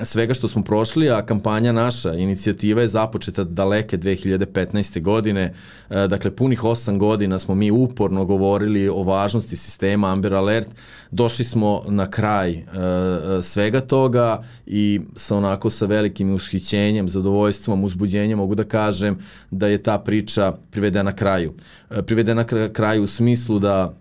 svega 0.03 0.33
što 0.33 0.47
smo 0.47 0.63
prošli, 0.63 1.09
a 1.09 1.25
kampanja 1.25 1.71
naša, 1.71 2.13
inicijativa 2.13 2.81
je 2.81 2.87
započeta 2.87 3.43
daleke 3.43 3.97
2015. 3.97 5.01
godine, 5.01 5.53
e, 5.89 6.07
dakle 6.07 6.35
punih 6.35 6.63
8 6.63 6.97
godina 6.97 7.39
smo 7.39 7.55
mi 7.55 7.71
uporno 7.71 8.25
govorili 8.25 8.89
o 8.89 9.03
važnosti 9.03 9.55
sistema 9.55 10.11
Amber 10.11 10.33
Alert, 10.33 10.67
došli 11.11 11.45
smo 11.45 11.83
na 11.87 12.09
kraj 12.09 12.51
e, 12.51 12.61
e, 12.63 13.41
svega 13.41 13.81
toga 13.81 14.43
i 14.65 15.01
sa 15.15 15.37
onako 15.37 15.69
sa 15.69 15.85
velikim 15.85 16.33
ushićenjem, 16.33 17.09
zadovoljstvom, 17.09 17.83
uzbuđenjem 17.83 18.37
mogu 18.37 18.55
da 18.55 18.63
kažem 18.63 19.17
da 19.51 19.67
je 19.67 19.83
ta 19.83 19.99
priča 19.99 20.53
privedena 20.71 21.15
kraju. 21.15 21.53
Privedena 22.05 22.43
kraju 22.73 23.03
u 23.03 23.07
smislu 23.07 23.59
da 23.59 24.00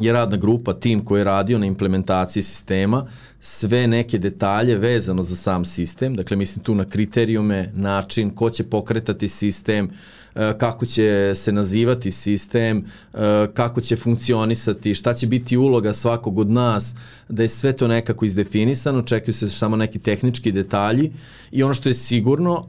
je 0.00 0.12
radna 0.12 0.36
grupa, 0.36 0.72
tim 0.72 1.04
koji 1.04 1.20
je 1.20 1.24
radio 1.24 1.58
na 1.58 1.66
implementaciji 1.66 2.42
sistema, 2.42 3.06
sve 3.40 3.86
neke 3.86 4.18
detalje 4.18 4.78
vezano 4.78 5.22
za 5.22 5.36
sam 5.36 5.64
sistem, 5.64 6.16
dakle 6.16 6.36
mislim 6.36 6.64
tu 6.64 6.74
na 6.74 6.84
kriterijume, 6.84 7.72
način, 7.74 8.30
ko 8.30 8.50
će 8.50 8.64
pokretati 8.64 9.28
sistem, 9.28 9.90
e, 10.34 10.52
kako 10.58 10.86
će 10.86 11.32
se 11.36 11.52
nazivati 11.52 12.10
sistem, 12.10 12.84
e, 13.14 13.18
kako 13.54 13.80
će 13.80 13.96
funkcionisati, 13.96 14.94
šta 14.94 15.14
će 15.14 15.26
biti 15.26 15.56
uloga 15.56 15.92
svakog 15.94 16.38
od 16.38 16.50
nas, 16.50 16.94
da 17.28 17.42
je 17.42 17.48
sve 17.48 17.72
to 17.72 17.88
nekako 17.88 18.24
izdefinisano, 18.24 19.02
čekaju 19.02 19.34
se 19.34 19.48
samo 19.48 19.76
neki 19.76 19.98
tehnički 19.98 20.52
detalji 20.52 21.12
i 21.52 21.62
ono 21.62 21.74
što 21.74 21.88
je 21.88 21.94
sigurno, 21.94 22.66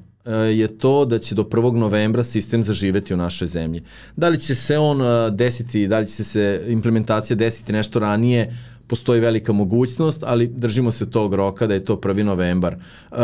je 0.55 0.77
to 0.77 1.05
da 1.05 1.19
će 1.19 1.35
do 1.35 1.43
1. 1.43 1.75
novembra 1.75 2.23
sistem 2.23 2.63
zaživeti 2.63 3.13
u 3.13 3.17
našoj 3.17 3.47
zemlji. 3.47 3.83
Da 4.15 4.29
li 4.29 4.39
će 4.39 4.55
se 4.55 4.77
on 4.77 5.01
desiti, 5.35 5.87
da 5.87 5.99
li 5.99 6.07
će 6.07 6.23
se 6.23 6.65
implementacija 6.67 7.35
desiti 7.35 7.73
nešto 7.73 7.99
ranije, 7.99 8.57
postoji 8.87 9.19
velika 9.19 9.53
mogućnost, 9.53 10.23
ali 10.27 10.47
držimo 10.47 10.91
se 10.91 11.09
tog 11.09 11.33
roka 11.33 11.67
da 11.67 11.73
je 11.73 11.85
to 11.85 11.95
1. 11.95 12.23
novembar. 12.23 12.75
Uh, 13.11 13.17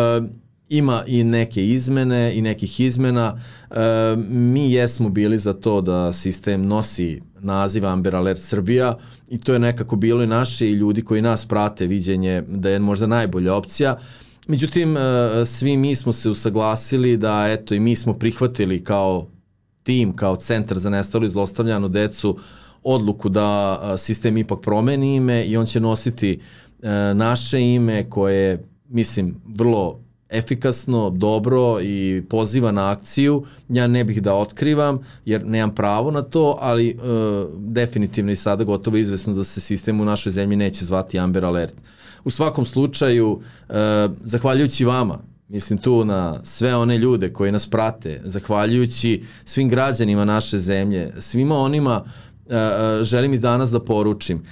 ima 0.70 1.04
i 1.08 1.24
neke 1.24 1.66
izmene 1.68 2.36
i 2.36 2.42
nekih 2.42 2.80
izmena. 2.80 3.40
E, 3.72 3.76
mi 4.30 4.72
jesmo 4.72 5.10
bili 5.10 5.40
za 5.40 5.54
to 5.54 5.82
da 5.82 6.14
sistem 6.14 6.66
nosi 6.66 7.22
naziv 7.40 7.86
Amber 7.86 8.16
Alert 8.16 8.42
Srbija 8.42 8.98
i 9.30 9.38
to 9.38 9.54
je 9.54 9.60
nekako 9.60 9.96
bilo 9.96 10.24
i 10.24 10.28
naše 10.28 10.70
i 10.70 10.74
ljudi 10.74 11.02
koji 11.02 11.22
nas 11.22 11.46
prate 11.46 11.88
viđenje 11.88 12.44
da 12.48 12.70
je 12.70 12.80
možda 12.80 13.08
najbolja 13.08 13.54
opcija. 13.54 13.98
Međutim, 14.48 14.98
e, 14.98 15.02
svi 15.46 15.78
mi 15.78 15.96
smo 15.96 16.14
se 16.14 16.30
usaglasili 16.30 17.18
da 17.18 17.48
eto 17.48 17.74
i 17.74 17.80
mi 17.80 17.96
smo 17.96 18.14
prihvatili 18.14 18.84
kao 18.84 19.28
tim, 19.84 20.16
kao 20.16 20.36
centar 20.36 20.80
za 20.80 20.90
nestalu 20.90 21.26
i 21.26 21.30
zlostavljanu 21.30 21.88
decu 21.88 22.38
odluku 22.84 23.30
da 23.30 23.80
e, 23.84 23.98
sistem 23.98 24.38
ipak 24.38 24.62
promeni 24.62 25.16
ime 25.16 25.46
i 25.46 25.58
on 25.58 25.66
će 25.66 25.80
nositi 25.80 26.40
e, 26.82 26.90
naše 27.14 27.62
ime 27.62 28.10
koje 28.10 28.64
mislim 28.90 29.36
vrlo 29.48 30.00
efikasno, 30.30 31.10
dobro 31.10 31.82
i 31.82 32.24
poziva 32.30 32.72
na 32.72 32.92
akciju. 32.92 33.46
Ja 33.70 33.88
ne 33.88 34.04
bih 34.04 34.22
da 34.22 34.36
otkrivam 34.36 35.00
jer 35.26 35.46
nemam 35.46 35.76
pravo 35.76 36.12
na 36.12 36.22
to, 36.22 36.58
ali 36.60 36.90
e, 36.90 36.96
definitivno 37.58 38.32
i 38.32 38.36
sada 38.36 38.64
gotovo 38.64 38.98
izvesno 38.98 39.34
da 39.34 39.44
se 39.44 39.62
sistem 39.62 40.02
u 40.02 40.06
našoj 40.06 40.32
zemlji 40.32 40.58
neće 40.58 40.86
zvati 40.86 41.20
Amber 41.20 41.46
Alert. 41.46 41.76
U 42.28 42.30
svakom 42.30 42.66
slučaju, 42.66 43.42
e, 43.70 43.74
zahvaljujući 44.24 44.86
vama, 44.86 45.20
mislim 45.48 45.80
tu 45.80 46.06
na 46.06 46.40
sve 46.44 46.76
one 46.76 46.98
ljude 46.98 47.34
koji 47.34 47.52
nas 47.52 47.70
prate, 47.70 48.22
zahvaljujući 48.24 49.24
svim 49.46 49.70
građanima 49.70 50.26
naše 50.26 50.60
zemlje, 50.60 51.14
svima 51.20 51.56
onima 51.56 52.04
e, 52.50 52.56
e 52.56 53.04
želim 53.04 53.34
i 53.34 53.40
danas 53.40 53.72
da 53.72 53.80
poručim, 53.80 54.44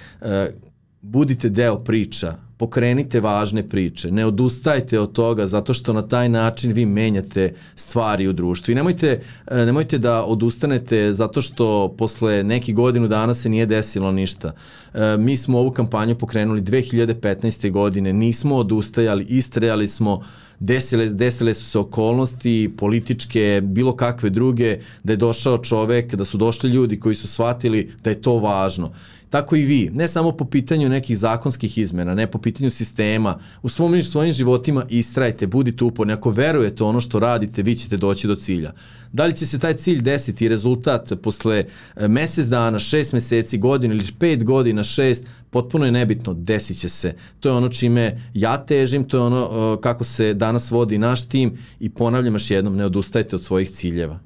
budite 1.02 1.50
deo 1.50 1.80
priča 1.80 2.45
pokrenite 2.58 3.20
važne 3.20 3.64
priče, 3.70 4.12
ne 4.12 4.26
odustajte 4.26 5.00
od 5.00 5.12
toga 5.12 5.48
zato 5.48 5.74
što 5.74 5.94
na 5.94 6.02
taj 6.02 6.30
način 6.30 6.72
vi 6.72 6.86
menjate 6.86 7.54
stvari 7.76 8.28
u 8.28 8.34
društvu 8.34 8.72
i 8.72 8.76
nemojte, 8.76 9.20
e, 9.48 9.66
nemojte 9.66 9.98
da 9.98 10.24
odustanete 10.26 11.14
zato 11.14 11.42
što 11.42 11.96
posle 11.98 12.44
nekih 12.44 12.76
godinu 12.76 13.08
dana 13.08 13.34
se 13.34 13.50
nije 13.50 13.66
desilo 13.66 14.12
ništa. 14.12 14.52
E, 14.94 15.18
mi 15.18 15.38
smo 15.38 15.60
ovu 15.60 15.72
kampanju 15.72 16.16
pokrenuli 16.16 16.62
2015. 16.62 17.72
godine, 17.72 18.14
nismo 18.14 18.56
odustajali, 18.56 19.26
istrajali 19.30 19.88
smo, 19.88 20.22
desile, 20.60 21.10
desile 21.10 21.54
su 21.54 21.66
se 21.66 21.80
okolnosti 21.80 22.74
političke, 22.78 23.62
bilo 23.64 23.96
kakve 23.96 24.30
druge, 24.30 24.80
da 25.04 25.14
je 25.14 25.18
došao 25.18 25.58
čovek, 25.58 26.16
da 26.16 26.26
su 26.26 26.38
došli 26.38 26.70
ljudi 26.70 27.00
koji 27.00 27.16
su 27.16 27.28
shvatili 27.28 27.92
da 28.04 28.10
je 28.10 28.22
to 28.22 28.40
važno 28.40 28.92
tako 29.36 29.56
i 29.56 29.66
vi, 29.66 29.90
ne 29.94 30.08
samo 30.08 30.32
po 30.32 30.46
pitanju 30.46 30.90
nekih 30.90 31.18
zakonskih 31.18 31.78
izmena, 31.78 32.16
ne 32.16 32.28
po 32.28 32.38
pitanju 32.38 32.70
sistema, 32.70 33.40
u 33.62 33.70
svom, 33.70 34.04
svojim 34.04 34.34
životima 34.34 34.86
istrajte, 34.90 35.48
budite 35.48 35.84
uporni, 35.84 36.14
ako 36.14 36.32
verujete 36.32 36.84
ono 36.84 37.02
što 37.02 37.20
radite, 37.20 37.64
vi 37.64 37.76
ćete 37.76 37.98
doći 37.98 38.28
do 38.28 38.36
cilja. 38.36 38.72
Da 39.14 39.26
li 39.26 39.36
će 39.36 39.46
se 39.46 39.60
taj 39.60 39.74
cilj 39.74 40.02
desiti 40.02 40.48
rezultat 40.50 41.12
posle 41.24 41.66
e, 41.96 42.08
mesec 42.08 42.46
dana, 42.46 42.80
šest 42.80 43.14
meseci, 43.14 43.58
godina 43.58 43.94
ili 43.94 44.14
pet 44.20 44.44
godina, 44.44 44.84
šest, 44.84 45.28
potpuno 45.50 45.86
je 45.86 45.92
nebitno, 45.92 46.34
desit 46.34 46.80
će 46.80 46.90
se. 46.90 47.14
To 47.40 47.50
je 47.50 47.54
ono 47.54 47.70
čime 47.70 48.22
ja 48.34 48.58
težim, 48.66 49.04
to 49.04 49.18
je 49.18 49.24
ono 49.24 49.42
e, 49.44 49.82
kako 49.82 50.04
se 50.04 50.34
danas 50.34 50.72
vodi 50.72 50.98
naš 50.98 51.28
tim 51.28 51.58
i 51.80 51.90
ponavljam 51.90 52.36
još 52.36 52.52
jednom, 52.52 52.76
ne 52.76 52.86
odustajte 52.86 53.36
od 53.36 53.44
svojih 53.44 53.72
ciljeva 53.72 54.20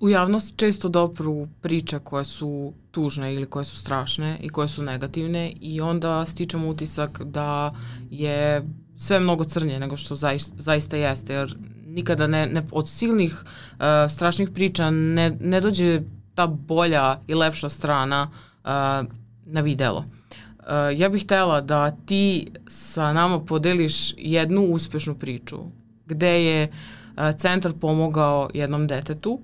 u 0.00 0.08
javnost 0.08 0.56
često 0.56 0.88
dopru 0.88 1.48
priče 1.60 1.98
koje 1.98 2.24
su 2.24 2.72
tužne 2.90 3.34
ili 3.34 3.46
koje 3.46 3.64
su 3.64 3.76
strašne 3.76 4.38
i 4.42 4.48
koje 4.48 4.68
su 4.68 4.82
negativne 4.82 5.52
i 5.60 5.80
onda 5.80 6.24
stičemo 6.24 6.68
utisak 6.68 7.22
da 7.22 7.74
je 8.10 8.68
sve 8.96 9.20
mnogo 9.20 9.44
crnje 9.44 9.80
nego 9.80 9.96
što 9.96 10.14
zaista, 10.14 10.54
zaista 10.58 10.96
jeste, 10.96 11.32
jer 11.32 11.56
nikada 11.86 12.26
ne, 12.26 12.46
ne 12.46 12.62
od 12.72 12.88
silnih 12.88 13.42
uh, 13.42 13.84
strašnih 14.10 14.50
priča 14.50 14.90
ne, 14.90 15.36
ne 15.40 15.60
dođe 15.60 16.00
ta 16.34 16.46
bolja 16.46 17.20
i 17.26 17.34
lepša 17.34 17.68
strana 17.68 18.30
uh, 18.30 18.70
na 19.46 19.60
videlo. 19.60 19.98
Uh, 19.98 20.64
ja 20.96 21.08
bih 21.08 21.24
htela 21.24 21.60
da 21.60 21.90
ti 21.90 22.50
sa 22.68 23.12
nama 23.12 23.40
podeliš 23.40 24.14
jednu 24.16 24.62
uspešnu 24.62 25.14
priču 25.14 25.58
gde 26.06 26.44
je 26.44 26.68
uh, 26.68 27.22
centar 27.36 27.72
pomogao 27.80 28.50
jednom 28.54 28.86
detetu 28.86 29.40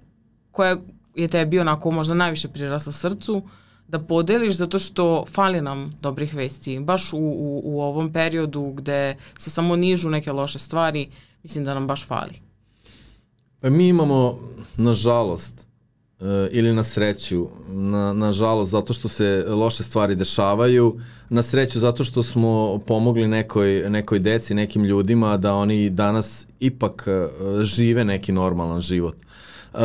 koja 0.54 0.76
je 1.14 1.28
tebi 1.28 1.60
onako 1.60 1.90
možda 1.90 2.14
najviše 2.14 2.48
prirasla 2.48 2.92
srcu, 2.92 3.42
da 3.88 3.98
podeliš 3.98 4.56
zato 4.56 4.78
što 4.78 5.24
fali 5.28 5.60
nam 5.60 5.92
dobrih 6.00 6.34
vesti. 6.34 6.80
Baš 6.80 7.12
u, 7.12 7.18
u, 7.18 7.60
u 7.64 7.82
ovom 7.82 8.12
periodu 8.12 8.72
gde 8.76 9.16
se 9.38 9.50
samo 9.50 9.76
nižu 9.76 10.10
neke 10.10 10.32
loše 10.32 10.58
stvari, 10.58 11.08
mislim 11.42 11.64
da 11.64 11.74
nam 11.74 11.86
baš 11.86 12.06
fali. 12.06 12.40
Pa 13.60 13.70
mi 13.70 13.88
imamo, 13.88 14.38
nažalost, 14.76 15.66
e, 16.20 16.48
ili 16.50 16.72
na 16.72 16.84
sreću, 16.84 17.48
na, 17.68 18.12
na 18.12 18.32
žalost 18.32 18.70
zato 18.70 18.92
što 18.92 19.08
se 19.08 19.44
loše 19.48 19.82
stvari 19.82 20.14
dešavaju, 20.14 21.00
na 21.28 21.42
sreću 21.42 21.80
zato 21.80 22.04
što 22.04 22.22
smo 22.22 22.80
pomogli 22.86 23.26
nekoj, 23.26 23.90
nekoj 23.90 24.18
deci, 24.18 24.54
nekim 24.54 24.84
ljudima 24.84 25.36
da 25.36 25.54
oni 25.54 25.90
danas 25.90 26.46
ipak 26.60 27.04
e, 27.06 27.28
žive 27.62 28.04
neki 28.04 28.32
normalan 28.32 28.80
život. 28.80 29.16
Uh, 29.74 29.80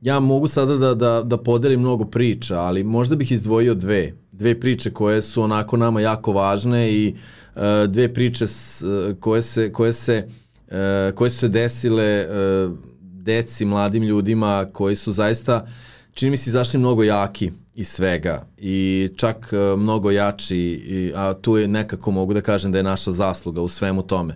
ja 0.00 0.20
mogu 0.20 0.48
sada 0.48 0.76
da, 0.76 0.94
da, 0.94 1.22
da 1.22 1.36
podelim 1.36 1.80
mnogo 1.80 2.04
priča, 2.04 2.58
ali 2.60 2.84
možda 2.84 3.16
bih 3.16 3.32
izdvojio 3.32 3.74
dve. 3.74 4.12
Dve 4.32 4.60
priče 4.60 4.90
koje 4.90 5.22
su 5.22 5.42
onako 5.42 5.76
nama 5.76 6.00
jako 6.00 6.32
važne 6.32 6.92
i 6.92 7.14
uh, 7.54 7.62
dve 7.88 8.14
priče 8.14 8.46
s, 8.46 8.84
koje, 9.20 9.42
se, 9.42 9.72
koje, 9.72 9.92
se, 9.92 10.28
uh, 10.66 11.14
koje 11.14 11.30
su 11.30 11.38
se 11.38 11.48
desile 11.48 12.26
uh, 12.26 12.72
deci, 13.00 13.64
mladim 13.64 14.02
ljudima 14.02 14.66
koji 14.72 14.96
su 14.96 15.12
zaista, 15.12 15.66
čini 16.14 16.30
mi 16.30 16.36
se, 16.36 16.50
izašli 16.50 16.78
mnogo 16.78 17.02
jaki 17.02 17.50
iz 17.74 17.88
svega 17.88 18.46
i 18.58 19.08
čak 19.16 19.52
uh, 19.52 19.80
mnogo 19.80 20.10
jači, 20.10 20.56
i, 20.56 21.12
a 21.14 21.34
tu 21.34 21.56
je 21.56 21.68
nekako 21.68 22.10
mogu 22.10 22.34
da 22.34 22.40
kažem 22.40 22.72
da 22.72 22.78
je 22.78 22.84
naša 22.84 23.12
zasluga 23.12 23.62
u 23.62 23.68
svemu 23.68 24.02
tome. 24.02 24.34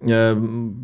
Uh, 0.00 0.06
E, 0.08 0.36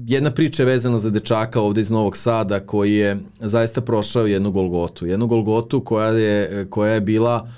jedna 0.06 0.30
priča 0.30 0.62
je 0.62 0.66
vezana 0.66 0.98
za 0.98 1.10
dečaka 1.10 1.60
ovde 1.60 1.80
iz 1.80 1.90
Novog 1.90 2.16
Sada 2.16 2.60
koji 2.60 2.94
je 2.94 3.16
zaista 3.40 3.80
prošao 3.80 4.26
jednu 4.26 4.50
Golgotu. 4.50 5.06
Jednu 5.06 5.26
Golgotu 5.26 5.80
koja 5.80 6.08
je, 6.08 6.66
koja 6.70 6.92
je 6.92 7.00
bila 7.00 7.48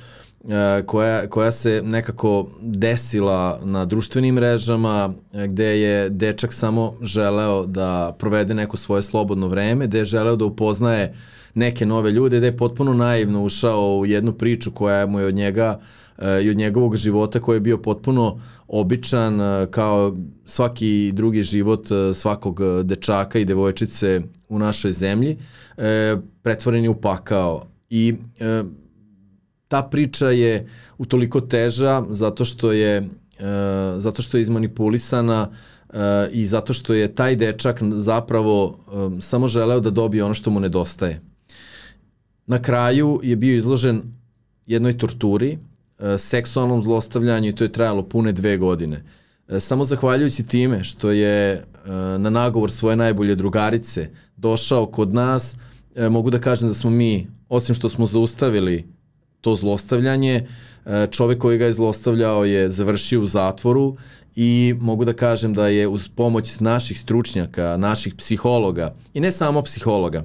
e, 0.48 0.82
koja, 0.86 1.26
koja 1.26 1.52
se 1.52 1.82
nekako 1.84 2.48
desila 2.60 3.60
na 3.64 3.84
društvenim 3.84 4.34
mrežama 4.34 5.14
gde 5.32 5.80
je 5.80 6.08
dečak 6.08 6.52
samo 6.52 6.94
želeo 7.02 7.66
da 7.66 8.16
provede 8.18 8.54
neko 8.54 8.76
svoje 8.76 9.02
slobodno 9.02 9.48
vreme, 9.48 9.86
gde 9.86 9.98
je 9.98 10.04
želeo 10.04 10.36
da 10.36 10.44
upoznaje 10.44 11.14
neke 11.54 11.86
nove 11.86 12.10
ljude, 12.10 12.38
gde 12.38 12.46
je 12.46 12.56
potpuno 12.56 12.94
naivno 12.94 13.44
ušao 13.44 13.98
u 13.98 14.06
jednu 14.06 14.32
priču 14.32 14.70
koja 14.70 15.06
mu 15.06 15.20
je 15.20 15.26
od 15.26 15.34
njega 15.34 15.80
e, 16.18 16.42
i 16.42 16.50
od 16.50 16.56
njegovog 16.56 16.96
života 16.96 17.40
koji 17.40 17.56
je 17.56 17.60
bio 17.60 17.78
potpuno 17.78 18.40
običan 18.68 19.40
e, 19.40 19.66
kao 19.70 20.16
svaki 20.44 21.12
drugi 21.14 21.42
život 21.42 21.90
e, 21.90 22.14
svakog 22.14 22.60
e, 22.60 22.82
dečaka 22.82 23.38
i 23.38 23.44
devojčice 23.44 24.20
u 24.48 24.58
našoj 24.58 24.92
zemlji, 24.92 25.36
pretvoren 26.42 26.84
je 26.84 26.90
u 26.90 27.00
pakao. 27.00 27.64
I 27.90 28.14
ta 29.68 29.82
priča 29.82 30.30
je 30.30 30.68
utoliko 30.98 31.40
teža 31.40 32.04
zato 32.10 32.44
što 32.44 32.72
je 32.72 33.08
zato 33.96 34.22
što 34.22 34.36
je 34.36 34.42
izmanipulisana 34.42 35.50
i 36.32 36.46
zato 36.46 36.72
što 36.72 36.94
je 36.94 37.14
taj 37.14 37.36
dečak 37.36 37.82
zapravo 37.82 38.78
samo 39.20 39.48
želeo 39.48 39.80
da 39.80 39.90
dobije 39.90 40.24
ono 40.24 40.34
što 40.34 40.50
mu 40.50 40.60
nedostaje. 40.60 41.20
Na 42.46 42.62
kraju 42.62 43.20
je 43.22 43.36
bio 43.36 43.56
izložen 43.56 44.02
jednoj 44.66 44.98
torturi 44.98 45.58
E, 45.58 45.77
seksualnom 46.18 46.82
zlostavljanju 46.82 47.48
i 47.48 47.54
to 47.54 47.64
je 47.64 47.72
trajalo 47.72 48.02
pune 48.02 48.32
dve 48.32 48.56
godine. 48.56 49.04
E, 49.48 49.60
samo 49.60 49.84
zahvaljujući 49.84 50.46
time 50.46 50.84
što 50.84 51.10
je 51.10 51.52
e, 51.52 51.62
na 52.18 52.30
nagovor 52.30 52.70
svoje 52.70 52.96
najbolje 52.96 53.34
drugarice 53.34 54.10
došao 54.36 54.86
kod 54.86 55.14
nas, 55.14 55.56
mogu 56.10 56.30
da 56.30 56.38
kažem 56.38 56.68
da 56.68 56.74
smo 56.74 56.90
mi, 56.90 57.26
osim 57.48 57.74
što 57.74 57.88
smo 57.88 58.06
zaustavili 58.06 58.86
to 59.40 59.56
zlostavljanje, 59.56 60.46
čovek 61.10 61.38
koji 61.38 61.58
ga 61.58 61.64
je 61.64 61.72
zlostavljao 61.72 62.44
je 62.44 62.70
završio 62.70 63.22
u 63.22 63.26
zatvoru 63.26 63.96
i 64.36 64.74
mogu 64.80 65.04
da 65.04 65.12
kažem 65.12 65.54
da 65.54 65.68
je 65.68 65.88
uz 65.88 66.08
pomoć 66.08 66.60
naših 66.60 67.00
stručnjaka, 67.00 67.76
naših 67.76 68.14
psihologa 68.14 68.94
i 69.14 69.20
ne 69.20 69.32
samo 69.32 69.62
psihologa, 69.62 70.22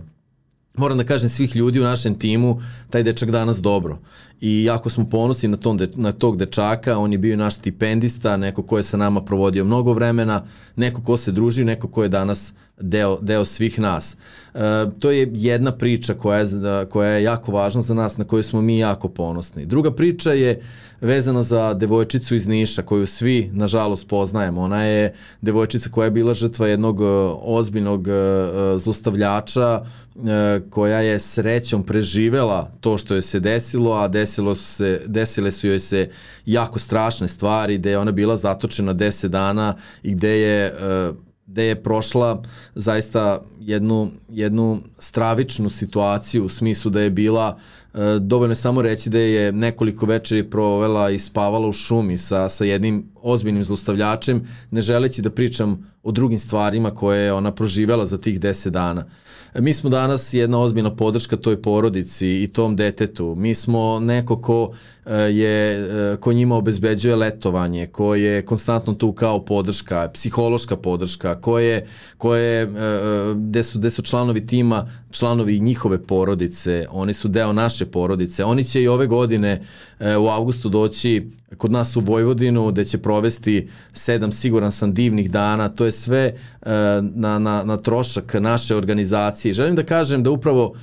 moram 0.77 0.97
da 0.97 1.03
kažem 1.03 1.29
svih 1.29 1.55
ljudi 1.55 1.79
u 1.79 1.83
našem 1.83 2.15
timu, 2.15 2.61
taj 2.89 3.03
dečak 3.03 3.31
danas 3.31 3.57
dobro. 3.57 3.99
i 4.41 4.63
jako 4.63 4.89
smo 4.89 5.09
ponosni 5.09 5.49
na, 5.49 5.57
tom 5.57 5.77
de, 5.77 5.89
na 5.95 6.11
tog 6.11 6.37
dečaka, 6.37 6.97
on 6.97 7.11
je 7.11 7.17
bio 7.17 7.37
naš 7.37 7.55
stipendista, 7.55 8.37
neko 8.37 8.63
ko 8.63 8.77
je 8.77 8.83
sa 8.83 8.97
nama 8.97 9.21
provodio 9.21 9.65
mnogo 9.65 9.93
vremena, 9.93 10.43
neko 10.75 11.01
ko 11.01 11.17
se 11.17 11.31
druži, 11.31 11.63
neko 11.65 11.87
ko 11.87 12.03
je 12.03 12.09
danas 12.09 12.53
deo, 12.79 13.17
deo 13.21 13.45
svih 13.45 13.79
nas. 13.79 14.17
E, 14.53 14.59
to 14.99 15.11
je 15.11 15.31
jedna 15.33 15.71
priča 15.71 16.13
koja 16.13 16.39
je, 16.39 16.47
koja 16.89 17.09
je 17.09 17.23
jako 17.23 17.51
važna 17.51 17.81
za 17.81 17.93
nas, 17.93 18.17
na 18.17 18.23
koju 18.23 18.43
smo 18.43 18.61
mi 18.61 18.77
jako 18.77 19.09
ponosni. 19.09 19.65
Druga 19.65 19.91
priča 19.91 20.31
je 20.31 20.61
vezana 21.01 21.43
za 21.43 21.73
devojčicu 21.73 22.35
iz 22.35 22.47
Niša 22.47 22.81
koju 22.81 23.07
svi 23.07 23.49
nažalost 23.53 24.07
poznajemo. 24.07 24.61
Ona 24.61 24.83
je 24.83 25.13
devojčica 25.41 25.89
koja 25.89 26.05
je 26.05 26.11
bila 26.11 26.33
žrtva 26.33 26.67
jednog 26.67 27.01
e, 27.01 27.05
ozbiljnog 27.41 28.07
e, 28.07 28.11
zlostavljača 28.77 29.81
e, 29.83 30.59
koja 30.69 30.99
je 30.99 31.19
srećom 31.19 31.83
preživela 31.83 32.71
to 32.79 32.97
što 32.97 33.15
je 33.15 33.21
se 33.21 33.39
desilo, 33.39 33.93
a 33.93 34.07
desilo 34.07 34.55
se, 34.55 35.01
desile 35.05 35.51
su 35.51 35.67
joj 35.67 35.79
se 35.79 36.09
jako 36.45 36.79
strašne 36.79 37.27
stvari, 37.27 37.77
gde 37.77 37.89
je 37.89 37.97
ona 37.97 38.11
bila 38.11 38.37
zatočena 38.37 38.93
10 38.93 39.27
dana 39.27 39.75
i 40.03 40.11
gde 40.11 40.39
je 40.39 40.73
gde 41.47 41.63
je 41.63 41.83
prošla 41.83 42.41
zaista 42.75 43.41
jednu, 43.59 44.11
jednu 44.29 44.79
stravičnu 44.99 45.69
situaciju 45.69 46.45
u 46.45 46.49
smislu 46.49 46.91
da 46.91 47.01
je 47.01 47.09
bila 47.09 47.59
E, 47.93 48.19
dovoljno 48.19 48.55
samo 48.55 48.81
reći 48.81 49.09
da 49.09 49.19
je 49.19 49.51
nekoliko 49.51 50.05
večeri 50.05 50.49
provela 50.49 51.09
i 51.09 51.19
spavala 51.19 51.67
u 51.67 51.73
šumi 51.73 52.17
sa, 52.17 52.49
sa 52.49 52.65
jednim 52.65 53.03
ozbiljnim 53.21 53.63
zlostavljačem, 53.63 54.47
ne 54.71 54.81
želeći 54.81 55.21
da 55.21 55.29
pričam 55.29 55.91
o 56.03 56.11
drugim 56.11 56.39
stvarima 56.39 56.91
koje 56.91 57.25
je 57.25 57.33
ona 57.33 57.51
proživela 57.51 58.05
za 58.05 58.17
tih 58.17 58.39
10 58.39 58.69
dana. 58.69 59.05
Mi 59.59 59.73
smo 59.73 59.89
danas 59.89 60.33
jedna 60.33 60.59
ozbiljna 60.59 60.95
podrška 60.95 61.37
toj 61.37 61.61
porodici 61.61 62.27
i 62.27 62.47
tom 62.47 62.75
detetu. 62.75 63.35
Mi 63.35 63.55
smo 63.55 63.99
neko 63.99 64.41
ko 64.41 64.73
e, 65.02 65.02
je 65.11 65.79
e, 66.13 66.17
ko 66.17 66.33
njima 66.33 66.55
obezbeđuje 66.55 67.15
letovanje, 67.15 67.87
ko 67.87 68.15
je 68.15 68.45
konstantno 68.45 68.93
tu 68.93 69.13
kao 69.13 69.45
podrška, 69.45 70.09
psihološka 70.13 70.77
podrška, 70.77 71.41
ko 71.41 71.59
je, 71.59 71.87
ko 72.17 72.35
je 72.35 72.69
gde 73.35 73.63
su, 73.63 73.79
gde 73.79 73.91
su 73.91 74.01
članovi 74.01 74.47
tima, 74.47 74.89
članovi 75.11 75.59
njihove 75.59 76.03
porodice, 76.03 76.85
oni 76.91 77.13
su 77.13 77.27
deo 77.27 77.53
naše 77.53 77.85
porodice. 77.85 78.43
Oni 78.43 78.63
će 78.63 78.81
i 78.81 78.87
ove 78.87 79.07
godine 79.07 79.61
u 80.19 80.27
avgustu 80.27 80.69
doći 80.69 81.31
kod 81.57 81.71
nas 81.71 81.95
u 81.95 81.99
Vojvodinu 81.99 82.71
gde 82.71 82.85
će 82.85 82.97
provesti 82.97 83.69
sedam 83.93 84.31
siguran 84.31 84.71
sam 84.71 84.93
divnih 84.93 85.31
dana, 85.31 85.69
to 85.69 85.85
je 85.85 85.91
sve 85.91 86.33
na, 87.01 87.39
na, 87.39 87.63
na 87.63 87.77
trošak 87.77 88.33
naše 88.33 88.75
organizacije. 88.75 89.53
Želim 89.53 89.75
da 89.75 89.83
kažem 89.83 90.23
da 90.23 90.31
upravo 90.31 90.73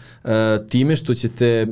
time 0.68 0.96
što 0.96 1.14
ćete 1.14 1.66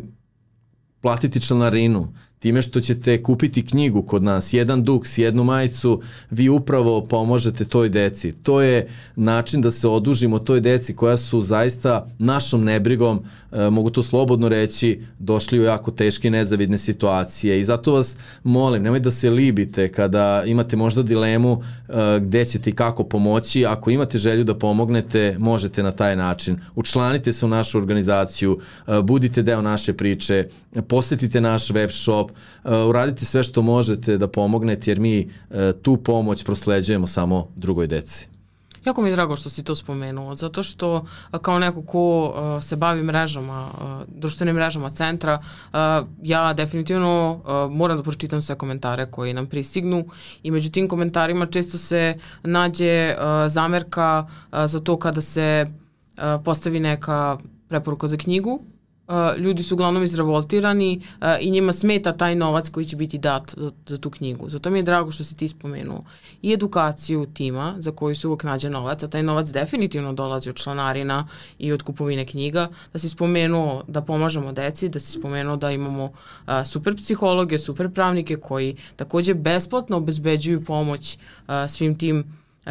platiti 1.01 1.41
članarinu, 1.41 2.13
time 2.39 2.63
što 2.63 2.81
ćete 2.81 3.23
kupiti 3.23 3.67
knjigu 3.67 4.03
kod 4.03 4.23
nas, 4.23 4.53
jedan 4.53 4.83
duks, 4.83 5.19
jednu 5.19 5.45
majicu, 5.45 6.03
vi 6.31 6.49
upravo 6.49 7.05
pomožete 7.05 7.65
toj 7.65 7.89
deci. 7.89 8.33
To 8.33 8.61
je 8.61 8.89
način 9.17 9.61
da 9.61 9.71
se 9.71 9.89
odužimo 9.89 10.39
toj 10.39 10.61
deci 10.61 10.97
koja 10.97 11.17
su 11.17 11.43
zaista 11.43 12.07
našom 12.19 12.65
nebrigom, 12.65 13.21
e, 13.53 13.71
mogu 13.71 13.91
to 13.91 14.03
slobodno 14.03 14.49
reći, 14.49 15.01
došli 15.19 15.61
u 15.61 15.63
jako 15.63 15.91
teške 15.91 16.31
nezavidne 16.31 16.79
situacije 16.79 17.61
i 17.61 17.65
zato 17.65 17.93
vas 17.93 18.17
molim, 18.45 18.83
nemoj 18.83 19.01
da 19.01 19.11
se 19.11 19.31
libite 19.31 19.93
kada 19.93 20.43
imate 20.47 20.77
možda 20.77 21.03
dilemu 21.03 21.63
e, 21.89 22.21
gde 22.21 22.45
ćete 22.45 22.71
i 22.71 22.73
kako 22.73 23.05
pomoći, 23.05 23.67
ako 23.67 23.91
imate 23.91 24.19
želju 24.19 24.45
da 24.45 24.59
pomognete, 24.59 25.37
možete 25.39 25.83
na 25.83 25.91
taj 25.91 26.17
način. 26.17 26.57
Učlanite 26.75 27.33
se 27.33 27.47
u 27.47 27.49
našu 27.49 27.79
organizaciju, 27.79 28.59
e, 28.87 29.03
budite 29.03 29.43
deo 29.43 29.63
naše 29.63 29.93
priče, 29.93 30.49
posetite 30.89 31.41
naš 31.41 31.71
web 31.71 31.91
shop, 31.91 32.28
stop, 32.29 32.37
uh, 32.65 32.89
uradite 32.89 33.25
sve 33.25 33.45
što 33.45 33.63
možete 33.63 34.19
da 34.19 34.29
pomognete 34.29 34.91
jer 34.91 35.01
mi 35.01 35.29
uh, 35.51 35.57
tu 35.83 35.97
pomoć 35.97 36.45
prosleđujemo 36.45 37.07
samo 37.07 37.49
drugoj 37.57 37.87
deci. 37.87 38.29
Jako 38.85 39.03
mi 39.03 39.09
je 39.09 39.15
drago 39.15 39.37
što 39.37 39.51
si 39.51 39.65
to 39.65 39.75
spomenuo, 39.75 40.35
zato 40.35 40.63
što 40.63 41.05
kao 41.43 41.59
neko 41.59 41.83
ko 41.83 42.29
uh, 42.29 42.63
se 42.63 42.77
bavi 42.77 43.03
mrežama, 43.03 43.69
uh, 43.69 44.15
društvenim 44.21 44.55
mrežama 44.55 44.91
centra, 44.91 45.39
uh, 45.39 45.79
ja 46.23 46.53
definitivno 46.53 47.33
uh, 47.33 47.77
moram 47.77 47.97
da 47.97 48.03
pročitam 48.03 48.43
sve 48.43 48.55
komentare 48.55 49.11
koji 49.11 49.35
nam 49.35 49.47
pristignu 49.47 50.07
i 50.43 50.51
među 50.51 50.71
tim 50.71 50.89
komentarima 50.89 51.47
često 51.47 51.79
se 51.79 52.19
nađe 52.43 53.15
uh, 53.15 53.53
zamerka 53.53 54.27
uh, 54.27 54.59
za 54.67 54.81
to 54.81 54.97
kada 54.99 55.21
se 55.21 55.67
uh, 55.67 56.45
postavi 56.45 56.81
neka 56.81 57.39
preporuka 57.69 58.07
za 58.07 58.17
knjigu 58.17 58.61
Uh, 59.09 59.39
ljudi 59.39 59.63
su 59.63 59.75
uglavnom 59.75 60.05
izrevoltirani 60.05 61.01
uh, 61.21 61.27
i 61.41 61.51
njima 61.51 61.73
smeta 61.73 62.13
taj 62.13 62.35
novac 62.35 62.69
koji 62.69 62.87
će 62.87 62.97
biti 62.97 63.19
dat 63.19 63.55
za, 63.57 63.71
za 63.87 63.99
tu 63.99 64.11
knjigu. 64.11 64.49
Zato 64.49 64.71
mi 64.71 64.79
je 64.79 64.83
drago 64.83 65.11
što 65.11 65.25
si 65.25 65.37
ti 65.37 65.49
spomenuo 65.49 66.01
i 66.43 66.53
edukaciju 66.53 67.27
tima 67.27 67.75
za 67.79 67.93
koju 67.93 68.15
se 68.15 68.29
uvek 68.29 68.43
nađe 68.43 68.71
novac, 68.71 69.03
a 69.03 69.09
taj 69.09 69.23
novac 69.23 69.49
definitivno 69.49 70.13
dolazi 70.13 70.51
od 70.51 70.57
članarina 70.57 71.29
i 71.59 71.73
od 71.73 71.83
kupovine 71.83 72.27
knjiga, 72.27 72.69
da 72.93 72.99
si 72.99 73.09
spomenuo 73.09 73.85
da 73.87 74.03
pomažemo 74.03 74.53
deci, 74.53 74.89
da 74.89 74.99
si 74.99 75.13
spomenuo 75.13 75.57
da 75.57 75.71
imamo 75.71 76.05
uh, 76.05 76.13
super 76.65 76.97
psihologe, 76.97 77.59
super 77.59 77.91
pravnike 77.91 78.37
koji 78.37 78.77
takođe 78.97 79.35
besplatno 79.35 79.97
obezbeđuju 79.97 80.65
pomoć 80.65 81.19
svim 81.69 81.99
tim 81.99 82.25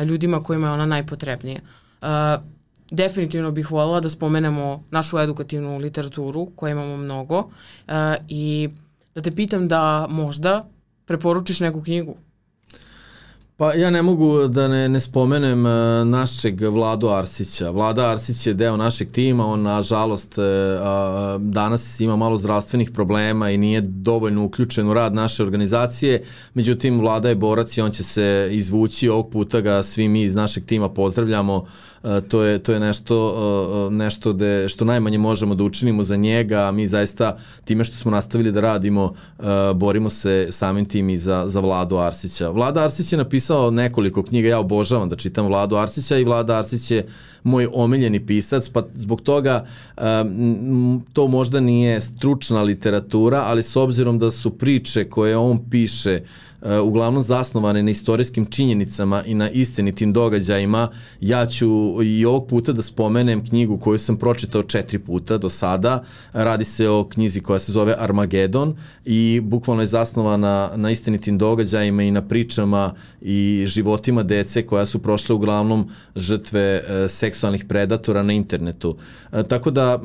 ljudima 0.06 0.44
kojima 0.44 0.68
je 0.68 0.74
ona 0.74 0.86
najpotrebnija. 0.86 1.60
Uh, 2.02 2.57
definitivno 2.92 3.52
bih 3.52 3.72
voljela 3.72 4.00
da 4.00 4.10
spomenemo 4.10 4.84
našu 4.92 5.20
edukativnu 5.20 5.78
literaturu 5.78 6.46
koje 6.56 6.72
imamo 6.72 6.98
mnogo 6.98 7.40
uh, 7.40 7.94
i 8.28 8.70
da 9.16 9.22
te 9.22 9.32
pitam 9.32 9.68
da 9.68 10.08
možda 10.10 10.70
preporučiš 11.06 11.60
neku 11.60 11.84
knjigu 11.84 12.16
Pa 13.58 13.74
ja 13.74 13.90
ne 13.90 14.02
mogu 14.02 14.48
da 14.48 14.68
ne, 14.68 14.90
ne 14.90 15.00
spomenem 15.00 15.66
uh, 15.66 15.72
našeg 16.08 16.62
Vladu 16.62 17.10
Arsića. 17.10 17.70
Vlada 17.70 18.10
Arsić 18.10 18.48
je 18.48 18.54
deo 18.54 18.78
našeg 18.78 19.12
tima, 19.12 19.46
on 19.46 19.62
nažalost 19.62 20.38
uh, 20.38 20.44
danas 21.42 22.00
ima 22.00 22.16
malo 22.16 22.38
zdravstvenih 22.38 22.92
problema 22.92 23.50
i 23.50 23.58
nije 23.58 23.82
dovoljno 23.82 24.44
uključen 24.44 24.90
u 24.90 24.94
rad 24.94 25.14
naše 25.14 25.44
organizacije, 25.44 26.24
međutim 26.54 27.00
Vlada 27.00 27.30
je 27.30 27.36
borac 27.36 27.78
i 27.78 27.82
on 27.82 27.92
će 27.92 28.04
se 28.04 28.50
izvući, 28.52 29.10
ovog 29.10 29.30
puta 29.30 29.62
ga 29.62 29.84
svi 29.84 30.08
mi 30.08 30.24
iz 30.24 30.36
našeg 30.36 30.66
tima 30.66 30.90
pozdravljamo 30.90 31.66
to 32.28 32.44
je, 32.44 32.60
to 32.60 32.74
je 32.74 32.80
nešto, 32.80 33.90
nešto 33.92 34.34
de, 34.34 34.70
što 34.70 34.86
najmanje 34.86 35.18
možemo 35.18 35.56
da 35.56 35.64
učinimo 35.64 36.04
za 36.04 36.16
njega, 36.16 36.72
mi 36.72 36.88
zaista 36.88 37.38
time 37.66 37.84
što 37.84 37.98
smo 37.98 38.12
nastavili 38.12 38.52
da 38.52 38.62
radimo, 38.62 39.14
borimo 39.76 40.10
se 40.10 40.48
samim 40.52 40.86
tim 40.86 41.10
i 41.10 41.18
za, 41.18 41.44
za 41.48 41.60
Vladu 41.60 41.98
Arsića. 41.98 42.50
Vlada 42.50 42.84
Arsić 42.84 43.12
je 43.12 43.18
napisao 43.18 43.47
nekoliko 43.72 44.24
knjiga, 44.24 44.50
ja 44.50 44.60
obožavam 44.60 45.10
da 45.10 45.16
čitam 45.16 45.46
Vladu 45.46 45.76
Arsića 45.76 46.18
i 46.18 46.24
Vlada 46.24 46.58
Arsić 46.58 46.92
je 46.92 47.06
moj 47.44 47.68
omiljeni 47.74 48.26
pisac, 48.26 48.70
pa 48.70 48.84
zbog 48.96 49.22
toga 49.22 49.66
um, 49.98 51.06
to 51.14 51.28
možda 51.28 51.60
nije 51.60 52.02
stručna 52.02 52.62
literatura, 52.62 53.44
ali 53.46 53.64
s 53.64 53.76
obzirom 53.76 54.20
da 54.20 54.32
su 54.32 54.58
priče 54.58 55.10
koje 55.10 55.38
on 55.38 55.70
piše 55.70 56.20
uh, 56.24 56.47
uglavnom 56.84 57.24
zasnovane 57.24 57.84
na 57.84 57.92
istorijskim 57.92 58.46
činjenicama 58.46 59.24
i 59.24 59.34
na 59.34 59.50
istinitim 59.50 60.14
događajima, 60.14 60.90
ja 61.22 61.46
ću 61.46 62.04
i 62.04 62.26
ovog 62.26 62.48
puta 62.48 62.72
da 62.72 62.82
spomenem 62.82 63.46
knjigu 63.46 63.78
koju 63.78 63.98
sam 63.98 64.18
pročitao 64.18 64.64
četiri 64.64 65.00
puta 65.00 65.38
do 65.38 65.50
sada. 65.50 66.04
Radi 66.34 66.66
se 66.66 66.90
o 66.90 67.04
knjizi 67.04 67.40
koja 67.40 67.60
se 67.60 67.72
zove 67.72 67.96
Armagedon 67.98 68.76
i 69.06 69.42
bukvalno 69.44 69.84
je 69.84 69.88
zasnovana 69.88 70.70
na 70.76 70.92
istinitim 70.92 71.38
događajima 71.38 72.04
i 72.04 72.12
na 72.12 72.22
pričama 72.22 72.94
i 73.22 73.64
životima 73.68 74.24
dece 74.24 74.66
koja 74.66 74.86
su 74.86 75.00
prošle 75.00 75.36
uglavnom 75.36 75.90
žrtve 76.16 76.82
uh, 76.82 77.12
seksualnih 77.12 77.66
predatora 77.66 78.24
na 78.24 78.34
internetu. 78.34 78.98
E, 79.32 79.44
tako 79.44 79.72
da 79.72 80.00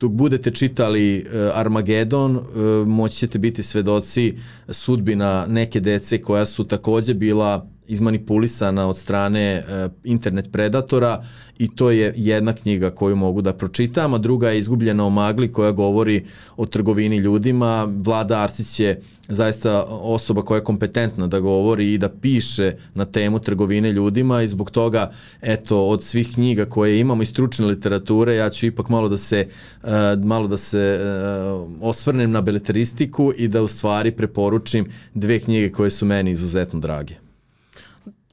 dok 0.00 0.12
budete 0.12 0.50
čitali 0.50 1.16
e, 1.18 1.50
Armagedon, 1.54 2.36
e, 2.36 2.40
moći 2.86 3.16
ćete 3.16 3.38
biti 3.38 3.62
svedoci 3.62 4.34
sudbina 4.68 5.46
neke 5.48 5.80
dece 5.80 6.22
koja 6.22 6.46
su 6.46 6.64
takođe 6.64 7.14
bila 7.14 7.66
izmanipulisana 7.90 8.88
od 8.88 8.98
strane 8.98 9.40
e, 9.40 9.88
internet 10.04 10.52
predatora 10.52 11.22
i 11.58 11.68
to 11.76 11.90
je 11.90 12.12
jedna 12.16 12.52
knjiga 12.52 12.90
koju 12.90 13.16
mogu 13.16 13.42
da 13.42 13.52
pročitam, 13.52 14.14
a 14.14 14.18
druga 14.18 14.50
je 14.50 14.58
Izgubljena 14.58 15.06
o 15.06 15.10
magli 15.10 15.52
koja 15.52 15.72
govori 15.72 16.24
o 16.56 16.66
trgovini 16.66 17.16
ljudima. 17.16 17.88
Vlada 18.04 18.40
Arsić 18.40 18.80
je 18.80 19.00
zaista 19.28 19.84
osoba 19.88 20.42
koja 20.42 20.58
je 20.58 20.64
kompetentna 20.64 21.26
da 21.26 21.40
govori 21.40 21.92
i 21.92 21.98
da 21.98 22.08
piše 22.08 22.72
na 22.94 23.04
temu 23.04 23.38
trgovine 23.38 23.92
ljudima 23.92 24.42
i 24.42 24.48
zbog 24.48 24.70
toga, 24.70 25.12
eto, 25.40 25.86
od 25.86 26.02
svih 26.02 26.34
knjiga 26.34 26.64
koje 26.64 27.00
imamo 27.00 27.22
i 27.22 27.26
stručne 27.26 27.66
literature, 27.66 28.34
ja 28.34 28.50
ću 28.50 28.66
ipak 28.66 28.88
malo 28.88 29.08
da 29.08 29.16
se, 29.16 29.48
uh, 29.82 29.90
malo 30.24 30.48
da 30.48 30.56
se 30.56 31.00
uh, 31.00 31.70
osvrnem 31.80 32.30
na 32.30 32.40
beleteristiku 32.40 33.32
i 33.36 33.48
da 33.48 33.62
u 33.62 33.68
stvari 33.68 34.12
preporučim 34.12 34.86
dve 35.14 35.40
knjige 35.40 35.72
koje 35.72 35.90
su 35.90 36.06
meni 36.06 36.30
izuzetno 36.30 36.80
drage 36.80 37.29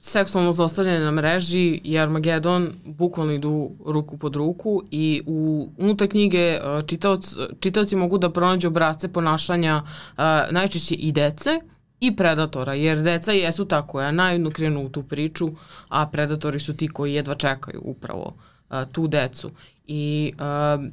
seksualno 0.07 0.51
zostavljanje 0.51 0.99
na 0.99 1.11
mreži 1.11 1.81
i 1.83 1.99
Armagedon 1.99 2.73
bukvalno 2.85 3.33
idu 3.33 3.71
ruku 3.85 4.17
pod 4.17 4.35
ruku 4.35 4.83
i 4.91 5.21
u, 5.25 5.69
unutar 5.77 6.07
knjige 6.07 6.59
čitaoc, 6.85 7.35
čitaoci 7.59 7.95
mogu 7.95 8.17
da 8.17 8.29
pronađu 8.29 8.67
obrazce 8.67 9.13
ponašanja 9.13 9.83
uh, 9.83 10.23
najčešće 10.51 10.95
i 10.95 11.11
dece 11.11 11.59
i 11.99 12.15
predatora, 12.15 12.73
jer 12.73 13.01
deca 13.01 13.31
jesu 13.31 13.65
ta 13.65 13.87
koja 13.87 14.11
najedno 14.11 14.51
krenu 14.51 14.85
u 14.85 14.89
tu 14.89 15.03
priču, 15.03 15.49
a 15.89 16.07
predatori 16.07 16.59
su 16.59 16.73
ti 16.77 16.87
koji 16.87 17.13
jedva 17.13 17.35
čekaju 17.35 17.81
upravo 17.83 18.33
uh, 18.69 18.77
tu 18.91 19.07
decu. 19.07 19.51
I 19.87 20.33
uh, 20.35 20.85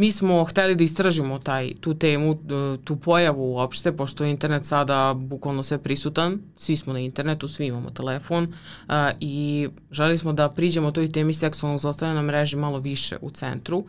mi 0.00 0.12
smo 0.12 0.44
hteli 0.44 0.74
da 0.74 0.84
istražimo 0.84 1.38
taj, 1.38 1.74
tu 1.80 1.94
temu, 1.94 2.38
tu 2.84 2.96
pojavu 2.96 3.52
uopšte, 3.52 3.92
pošto 3.92 4.24
je 4.24 4.30
internet 4.30 4.64
sada 4.64 5.14
bukvalno 5.16 5.62
sve 5.62 5.78
prisutan, 5.78 6.38
svi 6.56 6.76
smo 6.76 6.92
na 6.92 6.98
internetu, 6.98 7.48
svi 7.48 7.66
imamo 7.66 7.90
telefon 7.90 8.44
uh, 8.44 8.94
i 9.20 9.68
želi 9.90 10.18
smo 10.18 10.32
da 10.32 10.48
priđemo 10.48 10.90
toj 10.90 11.12
temi 11.12 11.32
seksualnog 11.32 11.80
zlostavljanja 11.80 12.20
na 12.20 12.26
mreži 12.26 12.56
malo 12.56 12.78
više 12.78 13.16
u 13.20 13.30
centru, 13.30 13.78
uh, 13.78 13.86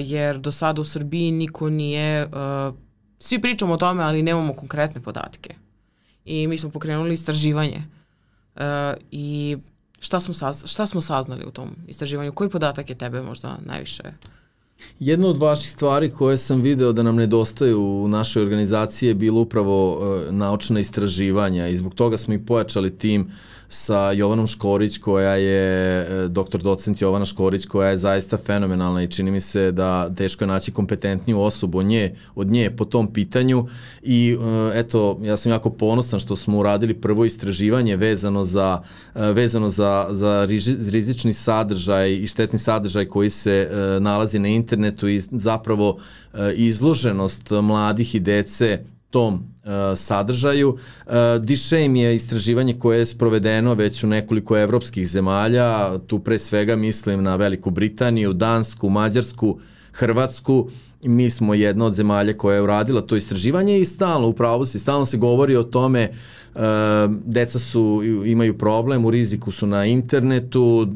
jer 0.00 0.38
do 0.38 0.52
sada 0.52 0.80
u 0.80 0.84
Srbiji 0.84 1.30
niko 1.30 1.70
nije, 1.70 2.26
uh, 2.26 2.74
svi 3.18 3.40
pričamo 3.40 3.74
o 3.74 3.76
tome, 3.76 4.02
ali 4.02 4.22
nemamo 4.22 4.54
konkretne 4.54 5.02
podatke. 5.02 5.54
I 6.24 6.46
mi 6.46 6.58
smo 6.58 6.70
pokrenuli 6.70 7.14
istraživanje 7.14 7.82
uh, 8.56 8.62
i 9.10 9.56
šta 10.00 10.20
smo, 10.20 10.34
saz, 10.34 10.64
šta 10.66 10.86
smo 10.86 11.00
saznali 11.00 11.44
u 11.44 11.50
tom 11.50 11.76
istraživanju? 11.86 12.32
Koji 12.32 12.50
podatak 12.50 12.90
je 12.90 12.98
tebe 12.98 13.22
možda 13.22 13.58
najviše 13.66 14.02
Jedna 14.98 15.28
od 15.28 15.38
vaših 15.38 15.70
stvari 15.70 16.10
koje 16.10 16.36
sam 16.36 16.60
video 16.60 16.92
da 16.92 17.02
nam 17.02 17.16
nedostaju 17.16 17.80
u 18.04 18.08
našoj 18.08 18.42
organizaciji 18.42 19.08
je 19.08 19.14
bilo 19.14 19.40
upravo 19.40 19.92
uh, 19.92 20.34
naučna 20.34 20.80
istraživanja 20.80 21.68
i 21.68 21.76
zbog 21.76 21.94
toga 21.94 22.18
smo 22.18 22.34
i 22.34 22.46
pojačali 22.46 22.98
tim 22.98 23.30
sa 23.72 24.12
Jovanom 24.12 24.46
Škorić 24.46 24.98
koja 24.98 25.34
je 25.34 26.00
e, 26.00 26.28
doktor 26.28 26.62
docent 26.62 27.00
Jovana 27.00 27.24
Škorić 27.24 27.64
koja 27.66 27.88
je 27.88 27.98
zaista 27.98 28.36
fenomenalna 28.36 29.02
i 29.02 29.08
čini 29.10 29.30
mi 29.30 29.40
se 29.40 29.72
da 29.72 30.14
teško 30.14 30.44
je 30.44 30.48
naći 30.48 30.72
kompetentniju 30.72 31.40
osobu 31.40 31.78
od 31.78 31.86
nje, 31.86 32.14
od 32.34 32.46
nje 32.46 32.70
po 32.76 32.84
tom 32.84 33.12
pitanju. 33.12 33.66
I 34.02 34.36
e, 34.74 34.78
eto 34.78 35.18
ja 35.22 35.36
sam 35.36 35.52
jako 35.52 35.70
ponosan 35.70 36.18
što 36.18 36.36
smo 36.36 36.58
uradili 36.58 36.94
prvo 36.94 37.24
istraživanje 37.24 37.96
vezano 37.96 38.44
za 38.44 38.82
e, 39.14 39.32
vezano 39.32 39.70
za, 39.70 40.08
za 40.10 40.44
rizični 40.90 41.32
sadržaj 41.32 42.12
i 42.12 42.26
štetni 42.26 42.58
sadržaj 42.58 43.06
koji 43.06 43.30
se 43.30 43.68
nalazi 44.00 44.38
na 44.38 44.48
internetu 44.48 45.08
i 45.08 45.20
zapravo 45.20 45.98
izloženost 46.56 47.50
mladih 47.50 48.14
i 48.14 48.20
dece 48.20 48.84
tom 49.12 49.34
uh, 49.34 49.70
sadržaju. 49.96 50.68
Uh, 50.70 51.12
D-Shame 51.44 52.00
je 52.00 52.16
istraživanje 52.16 52.74
koje 52.78 52.98
je 52.98 53.06
sprovedeno 53.06 53.74
već 53.74 54.04
u 54.04 54.06
nekoliko 54.06 54.58
evropskih 54.58 55.08
zemalja, 55.08 55.98
tu 56.06 56.18
pre 56.18 56.38
svega 56.38 56.76
mislim 56.76 57.22
na 57.22 57.36
Veliku 57.36 57.70
Britaniju, 57.70 58.32
Dansku, 58.32 58.88
Mađarsku, 58.88 59.58
Hrvatsku, 59.92 60.70
mi 61.02 61.30
smo 61.30 61.54
jedna 61.54 61.84
od 61.84 61.94
zemalja 61.94 62.32
koja 62.32 62.54
je 62.54 62.62
uradila 62.62 63.00
to 63.00 63.16
istraživanje 63.16 63.80
i 63.80 63.84
stalno, 63.84 64.28
upravo 64.28 64.66
se, 64.66 64.78
stalno 64.78 65.06
se 65.06 65.16
govori 65.16 65.56
o 65.56 65.62
tome 65.62 66.10
Ehm, 66.54 67.14
deca 67.24 67.58
su, 67.58 68.02
imaju 68.26 68.58
problem, 68.58 69.04
u 69.04 69.10
riziku 69.10 69.50
su 69.50 69.66
na 69.66 69.86
internetu, 69.86 70.88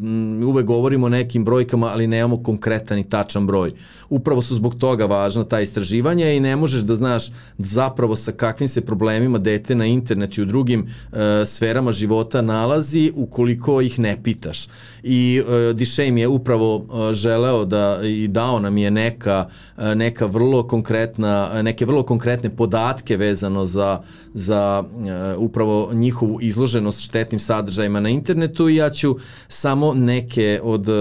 uvek 0.46 0.66
govorimo 0.66 1.06
o 1.06 1.08
nekim 1.08 1.44
brojkama, 1.44 1.86
ali 1.86 2.06
nemamo 2.06 2.42
konkretan 2.42 2.98
i 2.98 3.08
tačan 3.08 3.46
broj. 3.46 3.72
Upravo 4.08 4.42
su 4.42 4.54
zbog 4.54 4.74
toga 4.74 5.06
važna 5.06 5.44
ta 5.44 5.60
istraživanja 5.60 6.32
i 6.32 6.40
ne 6.40 6.56
možeš 6.56 6.80
da 6.80 6.96
znaš 6.96 7.32
zapravo 7.58 8.16
sa 8.16 8.32
kakvim 8.32 8.68
se 8.68 8.80
problemima 8.80 9.38
dete 9.38 9.74
na 9.74 9.86
internetu 9.86 10.40
i 10.40 10.42
u 10.42 10.46
drugim 10.46 10.80
uh, 10.80 11.18
sferama 11.46 11.92
života 11.92 12.42
nalazi 12.42 13.12
ukoliko 13.14 13.80
ih 13.80 13.98
ne 13.98 14.16
pitaš. 14.22 14.68
I 15.02 15.42
uh, 15.42 15.76
Dišejm 15.76 16.18
je 16.18 16.28
upravo 16.28 16.76
uh, 16.76 17.12
želeo 17.12 17.64
da 17.64 18.00
i 18.02 18.28
dao 18.28 18.60
nam 18.60 18.78
je 18.78 18.90
neka, 18.90 19.46
uh, 19.76 19.84
neka 19.96 20.26
vrlo 20.26 20.62
konkretna, 20.62 21.62
neke 21.62 21.86
vrlo 21.86 22.02
konkretne 22.02 22.50
podatke 22.50 23.16
vezano 23.16 23.66
za, 23.66 24.00
za 24.34 24.84
uh, 24.84 25.42
upravo 25.42 25.90
njihovu 25.92 26.38
izloženost 26.40 27.00
štetnim 27.00 27.40
sadržajima 27.40 28.00
na 28.00 28.08
internetu 28.08 28.68
i 28.68 28.76
ja 28.76 28.90
ću 28.90 29.16
samo 29.48 29.94
neke 29.94 30.60
od 30.62 30.88
uh, 30.88 30.94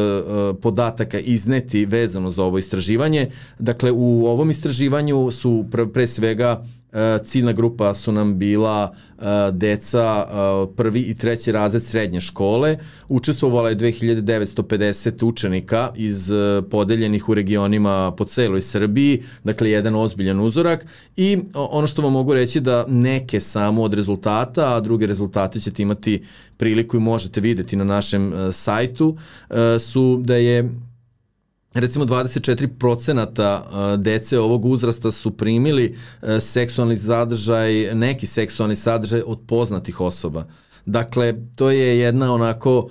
podataka 0.61 1.19
izneti 1.19 1.85
vezano 1.85 2.29
za 2.29 2.43
ovo 2.43 2.57
istraživanje. 2.57 3.31
Dakle, 3.59 3.91
u 3.91 4.25
ovom 4.25 4.49
istraživanju 4.49 5.31
su 5.31 5.65
pre, 5.71 5.87
pre 5.87 6.07
svega 6.07 6.65
E, 6.65 6.74
ciljna 7.23 7.51
grupa 7.51 7.93
su 7.93 8.11
nam 8.11 8.37
bila 8.37 8.93
e, 9.19 9.23
deca 9.51 10.25
e, 10.27 10.75
prvi 10.75 11.01
i 11.01 11.15
treći 11.15 11.51
razred 11.51 11.83
srednje 11.83 12.21
škole. 12.21 12.77
Učestvovala 13.07 13.69
je 13.69 13.75
2950 13.75 15.25
učenika 15.25 15.91
iz 15.95 16.31
podeljenih 16.71 17.29
u 17.29 17.33
regionima 17.33 18.11
po 18.17 18.25
celoj 18.25 18.61
Srbiji, 18.61 19.23
dakle 19.43 19.71
jedan 19.71 19.95
ozbiljan 19.95 20.39
uzorak 20.39 20.85
i 21.15 21.37
ono 21.53 21.87
što 21.87 22.01
vam 22.01 22.13
mogu 22.13 22.33
reći 22.33 22.59
da 22.59 22.85
neke 22.87 23.39
samo 23.39 23.83
od 23.83 23.93
rezultata, 23.93 24.75
a 24.75 24.81
druge 24.81 25.07
rezultate 25.07 25.59
ćete 25.59 25.81
imati 25.81 26.23
priliku 26.57 26.97
i 26.97 26.99
možete 26.99 27.41
videti 27.41 27.75
na 27.75 27.83
našem 27.83 28.33
sajtu, 28.51 29.17
su 29.79 30.21
da 30.23 30.35
je 30.35 30.69
recimo 31.75 32.05
24% 32.05 33.97
dece 33.97 34.39
ovog 34.39 34.65
uzrasta 34.65 35.11
su 35.11 35.37
primili 35.37 35.95
seksualni 36.39 36.97
sadržaj, 36.97 37.95
neki 37.95 38.25
seksualni 38.25 38.75
sadržaj 38.75 39.21
od 39.25 39.39
poznatih 39.47 40.01
osoba. 40.01 40.45
Dakle, 40.85 41.35
to 41.55 41.71
je 41.71 41.99
jedna 41.99 42.33
onako 42.33 42.89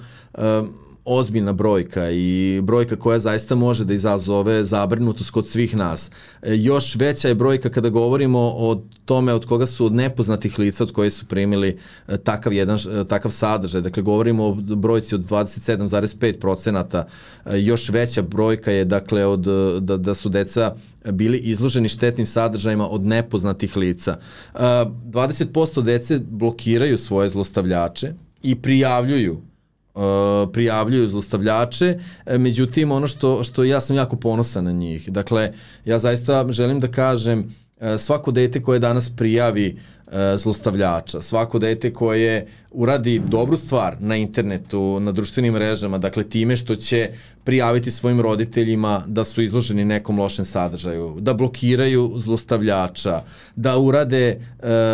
ozbiljna 1.05 1.53
brojka 1.53 2.11
i 2.11 2.61
brojka 2.63 2.97
koja 2.97 3.19
zaista 3.19 3.55
može 3.55 3.85
da 3.85 3.95
izazove 3.95 4.65
zabrinutost 4.65 5.31
kod 5.31 5.47
svih 5.47 5.77
nas. 5.77 6.11
E, 6.43 6.57
još 6.57 6.97
veća 6.97 7.29
je 7.29 7.35
brojka 7.35 7.69
kada 7.69 7.89
govorimo 7.89 8.39
o 8.39 8.83
tome 9.05 9.33
od 9.33 9.47
koga 9.47 9.67
su 9.67 9.87
od 9.87 9.93
nepoznatih 9.93 10.59
lica 10.59 10.85
od 10.85 10.93
koje 10.93 11.11
su 11.11 11.27
primili 11.27 11.79
e, 12.09 12.17
takav 12.17 12.53
jedan 12.53 12.77
e, 12.77 13.05
takav 13.05 13.31
sadržaj. 13.31 13.81
Dakle 13.81 14.03
govorimo 14.03 14.45
o 14.45 14.55
brojci 14.55 15.15
od 15.15 15.21
27,5 15.21 16.41
procenata. 16.41 17.07
Još 17.53 17.89
veća 17.89 18.23
brojka 18.23 18.71
je 18.71 18.85
dakle 18.85 19.27
od 19.27 19.41
da, 19.81 19.97
da 19.97 20.15
su 20.15 20.29
deca 20.29 20.75
bili 21.13 21.39
izloženi 21.39 21.89
štetnim 21.89 22.27
sadržajima 22.27 22.89
od 22.89 23.03
nepoznatih 23.05 23.77
lica. 23.77 24.17
20% 24.55 25.83
dece 25.83 26.21
blokiraju 26.31 26.99
svoje 26.99 27.29
zlostavljače 27.29 28.13
i 28.43 28.55
prijavljuju 28.55 29.41
prijavljuju 30.53 31.09
zlostavljače, 31.09 31.99
e, 32.27 32.39
međutim 32.39 32.93
ono 32.93 33.09
što, 33.09 33.45
što 33.45 33.65
ja 33.65 33.81
sam 33.81 33.97
jako 33.97 34.17
ponosan 34.17 34.65
na 34.65 34.73
njih. 34.73 35.13
Dakle, 35.13 35.53
ja 35.85 35.99
zaista 35.99 36.47
želim 36.51 36.81
da 36.81 36.89
kažem 36.89 37.55
e, 37.81 37.99
svako 37.99 38.31
dete 38.31 38.63
koje 38.63 38.79
danas 38.79 39.11
prijavi 39.17 39.67
E, 39.69 39.94
zlostavljača. 40.37 41.23
Svako 41.23 41.59
dete 41.59 41.93
koje 41.93 42.47
uradi 42.71 43.19
dobru 43.19 43.57
stvar 43.57 43.97
na 44.01 44.17
internetu, 44.17 45.01
na 45.01 45.13
društvenim 45.13 45.53
mrežama, 45.53 45.99
dakle 45.99 46.25
time 46.25 46.57
što 46.57 46.77
će 46.77 47.11
prijaviti 47.45 47.91
svojim 47.91 48.21
roditeljima 48.21 49.05
da 49.07 49.25
su 49.25 49.43
izloženi 49.43 49.85
nekom 49.85 50.19
lošem 50.19 50.45
sadržaju, 50.45 51.17
da 51.21 51.35
blokiraju 51.35 52.13
zlostavljača, 52.17 53.23
da 53.57 53.79
urade, 53.79 54.29
e, 54.29 54.39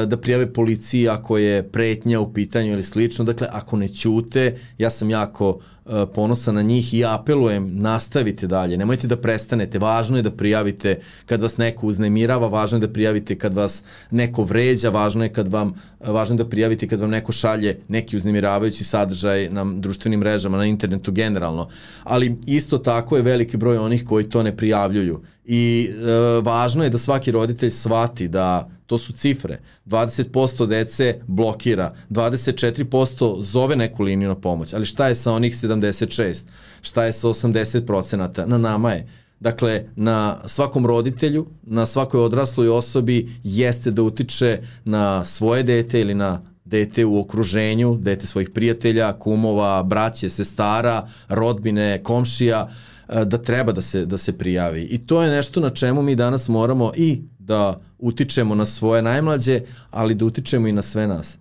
da 0.07 0.16
prijave 0.16 0.53
policiji 0.53 1.09
ako 1.09 1.38
je 1.38 1.62
pretnja 1.62 2.20
u 2.20 2.33
pitanju 2.33 2.73
ili 2.73 2.83
slično. 2.83 3.25
Dakle, 3.25 3.46
ako 3.51 3.77
ne 3.77 3.88
ćute, 3.88 4.59
ja 4.79 4.90
sam 4.90 5.11
jako 5.11 5.61
E, 5.87 6.07
ponosan 6.14 6.55
na 6.55 6.62
njih 6.62 6.95
i 6.95 7.05
apelujem, 7.05 7.71
nastavite 7.75 8.47
dalje, 8.47 8.77
nemojte 8.77 9.09
da 9.09 9.16
prestanete, 9.16 9.79
važno 9.79 10.16
je 10.16 10.23
da 10.23 10.31
prijavite 10.31 10.99
kad 11.27 11.43
vas 11.43 11.57
neko 11.57 11.87
uznemirava, 11.87 12.49
važno 12.49 12.77
je 12.77 12.87
da 12.87 12.93
prijavite 12.93 13.38
kad 13.38 13.55
vas 13.55 13.83
neko 14.11 14.45
vređa, 14.45 14.90
važno 14.90 15.25
je 15.25 15.33
kad 15.33 15.49
vam 15.49 15.75
važno 16.01 16.35
je 16.35 16.45
da 16.45 16.49
prijavite 16.49 16.88
kad 16.88 17.01
vam 17.01 17.11
neko 17.11 17.33
šalje 17.33 17.81
neki 17.88 18.16
uznemiravajući 18.16 18.85
sadržaj 18.85 19.49
na 19.51 19.64
društvenim 19.64 20.21
mrežama, 20.21 20.57
na 20.57 20.66
internetu 20.66 21.12
generalno. 21.12 21.69
Ali 22.05 22.37
isto 22.47 22.79
tako 22.79 23.16
je 23.16 23.23
veliki 23.23 23.57
broj 23.57 23.79
onih 23.79 24.05
koji 24.05 24.25
to 24.25 24.43
ne 24.43 24.57
prijavljuju. 24.57 25.23
I 25.45 25.90
e, 25.90 26.40
važno 26.43 26.85
je 26.85 26.90
da 26.90 26.99
svaki 26.99 27.31
roditelj 27.31 27.71
shvati 27.71 28.29
da 28.29 28.69
to 28.90 28.98
su 28.98 29.12
cifre. 29.12 29.61
20% 29.87 30.66
dece 30.66 31.20
blokira, 31.26 31.94
24% 32.11 33.42
zove 33.42 33.76
neku 33.76 34.03
liniju 34.03 34.29
na 34.29 34.35
pomoć. 34.35 34.72
Ali 34.74 34.87
šta 34.87 35.09
je 35.09 35.14
sa 35.14 35.33
onih 35.33 35.55
76? 35.55 36.42
Šta 36.83 37.05
je 37.05 37.12
sa 37.12 37.29
80%? 37.29 38.46
Na 38.46 38.59
nama 38.59 38.92
je. 38.92 39.07
Dakle, 39.40 39.85
na 39.96 40.38
svakom 40.46 40.87
roditelju, 40.87 41.46
na 41.62 41.87
svakoj 41.87 42.20
odrasloj 42.20 42.68
osobi 42.68 43.29
jeste 43.44 43.90
da 43.90 44.03
utiče 44.03 44.61
na 44.85 45.24
svoje 45.24 45.62
dete 45.62 46.00
ili 46.00 46.14
na 46.14 46.42
dete 46.64 47.05
u 47.05 47.20
okruženju, 47.20 47.96
dete 48.00 48.26
svojih 48.26 48.50
prijatelja, 48.50 49.12
kumova, 49.12 49.83
braće, 49.83 50.31
sestara, 50.31 51.09
rodbine, 51.29 52.03
komšija, 52.03 52.68
e, 53.09 53.24
da 53.24 53.38
treba 53.38 53.72
da 53.72 53.83
se, 53.83 54.07
da 54.07 54.18
se 54.18 54.38
prijavi. 54.38 54.83
I 54.83 54.99
to 54.99 55.22
je 55.22 55.30
nešto 55.30 55.61
na 55.61 55.70
čemu 55.70 56.03
mi 56.03 56.14
danas 56.14 56.49
moramo 56.49 56.93
i 56.97 57.22
da 57.51 57.80
utičemo 57.98 58.55
na 58.55 58.66
svoje 58.66 59.03
najmlađe, 59.03 59.61
ali 59.90 60.14
da 60.14 60.24
utičemo 60.24 60.68
i 60.68 60.72
na 60.72 60.82
sve 60.82 61.07
nas. 61.07 61.38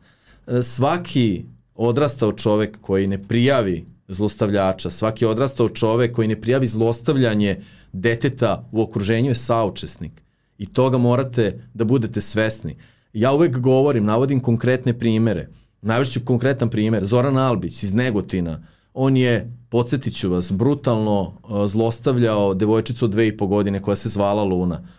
E, 0.48 0.64
svaki 0.64 1.46
odrastao 1.76 2.32
čovek 2.34 2.82
koji 2.82 3.08
ne 3.08 3.24
prijavi 3.24 3.86
zlostavljača, 4.08 4.90
svaki 4.90 5.26
odrastao 5.26 5.70
čovek 5.70 6.16
koji 6.16 6.28
ne 6.28 6.42
prijavi 6.42 6.68
zlostavljanje 6.68 7.62
deteta 7.94 8.70
u 8.72 8.82
okruženju 8.82 9.30
je 9.30 9.36
saučesnik. 9.36 10.24
I 10.58 10.66
toga 10.66 10.98
morate 10.98 11.70
da 11.74 11.86
budete 11.86 12.22
svesni. 12.22 12.76
Ja 13.14 13.34
uvek 13.34 13.60
govorim, 13.60 14.06
navodim 14.06 14.42
konkretne 14.42 14.94
primere. 15.00 15.48
Najveći 15.82 16.26
konkretan 16.26 16.70
primer, 16.70 17.06
Zoran 17.06 17.38
Albić 17.38 17.84
iz 17.84 17.94
Negotina, 17.94 18.60
on 18.94 19.18
je, 19.18 19.52
podsjetit 19.70 20.16
ću 20.16 20.30
vas, 20.30 20.52
brutalno 20.52 21.22
uh, 21.22 21.68
zlostavljao 21.68 22.54
devojčicu 22.54 23.06
od 23.06 23.12
dve 23.12 23.28
i 23.28 23.38
po 23.38 23.48
godine 23.48 23.82
koja 23.82 23.96
se 23.96 24.10
zvala 24.10 24.44
Luna. 24.44 24.76
Uh, 24.76 24.90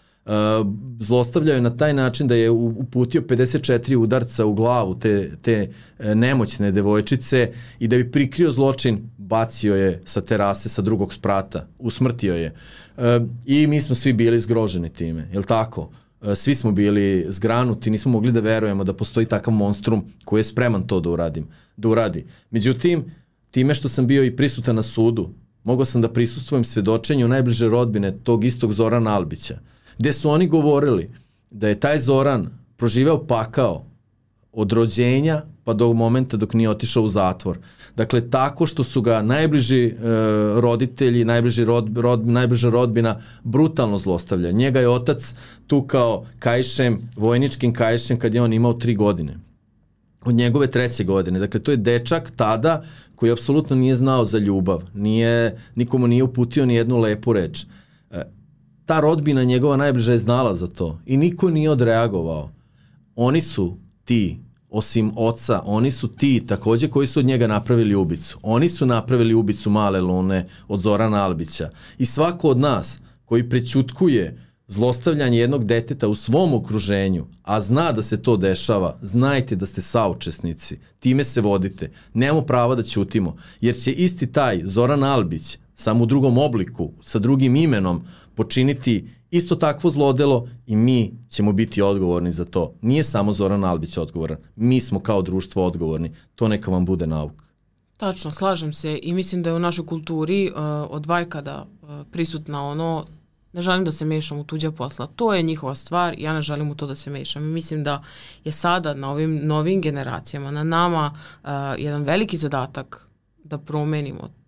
zlostavljao 0.99 1.55
je 1.55 1.61
na 1.61 1.77
taj 1.77 1.95
način 1.95 2.29
da 2.29 2.35
je 2.35 2.51
uputio 2.51 3.21
54 3.21 3.97
udarca 3.97 4.47
u 4.47 4.55
glavu 4.55 4.99
te, 4.99 5.31
te 5.43 5.71
uh, 5.99 6.07
nemoćne 6.15 6.73
devojčice 6.73 7.53
i 7.79 7.89
da 7.89 7.97
bi 7.97 8.11
prikrio 8.11 8.53
zločin 8.53 9.11
bacio 9.19 9.77
je 9.77 10.01
sa 10.05 10.21
terase 10.21 10.69
sa 10.69 10.83
drugog 10.83 11.15
sprata, 11.15 11.67
usmrtio 11.79 12.35
je. 12.35 12.55
I 13.47 13.67
mi 13.67 13.81
smo 13.81 13.95
svi 13.95 14.13
bili 14.13 14.41
zgroženi 14.41 14.89
time, 14.89 15.29
je 15.33 15.39
li 15.39 15.45
tako? 15.45 15.91
Svi 16.35 16.55
smo 16.55 16.73
bili 16.73 17.27
zgranuti, 17.29 17.91
nismo 17.91 18.13
mogli 18.13 18.33
da 18.33 18.41
verujemo 18.41 18.85
da 18.85 18.93
postoji 18.93 19.27
takav 19.27 19.55
monstrum 19.55 20.05
koji 20.25 20.41
je 20.41 20.45
spreman 20.45 20.87
to 20.87 21.01
da 21.01 21.11
uradim, 21.11 21.47
da 21.77 21.89
uradi. 21.89 22.25
Međutim, 22.51 23.05
time 23.51 23.75
što 23.75 23.89
sam 23.89 24.07
bio 24.07 24.25
i 24.25 24.37
prisutan 24.37 24.77
na 24.77 24.83
sudu, 24.83 25.31
mogao 25.65 25.85
sam 25.85 26.03
da 26.03 26.13
prisustvujem 26.13 26.65
svedočenju 26.65 27.29
najbliže 27.29 27.69
rodbine 27.69 28.19
tog 28.25 28.45
istog 28.45 28.73
Zorana 28.73 29.15
Albića, 29.15 29.59
gde 30.01 30.13
su 30.13 30.31
oni 30.31 30.47
govorili 30.47 31.09
da 31.51 31.69
je 31.69 31.81
taj 31.81 31.99
Zoran 31.99 32.47
proživeo 32.77 33.27
pakao 33.27 33.85
od 34.53 34.73
rođenja 34.73 35.43
pa 35.65 35.73
do 35.73 35.93
momenta 35.93 36.37
dok 36.37 36.55
nije 36.55 36.71
otišao 36.71 37.03
u 37.03 37.11
zatvor. 37.11 37.59
Dakle, 37.97 38.31
tako 38.31 38.67
što 38.67 38.85
su 38.85 39.03
ga 39.03 39.23
najbliži 39.23 39.87
e, 39.87 39.95
roditelji, 40.61 41.25
najbliži 41.25 41.65
rod, 41.65 41.99
rod, 41.99 42.27
najbliža 42.27 42.71
rodbina 42.71 43.19
brutalno 43.45 43.99
zlostavlja. 43.99 44.51
Njega 44.51 44.81
je 44.81 44.89
otac 44.89 45.35
tukao 45.67 46.25
kajšem, 46.39 46.99
vojničkim 47.17 47.73
kajšem 47.73 48.19
kad 48.19 48.35
je 48.35 48.43
on 48.43 48.53
imao 48.53 48.73
tri 48.73 48.95
godine 48.95 49.37
od 50.25 50.35
njegove 50.35 50.67
treće 50.67 51.05
godine. 51.05 51.39
Dakle, 51.39 51.61
to 51.61 51.71
je 51.71 51.77
dečak 51.77 52.31
tada 52.37 52.83
koji 53.15 53.33
apsolutno 53.33 53.77
nije 53.77 53.97
znao 53.97 54.25
za 54.25 54.39
ljubav, 54.39 54.83
nije, 54.95 55.59
nikomu 55.75 56.07
nije 56.07 56.23
uputio 56.23 56.67
ni 56.67 56.75
jednu 56.75 56.99
lepu 56.99 57.33
reč. 57.33 57.63
E, 57.63 57.67
ta 58.91 59.01
rodbina 59.01 59.45
njegova 59.45 59.77
najbliža 59.77 60.13
je 60.13 60.19
znala 60.19 60.55
za 60.55 60.67
to 60.67 60.99
i 61.07 61.17
niko 61.17 61.51
nije 61.51 61.71
odreagovao. 61.71 62.51
Oni 63.17 63.41
su 63.41 63.77
ti, 64.05 64.39
osim 64.71 65.13
oca, 65.17 65.63
oni 65.65 65.91
su 65.91 66.09
ti 66.09 66.47
takođe 66.47 66.89
koji 66.89 67.07
su 67.07 67.21
od 67.21 67.27
njega 67.27 67.47
napravili 67.47 67.95
ubicu. 67.95 68.39
Oni 68.43 68.69
su 68.69 68.87
napravili 68.87 69.35
ubicu 69.35 69.71
male 69.71 70.01
lune 70.01 70.49
od 70.69 70.81
Zorana 70.81 71.25
Albića. 71.25 71.71
I 71.99 72.07
svako 72.07 72.49
od 72.49 72.59
nas 72.59 72.99
koji 73.25 73.49
prećutkuje 73.49 74.39
zlostavljanje 74.69 75.39
jednog 75.39 75.65
deteta 75.65 76.09
u 76.09 76.15
svom 76.15 76.55
okruženju, 76.55 77.27
a 77.43 77.61
zna 77.61 77.93
da 77.93 78.03
se 78.03 78.23
to 78.23 78.37
dešava, 78.37 78.99
znajte 79.03 79.57
da 79.57 79.67
ste 79.67 79.83
saučesnici, 79.83 80.79
time 81.01 81.25
se 81.25 81.41
vodite, 81.41 81.91
nemamo 82.15 82.43
prava 82.43 82.75
da 82.75 82.83
ćutimo, 82.83 83.37
jer 83.61 83.77
će 83.77 83.93
isti 83.93 84.27
taj 84.27 84.61
Zoran 84.65 85.05
Albić, 85.05 85.59
samo 85.81 86.03
u 86.03 86.07
drugom 86.07 86.39
obliku, 86.39 86.93
sa 87.03 87.19
drugim 87.19 87.57
imenom, 87.57 88.03
počiniti 88.35 89.09
isto 89.31 89.57
takvo 89.57 89.91
zlodelo 89.91 90.49
i 90.67 90.77
mi 90.77 91.13
ćemo 91.29 91.53
biti 91.53 91.83
odgovorni 91.83 92.33
za 92.33 92.45
to. 92.45 92.75
Nije 92.83 93.05
samo 93.05 93.33
Zoran 93.33 93.65
Albić 93.65 93.97
odgovoran, 93.97 94.39
mi 94.57 94.81
smo 94.81 95.01
kao 95.01 95.23
društvo 95.23 95.67
odgovorni, 95.67 96.13
to 96.35 96.49
neka 96.49 96.71
vam 96.71 96.85
bude 96.85 97.07
nauka. 97.07 97.45
Tačno, 97.97 98.31
slažem 98.31 98.73
se 98.73 98.99
i 99.03 99.13
mislim 99.13 99.43
da 99.43 99.51
je 99.51 99.57
u 99.57 99.59
našoj 99.59 99.87
kulturi 99.87 100.51
uh, 100.51 100.57
od 100.91 101.07
vajkada 101.07 101.67
uh, 101.83 101.89
prisutna 102.13 102.65
ono 102.65 103.05
ne 103.53 103.63
želim 103.63 103.85
da 103.85 103.93
se 103.93 104.05
mešam 104.05 104.39
u 104.39 104.45
tuđa 104.45 104.71
posla. 104.71 105.07
To 105.07 105.35
je 105.35 105.43
njihova 105.43 105.75
stvar, 105.75 106.15
ja 106.19 106.35
ne 106.35 106.43
želim 106.43 106.71
u 106.71 106.75
to 106.75 106.87
da 106.87 106.95
se 106.95 107.11
mešam. 107.11 107.53
Mislim 107.53 107.85
da 107.85 108.03
je 108.45 108.53
sada 108.53 108.95
na 108.95 109.11
ovim 109.11 109.41
novim 109.47 109.81
generacijama, 109.81 110.51
na 110.51 110.65
nama 110.65 111.13
uh, 111.15 111.51
jedan 111.79 112.03
veliki 112.03 112.37
zadatak 112.37 113.09
da 113.45 113.59
promenimo 113.59 114.40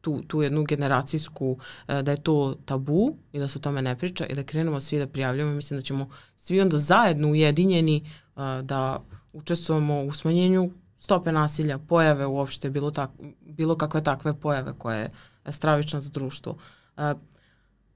tu, 0.00 0.22
tu 0.22 0.42
jednu 0.42 0.64
generacijsku, 0.64 1.50
uh, 1.50 2.00
da 2.02 2.10
je 2.10 2.22
to 2.22 2.56
tabu 2.64 3.16
i 3.32 3.38
da 3.38 3.48
se 3.48 3.58
o 3.58 3.62
tome 3.62 3.82
ne 3.82 3.96
priča 3.98 4.26
i 4.26 4.34
da 4.34 4.42
krenemo 4.42 4.80
svi 4.80 4.98
da 4.98 5.06
prijavljamo. 5.06 5.52
Mislim 5.52 5.78
da 5.78 5.82
ćemo 5.82 6.08
svi 6.36 6.60
onda 6.60 6.78
zajedno 6.78 7.28
ujedinjeni 7.28 8.02
uh, 8.36 8.42
da 8.62 9.02
učestvujemo 9.32 10.02
u 10.02 10.12
smanjenju 10.12 10.70
stope 10.96 11.32
nasilja, 11.32 11.78
pojave 11.78 12.26
uopšte, 12.26 12.70
bilo, 12.70 12.90
tak, 12.90 13.10
bilo 13.40 13.76
kakve 13.76 14.04
takve 14.04 14.34
pojave 14.34 14.72
koje 14.78 14.98
je 14.98 15.10
stravična 15.52 16.00
za 16.00 16.10
društvo. 16.10 16.56
Uh, 16.96 17.02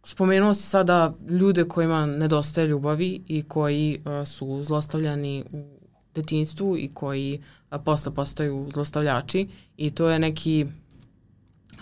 Spomenuo 0.06 0.54
si 0.54 0.62
sada 0.62 1.14
ljude 1.28 1.64
kojima 1.64 2.06
nedostaje 2.06 2.66
ljubavi 2.66 3.22
i 3.26 3.42
koji 3.42 4.02
su 4.24 4.62
zlostavljani 4.62 5.44
u 5.52 5.78
detinstvu 6.14 6.76
i 6.78 6.90
koji 6.94 7.42
posle 7.84 8.14
postaju 8.14 8.68
zlostavljači 8.72 9.48
i 9.76 9.90
to 9.90 10.08
je 10.08 10.18
neki 10.18 10.66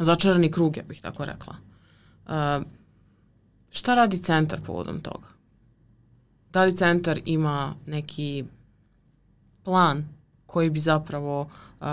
začarani 0.05 0.51
krug, 0.51 0.77
ja 0.77 0.83
bih 0.89 1.01
tako 1.03 1.25
rekla. 1.25 1.55
Uh, 2.27 2.67
šta 3.71 3.95
radi 3.95 4.19
centar 4.19 4.61
povodom 4.67 5.01
toga? 5.01 5.27
Da 6.53 6.65
li 6.65 6.77
centar 6.77 7.21
ima 7.25 7.75
neki 7.87 8.45
plan 9.63 10.09
koji 10.47 10.71
bi 10.71 10.81
zapravo 10.81 11.41
uh, 11.41 11.87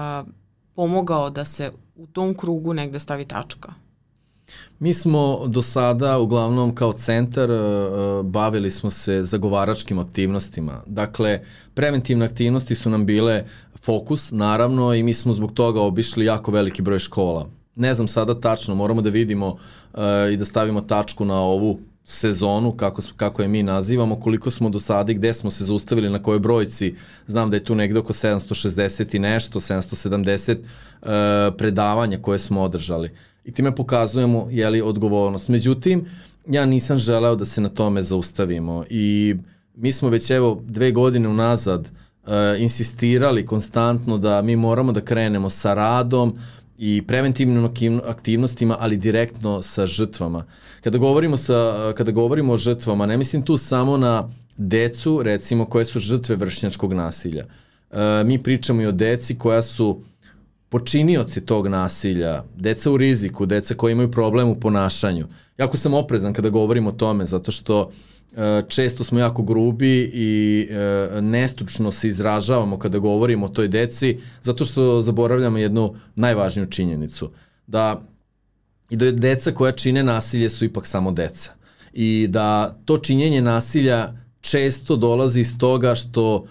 pomogao 0.75 1.29
da 1.29 1.45
se 1.45 1.71
u 1.95 2.07
tom 2.07 2.33
krugu 2.33 2.73
negde 2.73 2.99
stavi 2.99 3.25
tačka? 3.25 3.73
Mi 4.79 4.93
smo 4.93 5.47
do 5.47 5.61
sada 5.61 6.19
uglavnom 6.19 6.75
kao 6.75 6.93
centar 6.93 7.51
uh, 7.51 8.25
bavili 8.25 8.71
smo 8.71 8.89
se 8.89 9.23
zagovaračkim 9.23 9.99
aktivnostima. 9.99 10.83
Dakle, 10.85 11.41
preventivne 11.73 12.25
aktivnosti 12.25 12.75
su 12.75 12.89
nam 12.89 13.05
bile 13.05 13.45
fokus, 13.81 14.31
naravno, 14.31 14.93
i 14.93 15.03
mi 15.03 15.13
smo 15.13 15.33
zbog 15.33 15.53
toga 15.53 15.81
obišli 15.81 16.25
jako 16.25 16.51
veliki 16.51 16.81
broj 16.81 16.99
škola. 16.99 17.49
Ne 17.79 17.93
znam 17.93 18.07
sada 18.07 18.39
tačno, 18.41 18.75
moramo 18.75 19.01
da 19.01 19.09
vidimo 19.09 19.47
uh, 19.47 19.99
i 20.33 20.37
da 20.37 20.45
stavimo 20.45 20.81
tačku 20.81 21.25
na 21.25 21.41
ovu 21.41 21.79
sezonu, 22.05 22.71
kako, 22.71 23.01
kako 23.17 23.41
je 23.41 23.47
mi 23.47 23.63
nazivamo, 23.63 24.19
koliko 24.19 24.51
smo 24.51 24.69
do 24.69 24.79
sada 24.79 25.11
i 25.11 25.15
gde 25.15 25.33
smo 25.33 25.51
se 25.51 25.63
zaustavili, 25.65 26.09
na 26.09 26.23
kojoj 26.23 26.39
brojci, 26.39 26.95
znam 27.27 27.49
da 27.49 27.57
je 27.57 27.63
tu 27.63 27.75
negde 27.75 27.99
oko 27.99 28.13
760 28.13 29.15
i 29.15 29.19
nešto, 29.19 29.59
770 29.59 30.57
uh, 30.57 31.07
predavanja 31.57 32.17
koje 32.17 32.39
smo 32.39 32.61
održali. 32.61 33.11
I 33.45 33.51
time 33.51 33.75
pokazujemo 33.75 34.47
jeli, 34.51 34.81
odgovornost. 34.81 35.47
Međutim, 35.47 36.05
ja 36.47 36.65
nisam 36.65 36.97
želeo 36.97 37.35
da 37.35 37.45
se 37.45 37.61
na 37.61 37.69
tome 37.69 38.03
zaustavimo 38.03 38.83
i 38.89 39.35
mi 39.75 39.91
smo 39.91 40.09
već 40.09 40.29
evo 40.29 40.61
dve 40.65 40.91
godine 40.91 41.29
unazad 41.29 41.81
uh, 41.81 42.31
insistirali 42.59 43.45
konstantno 43.45 44.17
da 44.17 44.41
mi 44.41 44.55
moramo 44.55 44.91
da 44.91 45.01
krenemo 45.01 45.49
sa 45.49 45.73
radom, 45.73 46.33
i 46.81 47.01
preventivnim 47.07 47.69
aktivnostima, 48.05 48.77
ali 48.79 48.97
direktno 48.97 49.61
sa 49.61 49.85
žrtvama. 49.85 50.45
Kada 50.81 50.97
govorimo, 50.97 51.37
sa, 51.37 51.93
kada 51.97 52.11
govorimo 52.11 52.53
o 52.53 52.57
žrtvama, 52.57 53.05
ne 53.05 53.17
mislim 53.17 53.41
tu 53.41 53.57
samo 53.57 53.97
na 53.97 54.29
decu, 54.57 55.23
recimo, 55.23 55.65
koje 55.65 55.85
su 55.85 55.99
žrtve 55.99 56.35
vršnjačkog 56.35 56.93
nasilja. 56.93 57.45
E, 57.91 58.23
mi 58.23 58.43
pričamo 58.43 58.81
i 58.81 58.85
o 58.85 58.91
deci 58.91 59.37
koja 59.37 59.61
su 59.61 60.01
počinioci 60.69 61.45
tog 61.45 61.67
nasilja, 61.67 62.43
deca 62.55 62.91
u 62.91 62.97
riziku, 62.97 63.45
deca 63.45 63.73
koji 63.73 63.91
imaju 63.91 64.11
problem 64.11 64.49
u 64.49 64.59
ponašanju. 64.59 65.27
Jako 65.57 65.77
sam 65.77 65.93
oprezan 65.93 66.33
kada 66.33 66.49
govorim 66.49 66.87
o 66.87 66.91
tome, 66.91 67.25
zato 67.25 67.51
što 67.51 67.91
e, 67.91 68.18
često 68.67 69.03
smo 69.03 69.19
jako 69.19 69.43
grubi 69.43 70.11
i 70.13 70.67
e, 70.69 71.21
nestručno 71.21 71.91
se 71.91 72.07
izražavamo 72.07 72.79
kada 72.79 72.99
govorimo 72.99 73.45
o 73.45 73.49
toj 73.49 73.67
deci, 73.67 74.17
zato 74.41 74.65
što 74.65 75.01
zaboravljamo 75.01 75.57
jednu 75.57 75.95
najvažniju 76.15 76.65
činjenicu, 76.65 77.31
da 77.67 78.01
i 78.89 78.95
da 78.97 79.11
deca 79.11 79.51
koja 79.51 79.71
čine 79.71 80.03
nasilje 80.03 80.49
su 80.49 80.65
ipak 80.65 80.87
samo 80.87 81.11
deca. 81.11 81.51
I 81.93 82.27
da 82.29 82.77
to 82.85 82.97
činjenje 82.97 83.41
nasilja 83.41 84.13
često 84.41 84.95
dolazi 84.95 85.39
iz 85.39 85.57
toga 85.57 85.95
što 85.95 86.35
uh, 86.35 86.45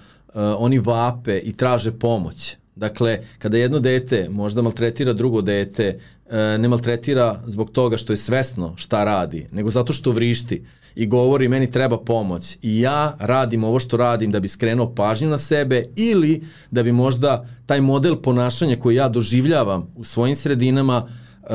oni 0.58 0.78
vape 0.78 1.38
i 1.38 1.52
traže 1.52 1.92
pomoć. 1.92 2.56
Dakle, 2.76 3.18
kada 3.38 3.58
jedno 3.58 3.78
dete 3.78 4.28
možda 4.30 4.62
maltretira 4.62 5.12
drugo 5.12 5.42
dete, 5.42 5.98
e, 6.30 6.58
ne 6.58 6.68
maltretira 6.68 7.42
zbog 7.46 7.70
toga 7.70 7.96
što 7.96 8.12
je 8.12 8.16
svesno 8.16 8.74
šta 8.76 9.04
radi, 9.04 9.46
nego 9.52 9.70
zato 9.70 9.92
što 9.92 10.12
vrišti 10.12 10.64
i 10.98 11.06
govori 11.06 11.48
meni 11.48 11.70
treba 11.70 11.98
pomoć 11.98 12.58
i 12.62 12.80
ja 12.80 13.16
radim 13.18 13.64
ovo 13.64 13.78
što 13.80 13.96
radim 13.96 14.32
da 14.32 14.40
bi 14.40 14.48
skrenuo 14.48 14.94
pažnju 14.94 15.28
na 15.28 15.38
sebe 15.38 15.84
ili 15.96 16.42
da 16.70 16.82
bi 16.82 16.92
možda 16.92 17.46
taj 17.66 17.80
model 17.80 18.16
ponašanja 18.16 18.76
koji 18.76 18.96
ja 18.96 19.08
doživljavam 19.08 19.92
u 19.96 20.04
svojim 20.04 20.36
sredinama 20.36 21.02
uh, 21.02 21.50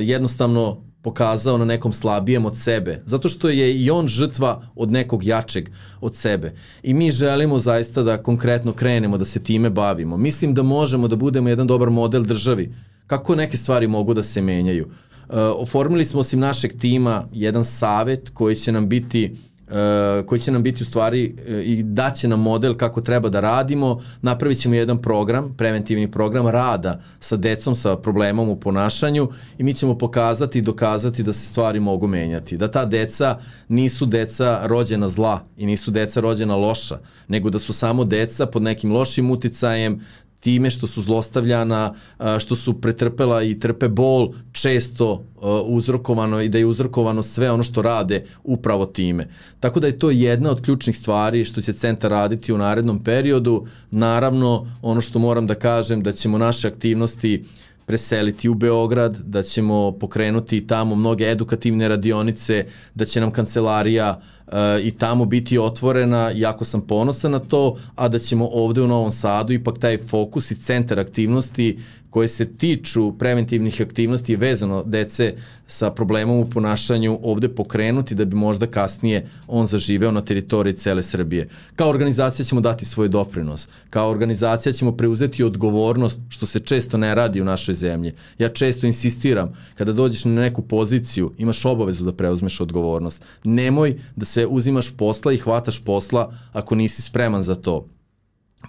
jednostavno 0.00 0.82
pokazao 1.02 1.58
na 1.58 1.64
nekom 1.64 1.92
slabijem 1.92 2.46
od 2.46 2.56
sebe, 2.56 3.02
zato 3.06 3.28
što 3.28 3.48
je 3.48 3.80
i 3.80 3.90
on 3.90 4.08
žrtva 4.08 4.62
od 4.74 4.90
nekog 4.90 5.24
jačeg 5.24 5.68
od 6.00 6.16
sebe. 6.16 6.52
I 6.82 6.94
mi 6.94 7.10
želimo 7.10 7.58
zaista 7.58 8.02
da 8.02 8.22
konkretno 8.22 8.72
krenemo, 8.72 9.18
da 9.18 9.24
se 9.24 9.42
time 9.42 9.70
bavimo. 9.70 10.16
Mislim 10.16 10.54
da 10.54 10.62
možemo 10.62 11.08
da 11.08 11.16
budemo 11.16 11.48
jedan 11.48 11.66
dobar 11.66 11.90
model 11.90 12.22
državi. 12.22 12.74
Kako 13.06 13.34
neke 13.34 13.56
stvari 13.56 13.88
mogu 13.88 14.14
da 14.14 14.22
se 14.22 14.42
menjaju? 14.42 14.84
Uh, 14.86 15.11
oformili 15.38 16.04
smo 16.04 16.20
osim 16.20 16.40
našeg 16.40 16.78
tima 16.78 17.28
jedan 17.32 17.64
savet 17.64 18.30
koji 18.34 18.56
će 18.56 18.72
nam 18.72 18.88
biti 18.88 19.36
Uh, 19.72 20.26
koji 20.26 20.40
će 20.40 20.50
nam 20.50 20.62
biti 20.62 20.82
u 20.82 20.86
stvari 20.86 21.34
uh, 21.38 21.54
i 21.64 21.82
daće 21.82 22.28
nam 22.28 22.40
model 22.40 22.74
kako 22.74 23.00
treba 23.00 23.28
da 23.28 23.40
radimo, 23.40 24.02
napravit 24.22 24.58
ćemo 24.58 24.74
jedan 24.74 25.02
program, 25.02 25.54
preventivni 25.58 26.10
program 26.10 26.46
rada 26.46 27.00
sa 27.20 27.36
decom 27.36 27.74
sa 27.74 27.96
problemom 27.96 28.48
u 28.48 28.60
ponašanju 28.60 29.28
i 29.58 29.62
mi 29.62 29.74
ćemo 29.74 29.98
pokazati 29.98 30.58
i 30.58 30.62
dokazati 30.62 31.22
da 31.22 31.32
se 31.32 31.46
stvari 31.46 31.80
mogu 31.80 32.06
menjati. 32.06 32.56
Da 32.56 32.68
ta 32.68 32.84
deca 32.84 33.38
nisu 33.68 34.06
deca 34.06 34.60
rođena 34.66 35.08
zla 35.08 35.40
i 35.56 35.66
nisu 35.66 35.90
deca 35.90 36.20
rođena 36.20 36.56
loša, 36.56 36.98
nego 37.28 37.50
da 37.50 37.58
su 37.58 37.72
samo 37.72 38.04
deca 38.04 38.46
pod 38.46 38.62
nekim 38.62 38.92
lošim 38.92 39.30
uticajem, 39.30 40.00
time 40.42 40.70
što 40.70 40.86
su 40.86 41.02
zlostavljana, 41.02 41.94
što 42.38 42.56
su 42.56 42.80
pretrpela 42.80 43.42
i 43.42 43.58
trpe 43.58 43.88
bol, 43.88 44.32
često 44.52 45.24
uzrokovano 45.64 46.40
i 46.40 46.48
da 46.48 46.58
je 46.58 46.66
uzrokovano 46.66 47.22
sve 47.22 47.50
ono 47.50 47.62
što 47.62 47.82
rade 47.82 48.24
upravo 48.44 48.86
time. 48.86 49.28
Tako 49.60 49.80
da 49.80 49.86
je 49.86 49.98
to 49.98 50.10
jedna 50.10 50.50
od 50.50 50.62
ključnih 50.62 50.98
stvari 50.98 51.44
što 51.44 51.62
će 51.62 51.72
centar 51.72 52.10
raditi 52.10 52.52
u 52.52 52.58
narednom 52.58 53.04
periodu. 53.04 53.66
Naravno, 53.90 54.66
ono 54.82 55.00
što 55.00 55.18
moram 55.18 55.46
da 55.46 55.54
kažem 55.54 56.02
da 56.02 56.12
ćemo 56.12 56.38
naše 56.38 56.68
aktivnosti 56.68 57.44
preseliti 57.92 58.48
u 58.48 58.54
Beograd, 58.54 59.16
da 59.16 59.42
ćemo 59.42 59.92
pokrenuti 59.92 60.66
tamo 60.66 60.94
mnoge 60.94 61.24
edukativne 61.24 61.88
radionice, 61.88 62.64
da 62.94 63.04
će 63.04 63.20
nam 63.20 63.30
kancelarija 63.30 64.20
uh, 64.46 64.52
i 64.82 64.90
tamo 64.90 65.24
biti 65.24 65.58
otvorena, 65.58 66.30
jako 66.34 66.64
sam 66.64 66.80
ponosan 66.80 67.32
na 67.32 67.38
to, 67.38 67.76
a 67.94 68.08
da 68.08 68.18
ćemo 68.18 68.48
ovde 68.52 68.80
u 68.82 68.86
Novom 68.86 69.12
Sadu 69.12 69.52
ipak 69.52 69.78
taj 69.78 69.98
fokus 69.98 70.50
i 70.50 70.62
centar 70.62 71.00
aktivnosti 71.00 71.78
koje 72.12 72.28
se 72.28 72.56
tiču 72.56 73.12
preventivnih 73.18 73.80
aktivnosti 73.80 74.36
vezano 74.36 74.82
dece 74.86 75.34
sa 75.66 75.90
problemom 75.90 76.38
u 76.38 76.50
ponašanju 76.50 77.18
ovde 77.22 77.48
pokrenuti 77.48 78.14
da 78.14 78.24
bi 78.24 78.36
možda 78.36 78.66
kasnije 78.66 79.28
on 79.46 79.66
zaživeo 79.66 80.10
na 80.12 80.20
teritoriji 80.20 80.76
cele 80.76 81.02
Srbije. 81.02 81.48
Kao 81.76 81.88
organizacija 81.88 82.44
ćemo 82.44 82.60
dati 82.60 82.84
svoj 82.84 83.08
doprinos. 83.08 83.68
Kao 83.90 84.10
organizacija 84.10 84.72
ćemo 84.72 84.92
preuzeti 84.96 85.44
odgovornost 85.44 86.20
što 86.28 86.46
se 86.46 86.60
često 86.60 86.98
ne 86.98 87.14
radi 87.14 87.40
u 87.40 87.44
našoj 87.44 87.74
zemlji. 87.74 88.12
Ja 88.38 88.48
često 88.48 88.86
insistiram 88.86 89.52
kada 89.74 89.92
dođeš 89.92 90.24
na 90.24 90.32
neku 90.32 90.62
poziciju 90.62 91.32
imaš 91.38 91.64
obavezu 91.64 92.04
da 92.04 92.12
preuzmeš 92.12 92.60
odgovornost. 92.60 93.22
Nemoj 93.44 93.96
da 94.16 94.24
se 94.24 94.46
uzimaš 94.46 94.96
posla 94.96 95.32
i 95.32 95.38
hvataš 95.38 95.84
posla 95.84 96.32
ako 96.52 96.74
nisi 96.74 97.02
spreman 97.02 97.42
za 97.42 97.54
to 97.54 97.86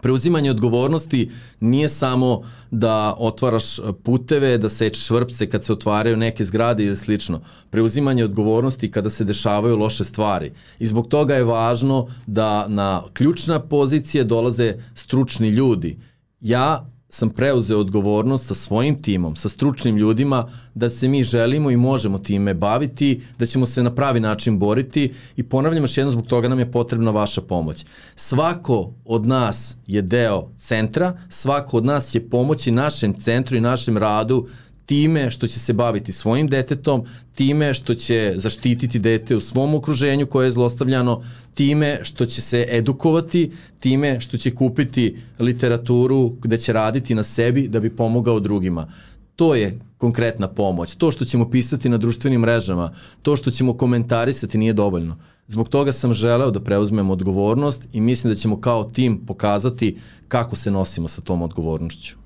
preuzimanje 0.01 0.51
odgovornosti 0.51 1.29
nije 1.59 1.89
samo 1.89 2.41
da 2.71 3.15
otvaraš 3.17 3.79
puteve, 4.03 4.57
da 4.57 4.69
sečeš 4.69 5.09
vrpce 5.09 5.49
kad 5.49 5.63
se 5.63 5.73
otvaraju 5.73 6.17
neke 6.17 6.45
zgrade 6.45 6.85
ili 6.85 6.95
slično. 6.95 7.41
Preuzimanje 7.69 8.23
odgovornosti 8.23 8.91
kada 8.91 9.09
se 9.09 9.23
dešavaju 9.23 9.77
loše 9.77 10.03
stvari. 10.03 10.51
I 10.79 10.87
zbog 10.87 11.07
toga 11.07 11.35
je 11.35 11.43
važno 11.43 12.07
da 12.27 12.67
na 12.67 13.03
ključna 13.13 13.59
pozicije 13.59 14.23
dolaze 14.23 14.73
stručni 14.95 15.49
ljudi. 15.49 15.99
Ja 16.39 16.92
sam 17.13 17.29
preuzeo 17.29 17.79
odgovornost 17.79 18.45
sa 18.45 18.53
svojim 18.53 19.01
timom, 19.01 19.35
sa 19.35 19.49
stručnim 19.49 19.97
ljudima, 19.97 20.47
da 20.73 20.89
se 20.89 21.07
mi 21.07 21.23
želimo 21.23 21.71
i 21.71 21.77
možemo 21.77 22.19
time 22.19 22.53
baviti, 22.53 23.21
da 23.39 23.45
ćemo 23.45 23.65
se 23.65 23.83
na 23.83 23.95
pravi 23.95 24.19
način 24.19 24.59
boriti 24.59 25.13
i 25.35 25.43
ponavljam 25.43 25.83
još 25.83 25.97
jedno, 25.97 26.11
zbog 26.11 26.27
toga 26.27 26.47
nam 26.47 26.59
je 26.59 26.71
potrebna 26.71 27.11
vaša 27.11 27.41
pomoć. 27.41 27.85
Svako 28.15 28.93
od 29.05 29.25
nas 29.25 29.77
je 29.87 30.01
deo 30.01 30.49
centra, 30.57 31.17
svako 31.29 31.77
od 31.77 31.85
nas 31.85 32.11
će 32.11 32.29
pomoći 32.29 32.71
našem 32.71 33.13
centru 33.13 33.57
i 33.57 33.61
našem 33.61 33.97
radu 33.97 34.47
time 34.85 35.31
što 35.31 35.47
će 35.47 35.59
se 35.59 35.73
baviti 35.73 36.11
svojim 36.11 36.47
detetom, 36.47 37.03
time 37.35 37.73
što 37.73 37.95
će 37.95 38.33
zaštititi 38.35 38.99
dete 38.99 39.35
u 39.35 39.41
svom 39.41 39.75
okruženju 39.75 40.25
koje 40.25 40.47
je 40.47 40.51
zlostavljano, 40.51 41.21
time 41.53 41.99
što 42.03 42.25
će 42.25 42.41
se 42.41 42.65
edukovati, 42.69 43.51
time 43.79 44.21
što 44.21 44.37
će 44.37 44.51
kupiti 44.51 45.17
literaturu 45.39 46.29
gde 46.29 46.57
će 46.57 46.73
raditi 46.73 47.15
na 47.15 47.23
sebi 47.23 47.67
da 47.67 47.79
bi 47.79 47.95
pomogao 47.95 48.39
drugima. 48.39 48.87
To 49.35 49.55
je 49.55 49.79
konkretna 49.97 50.47
pomoć. 50.47 50.95
To 50.95 51.11
što 51.11 51.25
ćemo 51.25 51.49
pisati 51.49 51.89
na 51.89 51.97
društvenim 51.97 52.41
mrežama, 52.41 52.93
to 53.21 53.35
što 53.35 53.51
ćemo 53.51 53.77
komentarisati 53.77 54.57
nije 54.57 54.73
dovoljno. 54.73 55.17
Zbog 55.47 55.69
toga 55.69 55.91
sam 55.91 56.13
želeo 56.13 56.51
da 56.51 56.59
preuzmemo 56.59 57.13
odgovornost 57.13 57.87
i 57.93 58.01
mislim 58.01 58.33
da 58.33 58.39
ćemo 58.39 58.61
kao 58.61 58.83
tim 58.83 59.25
pokazati 59.25 59.97
kako 60.27 60.55
se 60.55 60.71
nosimo 60.71 61.07
sa 61.07 61.21
tom 61.21 61.41
odgovornošću. 61.41 62.22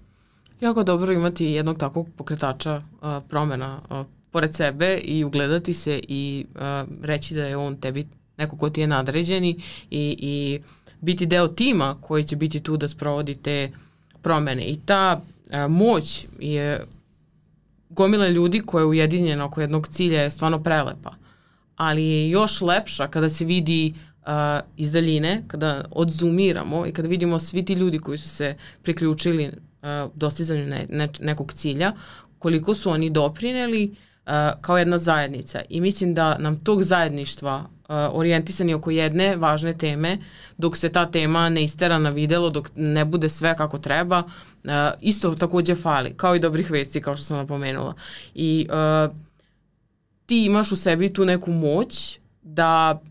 Jako 0.62 0.84
dobro 0.84 1.14
imati 1.14 1.46
jednog 1.46 1.78
takvog 1.78 2.10
pokretača 2.16 2.76
uh, 2.76 3.24
promena 3.30 3.80
uh, 3.90 4.06
pored 4.32 4.56
sebe 4.56 4.98
i 4.98 5.24
ugledati 5.24 5.74
se 5.74 6.00
i 6.08 6.46
uh, 6.56 6.62
reći 7.02 7.36
da 7.36 7.46
je 7.46 7.58
on 7.58 7.78
tebi 7.78 8.08
neko 8.38 8.58
ko 8.58 8.70
ti 8.70 8.82
je 8.82 8.88
nadređeni 8.88 9.50
i, 9.92 10.16
i 10.20 10.60
biti 11.02 11.26
deo 11.26 11.48
tima 11.48 11.98
koji 12.02 12.24
će 12.24 12.36
biti 12.36 12.60
tu 12.60 12.78
da 12.78 12.88
sprovodi 12.88 13.36
te 13.36 13.72
promene. 14.22 14.64
I 14.66 14.80
ta 14.86 15.22
uh, 15.22 15.72
moć 15.72 16.28
je 16.40 16.86
gomila 17.90 18.28
ljudi 18.28 18.60
koja 18.60 18.82
je 18.82 18.86
ujedinjena 18.86 19.46
oko 19.46 19.62
jednog 19.62 19.88
cilja 19.88 20.22
je 20.22 20.32
stvarno 20.32 20.64
prelepa. 20.64 21.14
Ali 21.76 22.04
je 22.04 22.30
još 22.30 22.62
lepša 22.62 23.08
kada 23.08 23.30
se 23.30 23.46
vidi 23.46 23.94
uh, 24.22 24.32
iz 24.78 24.92
daljine, 24.92 25.44
kada 25.48 25.86
odzoomiramo 25.92 26.86
i 26.86 26.92
kada 26.92 27.08
vidimo 27.08 27.40
svi 27.40 27.66
ti 27.66 27.74
ljudi 27.74 28.00
koji 28.00 28.18
su 28.18 28.30
se 28.30 28.56
priključili 28.84 29.52
dostizanju 30.16 30.66
ne, 30.66 30.86
ne, 30.90 31.10
nekog 31.20 31.54
cilja, 31.54 31.94
koliko 32.40 32.76
su 32.76 32.90
oni 32.90 33.10
doprineli 33.10 33.96
uh, 34.28 34.32
kao 34.62 34.78
jedna 34.78 34.98
zajednica. 34.98 35.62
I 35.70 35.82
mislim 35.82 36.14
da 36.14 36.38
nam 36.38 36.56
tog 36.64 36.84
zajedništva 36.84 37.56
uh, 37.58 37.96
orijentisani 38.12 38.74
oko 38.74 38.92
jedne 38.92 39.36
važne 39.36 39.78
teme, 39.78 40.18
dok 40.58 40.78
se 40.78 40.90
ta 40.90 41.06
tema 41.12 41.50
ne 41.50 41.64
istera 41.64 41.98
na 42.00 42.10
videlo, 42.10 42.50
dok 42.50 42.70
ne 42.76 43.06
bude 43.06 43.30
sve 43.30 43.56
kako 43.56 43.78
treba, 43.78 44.20
uh, 44.20 44.72
isto 45.02 45.36
takođe 45.36 45.76
fali, 45.76 46.14
kao 46.18 46.36
i 46.36 46.40
dobrih 46.40 46.72
vesti, 46.72 47.02
kao 47.02 47.16
što 47.16 47.26
sam 47.26 47.38
napomenula. 47.38 47.94
I 48.36 48.68
uh, 48.70 49.16
ti 50.26 50.46
imaš 50.46 50.72
u 50.72 50.76
sebi 50.76 51.14
tu 51.14 51.26
neku 51.26 51.52
moć 51.52 52.20
da 52.42 53.02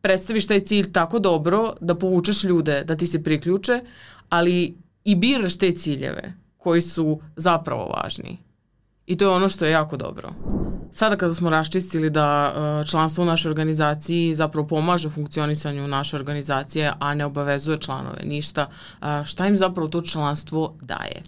predstaviš 0.00 0.46
taj 0.46 0.60
cilj 0.60 0.92
tako 0.92 1.18
dobro 1.18 1.72
da 1.80 1.94
povučeš 1.94 2.44
ljude 2.44 2.84
da 2.84 2.96
ti 2.96 3.06
se 3.06 3.22
priključe, 3.22 3.80
ali 4.28 4.74
i 5.04 5.14
biraš 5.14 5.58
te 5.58 5.72
ciljeve 5.72 6.32
koji 6.56 6.80
su 6.80 7.20
zapravo 7.36 7.84
važni. 7.84 8.38
I 9.06 9.16
to 9.16 9.24
je 9.24 9.30
ono 9.30 9.48
što 9.48 9.64
je 9.64 9.70
jako 9.70 9.96
dobro. 9.96 10.30
Sada 10.92 11.16
kada 11.16 11.34
smo 11.34 11.50
raščistili 11.50 12.10
da 12.10 12.26
e, 12.26 12.86
članstvo 12.86 13.22
u 13.22 13.26
našoj 13.26 13.48
organizaciji 13.50 14.34
zapravo 14.34 14.66
pomaže 14.66 15.10
funkcionisanju 15.10 15.88
naše 15.88 16.16
organizacije, 16.16 16.92
a 16.98 17.14
ne 17.14 17.24
obavezuje 17.24 17.80
članove 17.80 18.22
ništa, 18.24 18.68
šta 19.24 19.46
im 19.46 19.56
zapravo 19.56 19.88
to 19.88 20.00
članstvo 20.00 20.74
daje? 20.80 21.22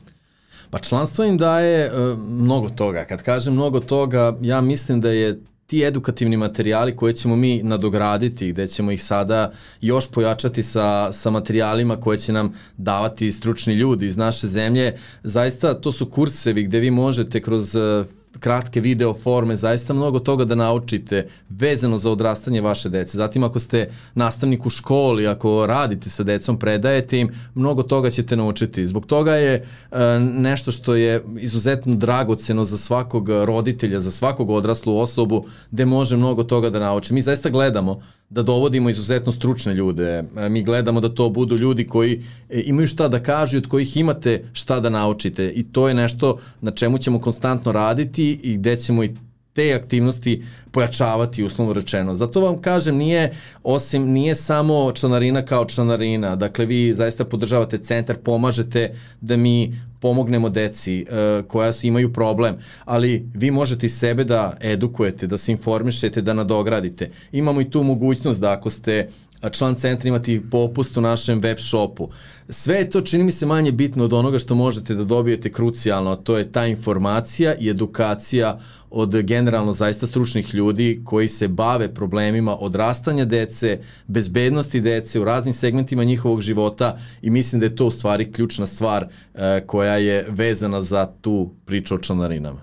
Pa 0.70 0.79
članstvo 0.79 1.24
im 1.24 1.39
daje 1.39 1.93
uh, 1.93 2.18
mnogo 2.18 2.68
toga. 2.68 3.05
Kad 3.05 3.22
kažem 3.22 3.55
mnogo 3.55 3.81
toga, 3.81 4.37
ja 4.41 4.61
mislim 4.61 5.01
da 5.01 5.11
je 5.11 5.41
ti 5.67 5.85
edukativni 5.85 6.37
materijali 6.37 6.97
koje 6.97 7.12
ćemo 7.12 7.37
mi 7.37 7.62
nadograditi, 7.62 8.53
gde 8.53 8.67
ćemo 8.67 8.91
ih 8.91 9.03
sada 9.03 9.53
još 9.81 10.11
pojačati 10.11 10.62
sa, 10.62 11.12
sa 11.12 11.31
materijalima 11.31 12.01
koje 12.01 12.19
će 12.19 12.33
nam 12.33 12.55
davati 12.77 13.33
stručni 13.33 13.75
ljudi 13.75 14.07
iz 14.07 14.17
naše 14.17 14.47
zemlje, 14.47 14.99
zaista 15.23 15.75
to 15.75 15.93
su 15.93 16.07
kursevi 16.11 16.62
gde 16.62 16.81
vi 16.81 16.91
možete 16.91 17.43
kroz 17.43 17.77
kratke 18.41 18.80
video 18.80 19.14
forme, 19.14 19.57
zaista 19.57 19.95
mnogo 19.95 20.18
toga 20.18 20.45
da 20.45 20.55
naučite 20.55 21.26
vezano 21.49 21.99
za 21.99 22.11
odrastanje 22.11 22.61
vaše 22.61 22.89
dece. 22.89 23.18
Zatim 23.18 23.45
ako 23.45 23.59
ste 23.59 23.89
nastavnik 24.14 24.66
u 24.66 24.70
školi, 24.70 25.26
ako 25.26 25.66
radite 25.66 26.11
sa 26.11 26.22
decom, 26.22 26.59
predajete 26.59 27.18
im, 27.18 27.30
mnogo 27.55 27.82
toga 27.82 28.11
ćete 28.11 28.37
naučiti. 28.37 28.87
Zbog 28.87 29.07
toga 29.07 29.34
je 29.34 29.55
e, 29.55 29.64
nešto 30.20 30.72
što 30.72 30.95
je 30.95 31.24
izuzetno 31.39 31.95
dragoceno 31.95 32.64
za 32.64 32.78
svakog 32.78 33.28
roditelja, 33.28 34.01
za 34.01 34.11
svakog 34.11 34.51
odraslu 34.51 34.99
osobu, 34.99 35.45
gde 35.70 35.84
može 35.84 36.16
mnogo 36.16 36.45
toga 36.45 36.70
da 36.70 36.78
nauči. 36.78 37.14
Mi 37.14 37.22
zaista 37.22 37.51
gledamo 37.51 38.01
da 38.31 38.43
dovodimo 38.43 38.91
izuzetno 38.91 39.33
stručne 39.33 39.74
ljude. 39.74 40.24
E, 40.37 40.49
mi 40.49 40.62
gledamo 40.62 41.01
da 41.01 41.09
to 41.09 41.29
budu 41.31 41.57
ljudi 41.57 41.87
koji 41.87 42.22
e, 42.51 42.62
imaju 42.66 42.89
šta 42.89 43.09
da 43.09 43.22
kažu 43.22 43.57
i 43.57 43.59
od 43.59 43.66
kojih 43.66 43.97
imate 43.97 44.45
šta 44.53 44.81
da 44.81 44.91
naučite 44.91 45.51
i 45.51 45.62
to 45.62 45.89
je 45.89 45.95
nešto 45.95 46.39
na 46.61 46.70
čemu 46.70 46.99
ćemo 46.99 47.20
konstantno 47.20 47.72
raditi 47.72 48.41
i 48.43 48.55
gde 48.57 48.77
ćemo 48.77 49.05
i 49.05 49.14
te 49.57 49.75
aktivnosti 49.75 50.43
pojačavati 50.71 51.45
uslovno 51.45 51.73
rečeno. 51.73 52.15
Zato 52.15 52.41
vam 52.41 52.61
kažem 52.61 52.97
nije 52.97 53.33
osim 53.63 54.13
nije 54.13 54.35
samo 54.35 54.93
članarina 54.93 55.43
kao 55.43 55.65
članarina. 55.65 56.37
Dakle 56.37 56.67
vi 56.67 56.95
zaista 56.95 57.25
podržavate 57.25 57.79
centar, 57.79 58.17
pomažete 58.17 58.95
da 59.21 59.37
mi 59.37 59.81
pomognemo 60.01 60.49
deci 60.49 61.07
uh, 61.09 61.47
koja 61.49 61.73
su, 61.73 61.87
imaju 61.87 62.13
problem, 62.13 62.57
ali 62.85 63.29
vi 63.35 63.51
možete 63.51 63.87
i 63.87 63.89
sebe 63.89 64.25
da 64.25 64.57
edukujete, 64.61 65.27
da 65.27 65.39
se 65.39 65.53
informišete, 65.53 66.23
da 66.23 66.35
nadogradite. 66.35 67.11
Imamo 67.33 67.61
i 67.61 67.71
tu 67.71 67.83
mogućnost 67.83 68.41
da 68.41 68.53
ako 68.53 68.71
ste 68.71 69.09
član 69.53 69.74
centra 69.74 70.09
imati 70.09 70.43
popust 70.51 70.97
u 70.97 71.01
našem 71.01 71.41
web 71.41 71.59
shopu. 71.59 72.09
Sve 72.49 72.91
to 72.91 73.01
čini 73.01 73.24
mi 73.24 73.32
se 73.32 73.47
manje 73.47 73.72
bitno 73.72 74.05
od 74.05 74.12
onoga 74.12 74.39
što 74.39 74.55
možete 74.55 74.95
da 74.95 75.05
dobijete 75.05 75.53
krucijalno, 75.53 76.11
a 76.11 76.16
to 76.16 76.39
je 76.39 76.53
ta 76.53 76.66
informacija 76.66 77.55
i 77.55 77.70
edukacija 77.70 78.59
od 78.91 79.22
generalno 79.22 79.72
zaista 79.72 80.07
stručnih 80.07 80.55
ljudi 80.55 81.01
koji 81.05 81.28
se 81.28 81.49
bave 81.49 81.95
problemima 81.95 82.57
odrastanja 82.57 83.24
dece, 83.24 83.78
bezbednosti 84.07 84.80
dece 84.80 85.20
u 85.20 85.24
raznim 85.24 85.55
segmentima 85.55 86.05
njihovog 86.05 86.41
života 86.41 86.99
i 87.22 87.30
mislim 87.30 87.61
da 87.61 87.66
je 87.66 87.76
to 87.76 87.87
u 87.87 87.91
stvari 87.91 88.32
ključna 88.32 88.66
stvar 88.66 89.07
e, 89.34 89.61
koja 89.66 89.97
je 89.97 90.26
vezana 90.28 90.82
za 90.82 91.07
tu 91.20 91.51
priču 91.64 91.95
o 91.95 91.99
članarinama. 91.99 92.61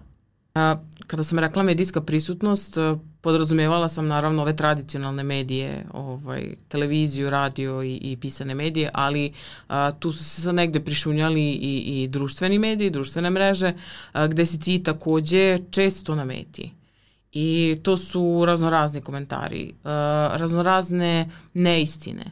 A, 0.55 0.77
kada 1.07 1.23
sam 1.23 1.39
rekla 1.39 1.63
medijska 1.63 2.01
prisutnost, 2.01 2.77
e, 2.77 2.95
podrazumevala 3.21 3.87
sam 3.87 4.07
naravno 4.07 4.41
ove 4.41 4.55
tradicionalne 4.55 5.23
medije, 5.23 5.85
ovaj, 5.93 6.55
televiziju, 6.67 7.29
radio 7.29 7.83
i, 7.83 7.95
i 7.95 8.17
pisane 8.21 8.55
medije, 8.55 8.89
ali 8.93 9.33
a, 9.67 9.91
tu 9.91 10.11
su 10.11 10.23
se 10.23 10.41
sad 10.41 10.55
negde 10.55 10.79
prišunjali 10.79 11.41
i, 11.41 12.03
i 12.03 12.07
društveni 12.07 12.59
mediji, 12.59 12.89
društvene 12.89 13.29
mreže, 13.29 13.73
a, 14.11 14.27
gde 14.27 14.45
si 14.45 14.59
ti 14.59 14.83
takođe 14.83 15.59
često 15.71 16.15
na 16.15 16.25
meti. 16.25 16.71
I 17.31 17.77
to 17.83 17.97
su 17.97 18.43
raznorazni 18.45 19.01
komentari, 19.01 19.73
a, 19.83 20.29
raznorazne 20.33 21.29
neistine. 21.53 22.25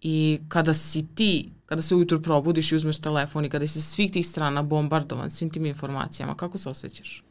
I 0.00 0.38
kada 0.48 0.74
si 0.74 1.06
ti, 1.14 1.50
kada 1.66 1.82
se 1.82 1.94
ujutro 1.94 2.20
probudiš 2.20 2.72
i 2.72 2.76
uzmeš 2.76 3.00
telefon 3.00 3.44
i 3.44 3.50
kada 3.50 3.66
si 3.66 3.82
svih 3.82 4.12
tih 4.12 4.26
strana 4.26 4.62
bombardovan 4.62 5.30
svim 5.30 5.50
tim 5.50 5.66
informacijama, 5.66 6.34
kako 6.34 6.58
se 6.58 6.68
osjećaš? 6.68 7.25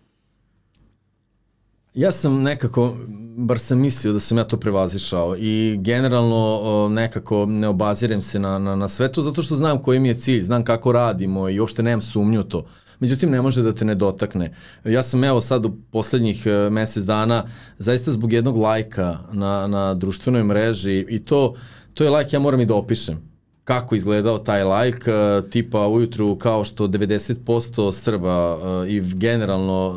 Ja 1.95 2.11
sam 2.11 2.41
nekako, 2.41 2.95
bar 3.37 3.59
sam 3.59 3.79
mislio 3.79 4.13
da 4.13 4.19
sam 4.19 4.37
ja 4.37 4.43
to 4.43 4.57
prevazišao 4.57 5.35
i 5.37 5.77
generalno 5.79 6.89
nekako 6.91 7.45
ne 7.45 7.67
obazirem 7.67 8.21
se 8.21 8.39
na, 8.39 8.59
na, 8.59 8.75
na 8.75 8.87
sve 8.87 9.11
to 9.11 9.21
zato 9.21 9.41
što 9.41 9.55
znam 9.55 9.81
koji 9.81 9.99
mi 9.99 10.07
je 10.07 10.13
cilj, 10.13 10.41
znam 10.41 10.63
kako 10.63 10.91
radimo 10.91 11.49
i 11.49 11.59
uopšte 11.59 11.83
nemam 11.83 12.01
sumnju 12.01 12.43
to. 12.43 12.65
Međutim, 12.99 13.31
ne 13.31 13.41
može 13.41 13.61
da 13.61 13.73
te 13.73 13.85
ne 13.85 13.95
dotakne. 13.95 14.53
Ja 14.83 15.03
sam 15.03 15.23
evo 15.23 15.41
sad 15.41 15.65
u 15.65 15.71
poslednjih 15.91 16.45
e, 16.45 16.69
mesec 16.69 17.03
dana 17.03 17.43
zaista 17.77 18.11
zbog 18.11 18.33
jednog 18.33 18.57
lajka 18.57 19.17
na, 19.33 19.67
na 19.67 19.93
društvenoj 19.93 20.43
mreži 20.43 21.05
i 21.09 21.25
to, 21.25 21.55
to 21.93 22.03
je 22.03 22.09
lajk 22.09 22.33
ja 22.33 22.39
moram 22.39 22.61
i 22.61 22.65
da 22.65 22.75
opišem 22.75 23.35
kako 23.63 23.95
izgledao 23.95 24.37
taj 24.37 24.63
lajk, 24.63 25.07
e, 25.07 25.41
tipa 25.49 25.87
ujutru 25.87 26.35
kao 26.35 26.63
što 26.63 26.87
90% 26.87 27.91
Srba 27.91 28.57
e, 28.85 28.89
i 28.89 29.01
generalno 29.01 29.95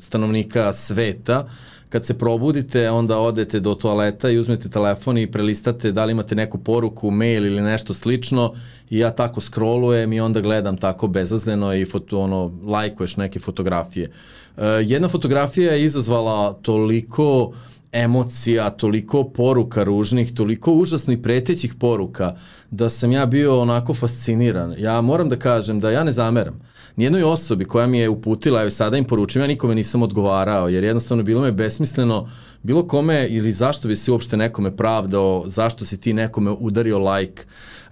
stanovnika 0.00 0.72
sveta, 0.72 1.48
kad 1.88 2.04
se 2.04 2.18
probudite, 2.18 2.90
onda 2.90 3.18
odete 3.18 3.60
do 3.60 3.74
toaleta 3.74 4.30
i 4.30 4.38
uzmete 4.38 4.68
telefon 4.68 5.18
i 5.18 5.30
prelistate 5.30 5.92
da 5.92 6.04
li 6.04 6.12
imate 6.12 6.34
neku 6.34 6.58
poruku, 6.58 7.10
mail 7.10 7.46
ili 7.46 7.62
nešto 7.62 7.94
slično 7.94 8.52
i 8.90 8.98
ja 8.98 9.10
tako 9.10 9.40
scrollujem 9.40 10.12
i 10.12 10.20
onda 10.20 10.40
gledam 10.40 10.76
tako 10.76 11.08
bezazleno 11.08 11.74
i 11.74 11.84
foto, 11.84 12.20
ono, 12.20 12.52
lajkuješ 12.64 13.16
neke 13.16 13.40
fotografije. 13.40 14.10
Uh, 14.56 14.62
jedna 14.82 15.08
fotografija 15.08 15.72
je 15.72 15.84
izazvala 15.84 16.52
toliko 16.52 17.52
emocija, 17.92 18.70
toliko 18.70 19.24
poruka 19.24 19.84
ružnih, 19.84 20.34
toliko 20.34 20.72
užasno 20.72 21.12
i 21.12 21.22
pretećih 21.22 21.74
poruka 21.74 22.36
da 22.70 22.90
sam 22.90 23.12
ja 23.12 23.26
bio 23.26 23.60
onako 23.60 23.94
fasciniran. 23.94 24.74
Ja 24.78 25.00
moram 25.00 25.28
da 25.28 25.36
kažem 25.36 25.80
da 25.80 25.90
ja 25.90 26.04
ne 26.04 26.12
zameram 26.12 26.60
nijednoj 26.96 27.22
osobi 27.22 27.64
koja 27.64 27.86
mi 27.86 27.98
je 27.98 28.08
uputila, 28.08 28.60
evo 28.60 28.70
sada 28.70 28.96
im 28.96 29.04
poručujem, 29.04 29.44
ja 29.44 29.48
nikome 29.48 29.74
nisam 29.74 30.02
odgovarao, 30.02 30.68
jer 30.68 30.84
jednostavno 30.84 31.22
bilo 31.22 31.42
me 31.42 31.52
besmisleno 31.52 32.28
bilo 32.62 32.88
kome 32.88 33.26
ili 33.28 33.52
zašto 33.52 33.88
bi 33.88 33.96
se 33.96 34.12
uopšte 34.12 34.36
nekome 34.36 34.76
pravdao, 34.76 35.44
zašto 35.46 35.84
si 35.84 36.00
ti 36.00 36.12
nekome 36.12 36.50
udario 36.50 36.98
like. 36.98 37.42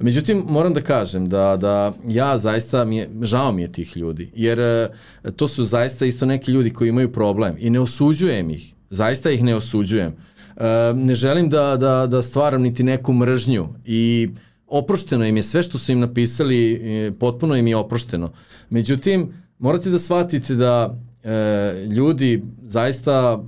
Međutim, 0.00 0.44
moram 0.48 0.74
da 0.74 0.80
kažem 0.80 1.28
da, 1.28 1.56
da 1.56 1.92
ja 2.06 2.38
zaista, 2.38 2.84
mi 2.84 2.96
je, 2.96 3.10
žao 3.22 3.52
mi 3.52 3.62
je 3.62 3.72
tih 3.72 3.96
ljudi, 3.96 4.30
jer 4.34 4.58
e, 4.58 4.88
to 5.36 5.48
su 5.48 5.64
zaista 5.64 6.06
isto 6.06 6.26
neki 6.26 6.50
ljudi 6.50 6.70
koji 6.70 6.88
imaju 6.88 7.12
problem 7.12 7.56
i 7.58 7.70
ne 7.70 7.80
osuđujem 7.80 8.50
ih, 8.50 8.74
zaista 8.90 9.30
ih 9.30 9.42
ne 9.42 9.54
osuđujem. 9.54 10.12
E, 10.56 10.64
ne 10.94 11.14
želim 11.14 11.48
da, 11.48 11.76
da, 11.76 12.06
da 12.06 12.22
stvaram 12.22 12.62
niti 12.62 12.82
neku 12.82 13.12
mržnju 13.12 13.68
i 13.84 14.30
oprošteno 14.66 15.24
im 15.24 15.36
je 15.36 15.42
sve 15.42 15.62
što 15.62 15.78
su 15.78 15.92
im 15.92 16.00
napisali, 16.00 16.72
e, 16.74 17.12
potpuno 17.12 17.56
im 17.56 17.66
je 17.66 17.76
oprošteno. 17.76 18.32
Međutim, 18.70 19.32
morate 19.58 19.90
da 19.90 19.98
shvatite 19.98 20.54
da 20.54 20.98
e, 21.24 21.86
ljudi 21.88 22.42
zaista 22.62 23.44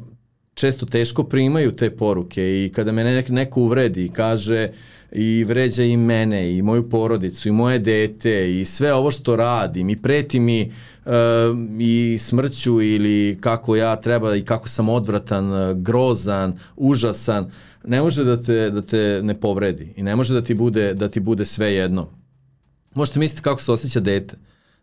često 0.55 0.87
teško 0.87 1.25
primaju 1.25 1.73
te 1.73 1.91
poruke 1.91 2.65
i 2.65 2.73
kada 2.75 2.93
me 2.93 3.05
nek, 3.05 3.29
neko 3.29 3.61
uvredi 3.61 4.05
i 4.05 4.09
kaže 4.09 4.71
i 5.13 5.45
vređa 5.45 5.83
i 5.83 5.97
mene 5.97 6.57
i 6.57 6.63
moju 6.63 6.91
porodicu 6.91 7.49
i 7.49 7.53
moje 7.53 7.79
dete 7.79 8.61
i 8.61 8.65
sve 8.65 8.95
ovo 8.95 9.11
što 9.11 9.37
radim 9.37 9.91
i 9.91 10.03
preti 10.03 10.41
mi 10.41 10.61
e, 10.61 10.71
i 11.81 12.19
smrću 12.21 12.83
ili 12.83 13.39
kako 13.41 13.77
ja 13.77 13.97
treba 13.97 14.37
i 14.37 14.45
kako 14.45 14.69
sam 14.69 14.89
odvratan, 14.89 15.83
grozan, 15.83 16.59
užasan, 16.77 17.51
ne 17.87 18.03
može 18.03 18.25
da 18.25 18.43
te, 18.43 18.71
da 18.71 18.83
te 18.83 19.21
ne 19.23 19.41
povredi 19.41 19.93
i 19.97 20.03
ne 20.03 20.17
može 20.17 20.35
da 20.35 20.43
ti 20.43 20.55
bude, 20.55 20.95
da 20.95 21.09
ti 21.09 21.21
bude 21.21 21.45
sve 21.45 21.75
jedno. 21.75 22.09
Možete 22.95 23.19
misliti 23.19 23.43
kako 23.43 23.63
se 23.63 23.73
osjeća 23.73 24.01
dete. 24.01 24.37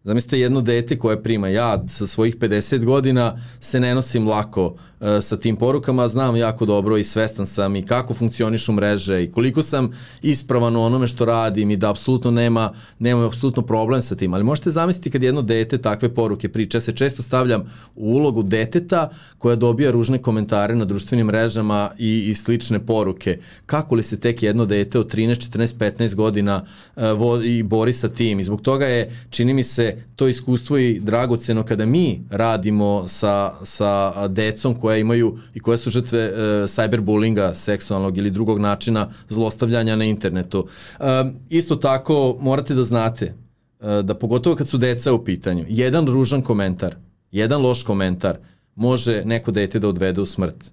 Zamislite 0.03 0.39
jedno 0.39 0.61
dete 0.61 0.99
koje 0.99 1.23
prima 1.23 1.47
ja 1.47 1.87
sa 1.87 2.07
svojih 2.07 2.37
50 2.37 2.85
godina 2.85 3.39
se 3.59 3.79
ne 3.79 3.95
nosim 3.95 4.27
lako 4.27 4.77
sa 5.21 5.37
tim 5.37 5.55
porukama, 5.55 6.07
znam 6.07 6.35
jako 6.35 6.65
dobro 6.65 6.97
i 6.97 7.03
svestan 7.03 7.47
sam 7.47 7.75
i 7.75 7.85
kako 7.85 8.13
funkcionišu 8.13 8.71
mreže 8.71 9.23
i 9.23 9.31
koliko 9.31 9.63
sam 9.63 9.91
ispravan 10.21 10.75
u 10.75 10.81
onome 10.81 11.07
što 11.07 11.25
radim 11.25 11.71
i 11.71 11.77
da 11.77 11.89
apsolutno 11.89 12.31
nema, 12.31 12.73
nema 12.99 13.27
apsolutno 13.27 13.61
problem 13.61 14.01
sa 14.01 14.15
tim. 14.15 14.33
Ali 14.33 14.43
možete 14.43 14.71
zamisliti 14.71 15.11
kad 15.11 15.23
jedno 15.23 15.41
dete 15.41 15.77
takve 15.77 16.13
poruke 16.15 16.49
priča, 16.49 16.77
ja 16.77 16.81
se 16.81 16.91
često 16.91 17.21
stavljam 17.23 17.61
u 17.95 18.13
ulogu 18.13 18.43
deteta 18.43 19.09
koja 19.37 19.55
dobija 19.55 19.91
ružne 19.91 20.17
komentare 20.17 20.75
na 20.75 20.85
društvenim 20.85 21.27
mrežama 21.27 21.89
i, 21.97 22.29
i 22.29 22.35
slične 22.35 22.79
poruke. 22.79 23.39
Kako 23.65 23.95
li 23.95 24.03
se 24.03 24.19
tek 24.19 24.43
jedno 24.43 24.65
dete 24.65 24.99
od 24.99 25.13
13, 25.13 25.57
14, 25.57 25.77
15 25.77 26.15
godina 26.15 26.65
uh, 26.95 27.03
vo, 27.03 27.41
i 27.41 27.63
bori 27.63 27.93
sa 27.93 28.09
tim? 28.09 28.39
I 28.39 28.43
zbog 28.43 28.61
toga 28.61 28.85
je, 28.85 29.11
čini 29.29 29.53
mi 29.53 29.63
se, 29.63 30.03
to 30.15 30.27
iskustvo 30.27 30.77
i 30.77 30.99
dragoceno 30.99 31.63
kada 31.63 31.85
mi 31.85 32.21
radimo 32.29 33.07
sa, 33.07 33.53
sa 33.63 34.27
decom 34.27 34.75
koja 34.75 34.92
imaju 34.97 35.37
i 35.53 35.59
koja 35.59 35.77
su 35.77 35.89
žrtve 35.89 36.19
e, 36.19 36.31
cyberbullinga, 36.67 37.53
seksualnog 37.55 38.17
ili 38.17 38.31
drugog 38.31 38.59
načina 38.59 39.09
zlostavljanja 39.29 39.95
na 39.95 40.05
internetu. 40.05 40.67
E, 40.99 41.03
isto 41.49 41.75
tako 41.75 42.37
morate 42.39 42.73
da 42.73 42.83
znate 42.83 43.25
e, 43.25 44.03
da 44.03 44.15
pogotovo 44.15 44.55
kad 44.55 44.67
su 44.67 44.77
deca 44.77 45.13
u 45.13 45.23
pitanju, 45.25 45.65
jedan 45.69 46.07
ružan 46.07 46.41
komentar, 46.41 46.95
jedan 47.31 47.61
loš 47.61 47.83
komentar 47.83 48.37
može 48.75 49.25
neko 49.25 49.51
dete 49.51 49.79
da 49.79 49.87
odvede 49.87 50.21
u 50.21 50.25
smrt. 50.25 50.71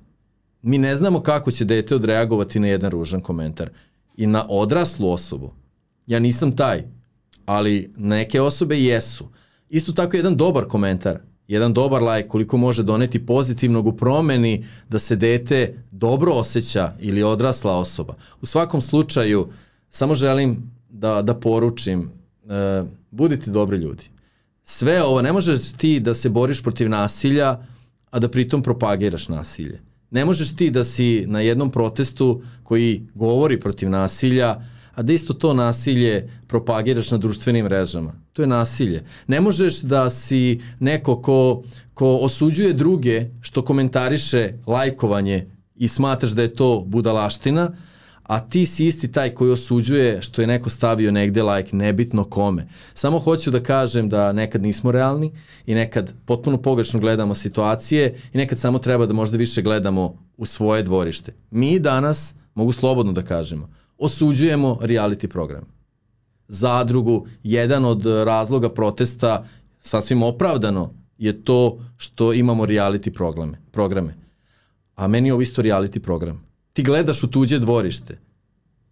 Mi 0.63 0.79
ne 0.79 0.97
znamo 0.97 1.21
kako 1.21 1.51
će 1.51 1.65
dete 1.65 1.95
odreagovati 1.95 2.61
na 2.61 2.69
jedan 2.69 2.91
ružan 2.91 3.21
komentar. 3.21 3.71
I 4.17 4.27
na 4.27 4.47
odraslu 4.49 5.11
osobu, 5.11 5.53
ja 6.07 6.19
nisam 6.19 6.57
taj, 6.57 6.83
ali 7.47 7.93
neke 7.97 8.41
osobe 8.41 8.81
jesu. 8.81 9.29
Isto 9.69 9.93
tako 9.93 10.17
jedan 10.17 10.37
dobar 10.37 10.65
komentar, 10.65 11.19
jedan 11.51 11.73
dobar 11.73 12.03
like 12.03 12.29
koliko 12.29 12.57
može 12.57 12.83
doneti 12.83 13.27
pozitivnog 13.27 13.87
u 13.87 13.93
promeni 13.93 14.67
da 14.89 14.99
se 14.99 15.17
dete 15.17 15.75
dobro 15.91 16.33
osjeća 16.33 16.93
ili 17.01 17.23
odrasla 17.23 17.77
osoba. 17.77 18.15
U 18.43 18.47
svakom 18.47 18.81
slučaju, 18.81 19.49
samo 19.91 20.15
želim 20.15 20.71
da, 20.91 21.23
da 21.23 21.35
poručim, 21.35 22.01
e, 22.01 22.85
budite 23.11 23.51
dobri 23.51 23.79
ljudi. 23.79 24.05
Sve 24.63 25.03
ovo, 25.03 25.23
ne 25.23 25.33
možeš 25.33 25.73
ti 25.73 26.01
da 26.01 26.15
se 26.15 26.29
boriš 26.29 26.63
protiv 26.63 26.89
nasilja, 26.89 27.59
a 28.11 28.19
da 28.19 28.29
pritom 28.29 28.63
propagiraš 28.63 29.29
nasilje. 29.29 29.81
Ne 30.11 30.25
možeš 30.25 30.57
ti 30.57 30.71
da 30.71 30.85
si 30.85 31.25
na 31.27 31.41
jednom 31.41 31.71
protestu 31.71 32.43
koji 32.63 33.07
govori 33.15 33.61
protiv 33.61 33.91
nasilja, 33.91 34.63
a 34.95 35.03
da 35.03 35.13
isto 35.13 35.35
to 35.35 35.55
nasilje 35.55 36.31
propagiraš 36.47 37.11
na 37.11 37.19
društvenim 37.19 37.65
mrežama. 37.65 38.20
To 38.33 38.43
je 38.43 38.47
nasilje. 38.47 39.05
Ne 39.27 39.41
možeš 39.41 39.81
da 39.81 40.11
si 40.11 40.61
neko 40.81 41.23
ko, 41.23 41.63
ko 41.95 42.17
osuđuje 42.17 42.73
druge 42.73 43.27
što 43.41 43.65
komentariše 43.65 44.53
lajkovanje 44.67 45.47
i 45.77 45.89
smatraš 45.89 46.31
da 46.31 46.43
je 46.43 46.55
to 46.55 46.85
budalaština, 46.87 47.73
a 48.31 48.41
ti 48.41 48.67
si 48.67 48.87
isti 48.87 49.13
taj 49.13 49.31
koji 49.31 49.51
osuđuje 49.51 50.23
što 50.23 50.41
je 50.41 50.47
neko 50.47 50.71
stavio 50.71 51.13
negde 51.13 51.43
like, 51.43 51.77
nebitno 51.77 52.25
kome. 52.25 52.69
Samo 52.95 53.19
hoću 53.19 53.51
da 53.51 53.63
kažem 53.63 54.09
da 54.09 54.33
nekad 54.33 54.63
nismo 54.63 54.93
realni 54.93 55.33
i 55.67 55.75
nekad 55.75 56.13
potpuno 56.25 56.57
pogrešno 56.57 57.01
gledamo 57.01 57.35
situacije 57.35 58.15
i 58.33 58.39
nekad 58.39 58.59
samo 58.59 58.79
treba 58.79 59.07
da 59.07 59.15
možda 59.15 59.37
više 59.37 59.63
gledamo 59.63 60.15
u 60.37 60.47
svoje 60.47 60.83
dvorište. 60.83 61.33
Mi 61.51 61.79
danas, 61.79 62.35
mogu 62.55 62.73
slobodno 62.73 63.13
da 63.13 63.23
kažemo, 63.23 63.69
osuđujemo 63.99 64.79
reality 64.81 65.27
program. 65.27 65.80
Zadrugu, 66.53 67.27
jedan 67.43 67.85
od 67.85 68.07
razloga 68.07 68.69
protesta, 68.69 69.45
sasvim 69.81 70.23
opravdano, 70.23 70.91
je 71.19 71.45
to 71.45 71.79
što 71.97 72.33
imamo 72.33 72.67
reality 72.67 73.11
programe. 73.11 73.61
programe. 73.71 74.15
A 74.95 75.09
meni 75.09 75.29
je 75.29 75.33
ovo 75.33 75.43
isto 75.43 75.63
reality 75.63 75.99
program 75.99 76.51
ti 76.73 76.83
gledaš 76.83 77.23
u 77.23 77.31
tuđe 77.31 77.59
dvorište. 77.59 78.19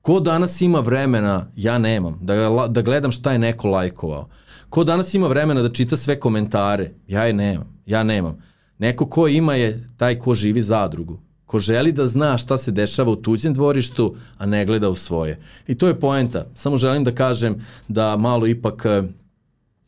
Ko 0.02 0.20
danas 0.20 0.61
ima 0.61 0.80
vremena, 0.80 1.46
ja 1.56 1.78
nemam, 1.78 2.18
da, 2.22 2.66
da 2.68 2.82
gledam 2.82 3.12
šta 3.12 3.32
je 3.32 3.38
neko 3.38 3.68
lajkovao. 3.68 4.28
Ko 4.68 4.84
danas 4.84 5.14
ima 5.14 5.26
vremena 5.26 5.62
da 5.62 5.72
čita 5.72 5.96
sve 5.96 6.20
komentare, 6.20 6.90
ja 7.06 7.24
je 7.24 7.32
nemam, 7.32 7.82
ja 7.86 8.02
nemam. 8.02 8.42
Neko 8.78 9.06
ko 9.06 9.28
ima 9.28 9.54
je 9.54 9.88
taj 9.96 10.18
ko 10.18 10.34
živi 10.34 10.62
zadrugu, 10.62 11.18
ko 11.49 11.59
želi 11.59 11.92
da 11.92 12.07
zna 12.07 12.38
šta 12.38 12.59
se 12.59 12.70
dešava 12.70 13.11
u 13.11 13.16
tuđem 13.16 13.55
dvorištu, 13.55 14.14
a 14.38 14.46
ne 14.46 14.66
gleda 14.66 14.88
u 14.88 14.96
svoje. 14.96 15.38
I 15.66 15.74
to 15.74 15.88
je 15.88 16.01
poenta. 16.01 16.44
Samo 16.55 16.78
želim 16.78 17.05
da 17.05 17.14
kažem 17.14 17.57
da 17.88 18.16
malo 18.16 18.46
ipak 18.46 18.86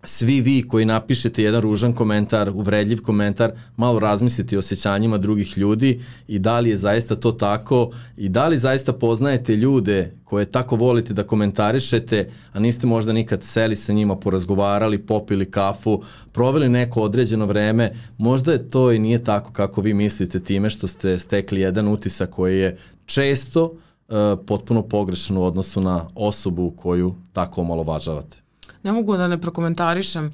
svi 0.04 0.40
vi 0.40 0.68
koji 0.68 0.84
napišete 0.84 1.42
jedan 1.42 1.60
ružan 1.60 1.92
komentar, 1.92 2.50
uvredljiv 2.54 3.02
komentar, 3.02 3.52
malo 3.76 3.98
razmislite 3.98 4.56
o 4.56 4.58
osjećanjima 4.58 5.18
drugih 5.18 5.58
ljudi 5.58 6.00
i 6.28 6.38
da 6.38 6.60
li 6.60 6.70
je 6.70 6.76
zaista 6.76 7.16
to 7.16 7.32
tako 7.32 7.90
i 8.16 8.28
da 8.28 8.48
li 8.48 8.58
zaista 8.58 8.92
poznajete 8.92 9.56
ljude 9.56 10.14
koje 10.24 10.44
tako 10.44 10.76
volite 10.76 11.14
da 11.14 11.22
komentarišete, 11.22 12.30
a 12.52 12.60
niste 12.60 12.86
možda 12.86 13.12
nikad 13.12 13.42
seli 13.42 13.76
sa 13.76 13.92
njima, 13.92 14.16
porazgovarali, 14.16 14.98
popili 14.98 15.50
kafu, 15.50 16.02
proveli 16.32 16.68
neko 16.68 17.02
određeno 17.02 17.46
vreme, 17.46 17.92
možda 18.18 18.52
je 18.52 18.68
to 18.68 18.92
i 18.92 18.98
nije 18.98 19.24
tako 19.24 19.52
kako 19.52 19.80
vi 19.80 19.94
mislite 19.94 20.40
time 20.40 20.70
što 20.70 20.86
ste 20.86 21.18
stekli 21.18 21.60
jedan 21.60 21.88
utisak 21.88 22.30
koji 22.30 22.58
je 22.58 22.78
često 23.06 23.64
uh, 23.64 24.16
potpuno 24.46 24.82
pogrešan 24.82 25.36
u 25.36 25.44
odnosu 25.44 25.80
na 25.80 26.08
osobu 26.14 26.70
koju 26.70 27.14
tako 27.32 27.60
omalovažavate 27.60 28.49
ne 28.82 28.92
mogu 28.92 29.16
da 29.16 29.28
ne 29.28 29.40
prokomentarišem 29.40 30.26
uh, 30.26 30.32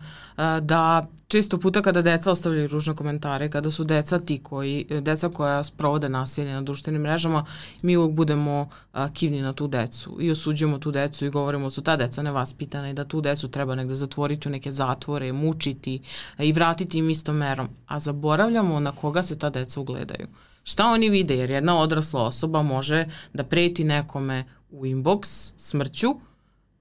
da 0.62 1.06
često 1.28 1.58
puta 1.58 1.82
kada 1.82 2.02
deca 2.02 2.30
ostavljaju 2.30 2.68
ružne 2.68 2.94
komentare, 2.94 3.50
kada 3.50 3.70
su 3.70 3.84
deca 3.84 4.18
ti 4.18 4.38
koji, 4.38 4.86
deca 5.00 5.28
koja 5.28 5.64
sprovode 5.64 6.08
nasilje 6.08 6.52
na 6.52 6.62
društvenim 6.62 7.02
mrežama, 7.02 7.44
mi 7.82 7.96
uvek 7.96 8.12
budemo 8.12 8.60
uh, 8.60 9.00
kivni 9.12 9.42
na 9.42 9.52
tu 9.52 9.68
decu 9.68 10.16
i 10.20 10.30
osuđujemo 10.30 10.78
tu 10.78 10.90
decu 10.90 11.26
i 11.26 11.30
govorimo 11.30 11.66
da 11.66 11.70
su 11.70 11.82
ta 11.82 11.96
deca 11.96 12.22
nevaspitana 12.22 12.90
i 12.90 12.94
da 12.94 13.04
tu 13.04 13.20
decu 13.20 13.48
treba 13.48 13.74
negde 13.74 13.94
zatvoriti 13.94 14.48
u 14.48 14.50
neke 14.50 14.70
zatvore, 14.70 15.32
mučiti 15.32 16.00
i 16.38 16.52
vratiti 16.52 16.98
im 16.98 17.10
istom 17.10 17.36
merom. 17.36 17.68
A 17.86 17.98
zaboravljamo 17.98 18.80
na 18.80 18.92
koga 18.92 19.22
se 19.22 19.38
ta 19.38 19.50
deca 19.50 19.80
ugledaju. 19.80 20.26
Šta 20.64 20.86
oni 20.86 21.10
vide? 21.10 21.36
Jer 21.36 21.50
jedna 21.50 21.78
odrasla 21.78 22.22
osoba 22.22 22.62
može 22.62 23.06
da 23.32 23.44
preti 23.44 23.84
nekome 23.84 24.44
u 24.70 24.86
inbox 24.86 25.52
smrću, 25.56 26.08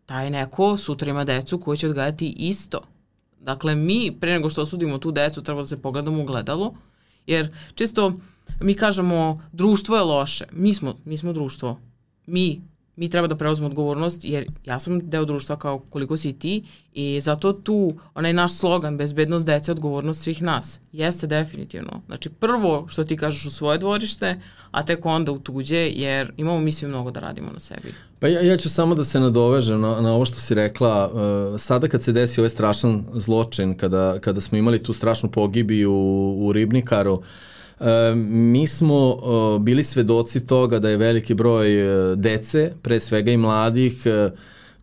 taj 0.06 0.30
neko 0.30 0.78
sutra 0.78 1.10
ima 1.10 1.24
decu 1.24 1.60
koji 1.60 1.78
će 1.78 1.90
odgajati 1.90 2.30
isto. 2.30 2.82
Dakle, 3.40 3.76
mi, 3.76 4.18
pre 4.20 4.34
nego 4.34 4.50
što 4.50 4.62
osudimo 4.62 4.98
tu 4.98 5.12
decu, 5.12 5.42
treba 5.42 5.62
da 5.62 5.68
se 5.68 5.82
pogledamo 5.82 6.22
u 6.22 6.26
gledalo, 6.26 6.74
jer 7.28 7.56
često 7.76 8.14
mi 8.62 8.74
kažemo 8.74 9.42
društvo 9.52 9.98
je 9.98 10.04
loše. 10.04 10.46
Mi 10.52 10.74
smo, 10.74 10.96
mi 11.06 11.18
smo 11.18 11.34
društvo. 11.34 11.80
Mi 12.26 12.62
mi 12.96 13.10
treba 13.10 13.28
da 13.28 13.36
preuzmemo 13.36 13.70
odgovornost 13.70 14.26
jer 14.26 14.46
ja 14.66 14.80
sam 14.80 15.10
deo 15.10 15.26
društva 15.26 15.56
kao 15.56 15.80
koliko 15.80 16.18
si 16.18 16.34
ti 16.34 16.64
i 16.94 17.20
zato 17.22 17.54
tu 17.54 17.94
onaj 18.14 18.34
naš 18.34 18.54
slogan 18.54 18.98
bezbednost 18.98 19.46
dece 19.46 19.72
odgovornost 19.72 20.22
svih 20.22 20.42
nas 20.42 20.80
jeste 20.92 21.28
definitivno. 21.28 22.02
Znači 22.06 22.30
prvo 22.30 22.86
što 22.88 23.04
ti 23.04 23.18
kažeš 23.18 23.46
u 23.46 23.52
svoje 23.52 23.78
dvorište, 23.78 24.40
a 24.72 24.86
tek 24.86 25.06
onda 25.06 25.32
u 25.32 25.40
tuđe 25.40 25.90
jer 25.96 26.32
imamo 26.38 26.60
mi 26.60 26.72
svi 26.72 26.88
mnogo 26.88 27.12
da 27.12 27.20
radimo 27.20 27.52
na 27.54 27.60
sebi. 27.60 27.94
Pa 28.20 28.28
ja, 28.28 28.42
ja 28.42 28.58
ću 28.58 28.70
samo 28.70 28.96
da 28.96 29.06
se 29.06 29.20
nadovežem 29.20 29.82
na, 29.82 30.02
na 30.02 30.14
ovo 30.14 30.26
što 30.26 30.40
si 30.40 30.54
rekla. 30.54 31.12
Uh, 31.12 31.60
sada 31.60 31.88
kad 31.88 32.04
se 32.04 32.12
desi 32.12 32.40
ovaj 32.40 32.50
strašan 32.50 33.04
zločin, 33.14 33.78
kada, 33.78 34.20
kada 34.20 34.42
smo 34.42 34.58
imali 34.58 34.84
tu 34.84 34.94
strašnu 34.94 35.32
pogibiju 35.32 35.92
u, 35.92 36.48
u 36.48 36.54
Ribnikaru, 36.54 37.22
mi 38.16 38.68
smo 38.68 39.18
bili 39.60 39.84
svedoci 39.84 40.48
toga 40.48 40.80
da 40.80 40.90
je 40.90 40.98
veliki 40.98 41.34
broj 41.34 41.82
e, 42.12 42.16
dece, 42.16 42.74
pre 42.82 43.00
svega 43.00 43.32
i 43.32 43.38
mladih, 43.38 44.06
e, 44.06 44.32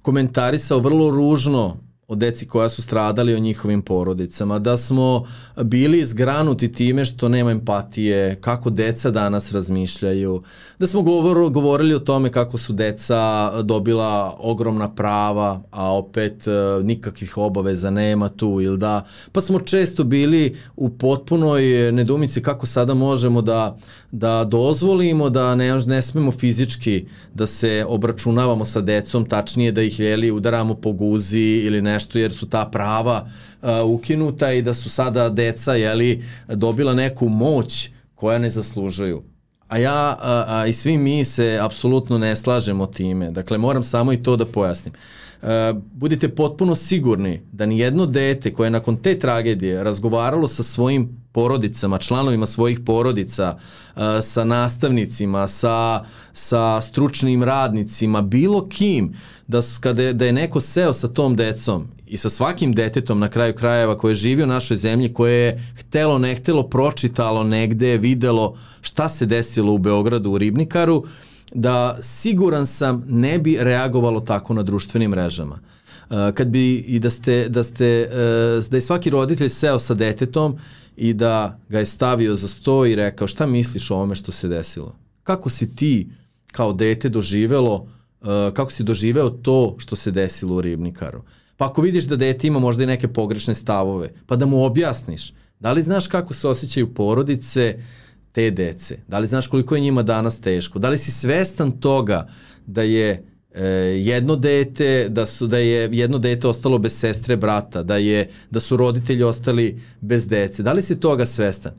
komentarisao 0.03 0.78
vrlo 0.78 1.11
ružno 1.11 1.76
o 2.12 2.14
deci 2.14 2.46
koja 2.46 2.68
su 2.68 2.82
stradali 2.82 3.34
o 3.34 3.38
njihovim 3.38 3.82
porodicama, 3.82 4.58
da 4.58 4.76
smo 4.76 5.24
bili 5.62 6.00
izgranuti 6.00 6.72
time 6.72 7.04
što 7.04 7.28
nema 7.28 7.50
empatije, 7.50 8.36
kako 8.40 8.70
deca 8.70 9.10
danas 9.10 9.52
razmišljaju, 9.52 10.42
da 10.78 10.86
smo 10.86 11.02
govor, 11.02 11.50
govorili 11.50 11.94
o 11.94 11.98
tome 11.98 12.32
kako 12.32 12.58
su 12.58 12.72
deca 12.72 13.52
dobila 13.62 14.36
ogromna 14.38 14.94
prava, 14.94 15.62
a 15.70 15.94
opet 15.94 16.46
uh, 16.46 16.84
nikakvih 16.84 17.38
obaveza 17.38 17.90
nema 17.90 18.28
tu 18.28 18.58
ili 18.62 18.78
da, 18.78 19.04
pa 19.32 19.40
smo 19.40 19.60
često 19.60 20.04
bili 20.04 20.56
u 20.76 20.90
potpunoj 20.90 21.92
nedumici 21.92 22.42
kako 22.42 22.66
sada 22.66 22.94
možemo 22.94 23.42
da, 23.42 23.78
da 24.10 24.44
dozvolimo 24.44 25.30
da 25.30 25.54
ne, 25.54 25.80
ne 25.86 26.02
smemo 26.02 26.32
fizički 26.32 27.06
da 27.34 27.46
se 27.46 27.84
obračunavamo 27.88 28.64
sa 28.64 28.80
decom, 28.80 29.24
tačnije 29.24 29.72
da 29.72 29.82
ih 29.82 30.00
jeli 30.00 30.30
udaramo 30.30 30.74
po 30.74 30.92
guzi 30.92 31.38
ili 31.38 31.82
nešto 31.82 32.01
nešto 32.03 32.18
jer 32.18 32.32
su 32.32 32.48
ta 32.48 32.64
prava 32.64 33.26
uh, 33.62 33.68
ukinuta 33.86 34.53
i 34.53 34.62
da 34.62 34.74
su 34.74 34.90
sada 34.90 35.28
deca 35.28 35.74
jeli, 35.74 36.24
dobila 36.48 36.94
neku 36.94 37.28
moć 37.28 37.90
koja 38.14 38.38
ne 38.38 38.50
zaslužuju. 38.50 39.22
A 39.68 39.78
ja 39.78 40.16
a, 40.20 40.44
a, 40.48 40.66
i 40.66 40.72
svi 40.72 40.98
mi 40.98 41.24
se 41.24 41.59
apsolutno 41.62 42.18
ne 42.18 42.36
slažemo 42.36 42.86
time. 42.86 43.30
Dakle, 43.30 43.59
moram 43.59 43.82
samo 43.82 44.12
i 44.12 44.22
to 44.22 44.36
da 44.36 44.46
pojasnim. 44.46 44.94
Uh, 45.42 45.48
budite 45.92 46.28
potpuno 46.28 46.74
sigurni 46.74 47.40
da 47.53 47.66
ni 47.66 47.78
jedno 47.78 48.07
dete 48.07 48.53
koje 48.53 48.66
je 48.66 48.70
nakon 48.70 48.96
te 48.96 49.18
tragedije 49.18 49.84
razgovaralo 49.84 50.48
sa 50.48 50.62
svojim 50.62 51.09
porodicama, 51.32 51.98
članovima 51.98 52.46
svojih 52.46 52.80
porodica, 52.86 53.57
uh, 53.57 54.03
sa 54.22 54.44
nastavnicima, 54.44 55.46
sa, 55.48 56.05
sa 56.32 56.80
stručnim 56.80 57.42
radnicima, 57.42 58.22
bilo 58.22 58.68
kim, 58.68 59.14
da, 59.53 59.62
kada, 59.80 60.12
da 60.12 60.26
je 60.26 60.32
neko 60.32 60.61
seo 60.61 60.92
sa 60.92 61.09
tom 61.09 61.36
decom 61.36 61.86
i 62.07 62.16
sa 62.16 62.30
svakim 62.30 62.72
detetom 62.72 63.18
na 63.18 63.28
kraju 63.28 63.55
krajeva 63.55 63.98
koje 63.98 64.14
živi 64.14 64.42
u 64.42 64.46
našoj 64.46 64.76
zemlji, 64.76 65.12
koje 65.12 65.44
je 65.46 65.72
htelo 65.76 66.18
ne 66.18 66.34
htelo 66.34 66.62
pročitalo 66.68 67.44
negde, 67.44 67.98
videlo 67.98 68.57
šta 68.80 69.09
se 69.09 69.26
desilo 69.26 69.72
u 69.72 69.78
Beogradu 69.78 70.30
u 70.30 70.38
Ribnikaru, 70.38 71.05
da 71.55 71.98
siguran 72.03 72.66
sam 72.66 73.05
ne 73.09 73.38
bi 73.38 73.57
reagovalo 73.61 74.20
tako 74.20 74.55
na 74.55 74.62
društvenim 74.62 75.11
mrežama. 75.11 75.59
Uh, 76.11 76.16
kad 76.34 76.48
bi 76.48 76.74
i 76.76 76.98
da 76.98 77.11
ste, 77.11 77.48
da 77.48 77.62
ste, 77.62 78.09
uh, 78.09 78.70
da 78.70 78.76
je 78.76 78.80
svaki 78.80 79.11
roditelj 79.11 79.48
seo 79.48 79.78
sa 79.78 79.94
detetom 79.94 80.59
i 80.96 81.12
da 81.14 81.59
ga 81.68 81.78
je 81.78 81.86
stavio 81.86 82.36
za 82.36 82.48
sto 82.48 82.86
i 82.86 82.94
rekao 82.94 83.28
šta 83.28 83.46
misliš 83.46 83.90
o 83.90 83.94
ovome 83.94 84.14
što 84.14 84.32
se 84.32 84.48
desilo? 84.48 84.96
Kako 85.22 85.50
si 85.50 85.76
ti 85.76 86.09
kao 86.53 86.72
dete 86.72 87.09
doživelo, 87.09 87.74
uh, 87.74 87.88
kako 88.54 88.72
si 88.72 88.82
doživeo 88.82 89.30
to 89.30 89.74
što 89.78 89.96
se 89.96 90.10
desilo 90.10 90.56
u 90.56 90.60
Ribnikaru? 90.60 91.22
Pa 91.56 91.66
ako 91.66 91.82
vidiš 91.82 92.04
da 92.04 92.16
dete 92.16 92.46
ima 92.46 92.58
možda 92.58 92.82
i 92.82 92.86
neke 92.86 93.08
pogrešne 93.08 93.54
stavove, 93.54 94.12
pa 94.26 94.36
da 94.36 94.46
mu 94.46 94.64
objasniš. 94.64 95.32
Da 95.60 95.72
li 95.72 95.82
znaš 95.82 96.06
kako 96.06 96.34
se 96.34 96.48
osjećaju 96.48 96.94
porodice 96.94 97.78
te 98.32 98.50
dece? 98.50 98.98
Da 99.08 99.18
li 99.18 99.26
znaš 99.26 99.46
koliko 99.46 99.74
je 99.74 99.80
njima 99.80 100.02
danas 100.02 100.40
teško? 100.40 100.78
Da 100.78 100.88
li 100.88 100.98
si 100.98 101.10
svestan 101.10 101.72
toga 101.72 102.28
da 102.66 102.82
je 102.82 103.24
e, 103.54 103.64
jedno 104.00 104.36
dete 104.36 105.08
da 105.08 105.26
su 105.26 105.46
da 105.46 105.58
je 105.58 105.88
jedno 105.92 106.18
dete 106.18 106.48
ostalo 106.48 106.78
bez 106.78 106.98
sestre 106.98 107.36
brata 107.36 107.82
da 107.82 107.96
je 107.96 108.30
da 108.50 108.60
su 108.60 108.76
roditelji 108.76 109.22
ostali 109.22 109.80
bez 110.00 110.28
dece 110.28 110.62
da 110.62 110.72
li 110.72 110.82
si 110.82 111.00
toga 111.00 111.26
svestan 111.26 111.72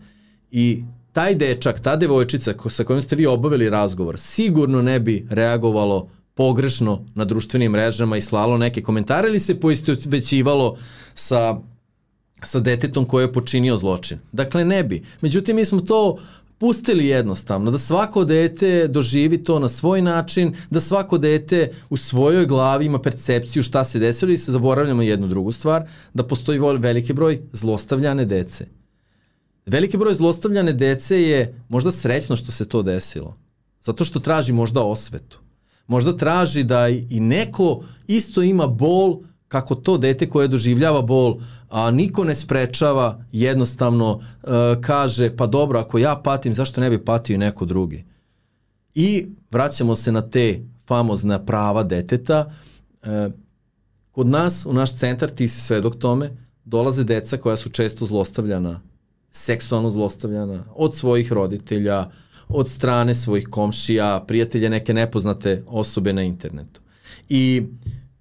i 0.52 0.84
taj 1.12 1.36
dečak 1.36 1.80
ta 1.80 1.96
devojčica 1.96 2.54
ko, 2.54 2.70
sa 2.70 2.84
kojom 2.84 3.02
ste 3.02 3.16
vi 3.16 3.26
obavili 3.26 3.70
razgovor 3.70 4.20
sigurno 4.20 4.82
ne 4.82 5.00
bi 5.00 5.28
reagovalo 5.30 6.10
pogrešno 6.34 7.06
na 7.16 7.26
društvenim 7.26 7.72
mrežama 7.72 8.18
i 8.18 8.22
slalo 8.22 8.58
neke 8.58 8.82
komentare 8.82 9.30
ili 9.30 9.40
se 9.40 9.60
poistovećivalo 9.60 10.78
sa 11.14 11.58
sa 12.46 12.60
detetom 12.60 13.06
koje 13.06 13.24
je 13.24 13.34
počinio 13.34 13.78
zločin. 13.78 14.18
Dakle, 14.32 14.66
ne 14.66 14.84
bi. 14.84 15.04
Međutim, 15.22 15.56
mi 15.56 15.66
smo 15.66 15.82
to 15.82 16.18
pustili 16.58 17.08
jednostavno, 17.08 17.72
da 17.72 17.80
svako 17.80 18.26
dete 18.26 18.88
doživi 18.88 19.44
to 19.44 19.60
na 19.60 19.70
svoj 19.70 20.02
način, 20.02 20.56
da 20.70 20.82
svako 20.82 21.18
dete 21.18 21.72
u 21.90 21.98
svojoj 21.98 22.46
glavi 22.46 22.86
ima 22.86 23.02
percepciju 23.02 23.64
šta 23.64 23.84
se 23.84 24.00
desilo 24.00 24.32
i 24.32 24.38
se 24.38 24.52
zaboravljamo 24.52 25.02
jednu 25.02 25.28
drugu 25.28 25.52
stvar, 25.52 25.88
da 26.14 26.28
postoji 26.28 26.60
veliki 26.80 27.14
broj 27.14 27.42
zlostavljane 27.52 28.26
dece. 28.26 28.66
Veliki 29.66 29.98
broj 29.98 30.14
zlostavljane 30.14 30.74
dece 30.74 31.22
je 31.22 31.64
možda 31.70 31.92
srećno 31.92 32.36
što 32.36 32.52
se 32.52 32.66
to 32.66 32.84
desilo, 32.84 33.36
zato 33.82 34.06
što 34.06 34.20
traži 34.20 34.54
možda 34.54 34.84
osvetu. 34.84 35.43
Možda 35.88 36.18
traži 36.18 36.64
da 36.64 36.90
i 36.90 37.20
neko 37.20 37.84
isto 38.08 38.42
ima 38.42 38.68
bol 38.68 39.20
kako 39.54 39.76
to 39.76 39.98
dete 39.98 40.30
koje 40.30 40.48
doživljava 40.48 41.02
bol, 41.02 41.38
a 41.70 41.92
niko 41.92 42.24
ne 42.24 42.36
sprečava, 42.36 43.26
jednostavno 43.32 44.12
uh, 44.12 44.22
kaže, 44.82 45.36
pa 45.38 45.48
dobro, 45.48 45.80
ako 45.80 45.98
ja 45.98 46.16
patim, 46.16 46.54
zašto 46.54 46.82
ne 46.82 46.90
bi 46.90 47.06
patio 47.06 47.34
i 47.34 47.38
neko 47.38 47.66
drugi? 47.66 48.06
I 48.96 49.28
vraćamo 49.52 49.96
se 49.96 50.12
na 50.12 50.22
te 50.22 50.66
famozne 50.88 51.46
prava 51.46 51.84
deteta. 51.84 52.52
Uh, 53.04 53.34
kod 54.12 54.28
nas, 54.28 54.66
u 54.66 54.74
naš 54.74 54.96
centar, 54.96 55.30
ti 55.30 55.48
si 55.48 55.62
svedok 55.62 55.96
tome, 55.96 56.32
dolaze 56.66 57.04
deca 57.04 57.38
koja 57.38 57.58
su 57.58 57.70
često 57.70 58.06
zlostavljana, 58.06 58.82
seksualno 59.32 59.90
zlostavljana 59.90 60.64
od 60.76 60.96
svojih 60.96 61.32
roditelja, 61.32 62.10
od 62.50 62.70
strane 62.70 63.16
svojih 63.16 63.48
komšija, 63.48 64.24
prijatelja, 64.28 64.70
neke 64.70 64.94
nepoznate 64.94 65.64
osobe 65.68 66.14
na 66.14 66.24
internetu. 66.24 66.82
I 67.30 67.64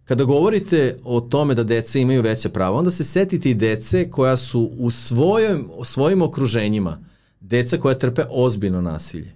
kada 0.04 0.24
govorite 0.24 0.98
o 1.04 1.20
tome 1.20 1.54
da 1.54 1.64
deca 1.64 1.98
imaju 1.98 2.22
veće 2.22 2.48
prava, 2.48 2.78
onda 2.78 2.90
se 2.90 3.04
setite 3.04 3.50
i 3.50 3.54
dece 3.54 4.10
koja 4.10 4.36
su 4.36 4.70
u 4.78 4.90
svojim, 4.90 5.68
svojim 5.84 6.22
okruženjima, 6.22 6.98
deca 7.40 7.78
koja 7.78 7.98
trpe 7.98 8.22
ozbiljno 8.30 8.80
nasilje. 8.80 9.32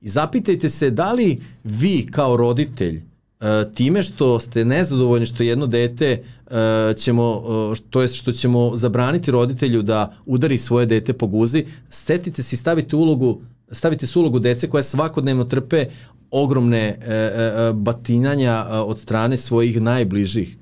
I 0.00 0.08
zapitajte 0.08 0.68
se 0.68 0.90
da 0.90 1.12
li 1.12 1.38
vi 1.64 2.06
kao 2.10 2.36
roditelj 2.36 3.02
E, 3.40 3.74
time 3.74 4.02
što 4.02 4.40
ste 4.40 4.64
nezadovoljni 4.64 5.26
što 5.26 5.42
jedno 5.42 5.66
dete 5.66 6.22
uh, 6.46 6.96
ćemo, 6.96 7.36
uh, 7.36 7.78
to 7.90 8.02
jest 8.02 8.14
što 8.14 8.32
ćemo 8.32 8.76
zabraniti 8.76 9.30
roditelju 9.30 9.82
da 9.82 10.16
udari 10.26 10.58
svoje 10.58 10.86
dete 10.86 11.12
po 11.12 11.26
guzi, 11.26 11.64
setite 11.90 12.42
se 12.42 12.54
i 12.54 12.58
stavite 12.58 12.96
ulogu 12.96 13.40
stavite 13.72 14.06
se 14.06 14.18
ulogu 14.18 14.38
dece 14.38 14.70
koja 14.70 14.82
svakodnevno 14.82 15.44
trpe 15.44 15.86
ogromne 16.30 16.78
e, 16.78 17.14
e, 17.14 17.72
batinanja 17.72 18.64
od 18.70 18.98
strane 18.98 19.36
svojih 19.36 19.82
najbližih. 19.82 20.56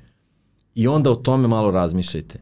I 0.74 0.88
onda 0.88 1.10
o 1.10 1.14
tome 1.14 1.48
malo 1.48 1.70
razmišljajte. 1.70 2.40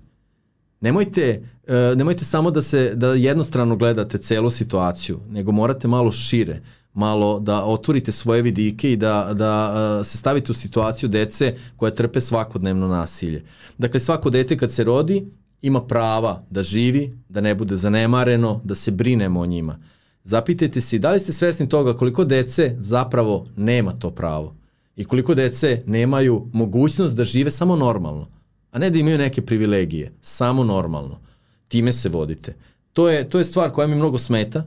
Nemojte, 0.81 1.43
e, 1.67 1.95
nemojte 1.97 2.25
samo 2.25 2.51
da 2.51 2.63
se 2.63 2.95
da 2.95 3.15
jednostrano 3.15 3.77
gledate 3.77 4.19
celu 4.19 4.51
situaciju, 4.51 5.21
nego 5.31 5.53
morate 5.53 5.89
malo 5.89 6.11
šire 6.11 6.61
malo 6.95 7.41
da 7.41 7.65
otvorite 7.65 8.13
svoje 8.13 8.43
vidike 8.43 8.93
i 8.93 8.97
da, 8.97 9.31
da 9.35 10.05
se 10.05 10.19
stavite 10.19 10.53
u 10.53 10.55
situaciju 10.55 11.09
dece 11.09 11.55
koja 11.77 11.91
trpe 11.91 12.21
svakodnevno 12.21 12.89
nasilje. 12.89 13.45
Dakle, 13.79 14.01
svako 14.01 14.31
dete 14.31 14.59
kad 14.59 14.73
se 14.73 14.85
rodi 14.85 15.27
ima 15.63 15.83
prava 15.83 16.45
da 16.51 16.63
živi, 16.63 17.19
da 17.29 17.41
ne 17.41 17.55
bude 17.55 17.77
zanemareno, 17.77 18.61
da 18.65 18.75
se 18.75 18.91
brinemo 18.91 19.41
o 19.41 19.47
njima. 19.47 19.79
Zapitajte 20.25 20.81
se 20.81 20.99
da 20.99 21.13
li 21.13 21.21
ste 21.21 21.33
svesni 21.33 21.69
toga 21.69 21.97
koliko 21.97 22.25
dece 22.25 22.75
zapravo 22.79 23.47
nema 23.57 23.93
to 23.93 24.11
pravo 24.11 24.55
i 24.97 25.05
koliko 25.05 25.35
dece 25.35 25.83
nemaju 25.87 26.49
mogućnost 26.53 27.15
da 27.15 27.25
žive 27.25 27.51
samo 27.51 27.77
normalno, 27.77 28.29
a 28.71 28.79
ne 28.79 28.91
da 28.91 28.99
imaju 28.99 29.19
neke 29.19 29.43
privilegije, 29.43 30.13
samo 30.21 30.65
normalno. 30.65 31.21
Time 31.69 31.93
se 31.93 32.09
vodite. 32.09 32.55
To 32.93 33.09
je, 33.09 33.29
to 33.31 33.39
je 33.39 33.45
stvar 33.45 33.71
koja 33.71 33.87
mi 33.87 33.95
mnogo 33.95 34.19
smeta, 34.19 34.65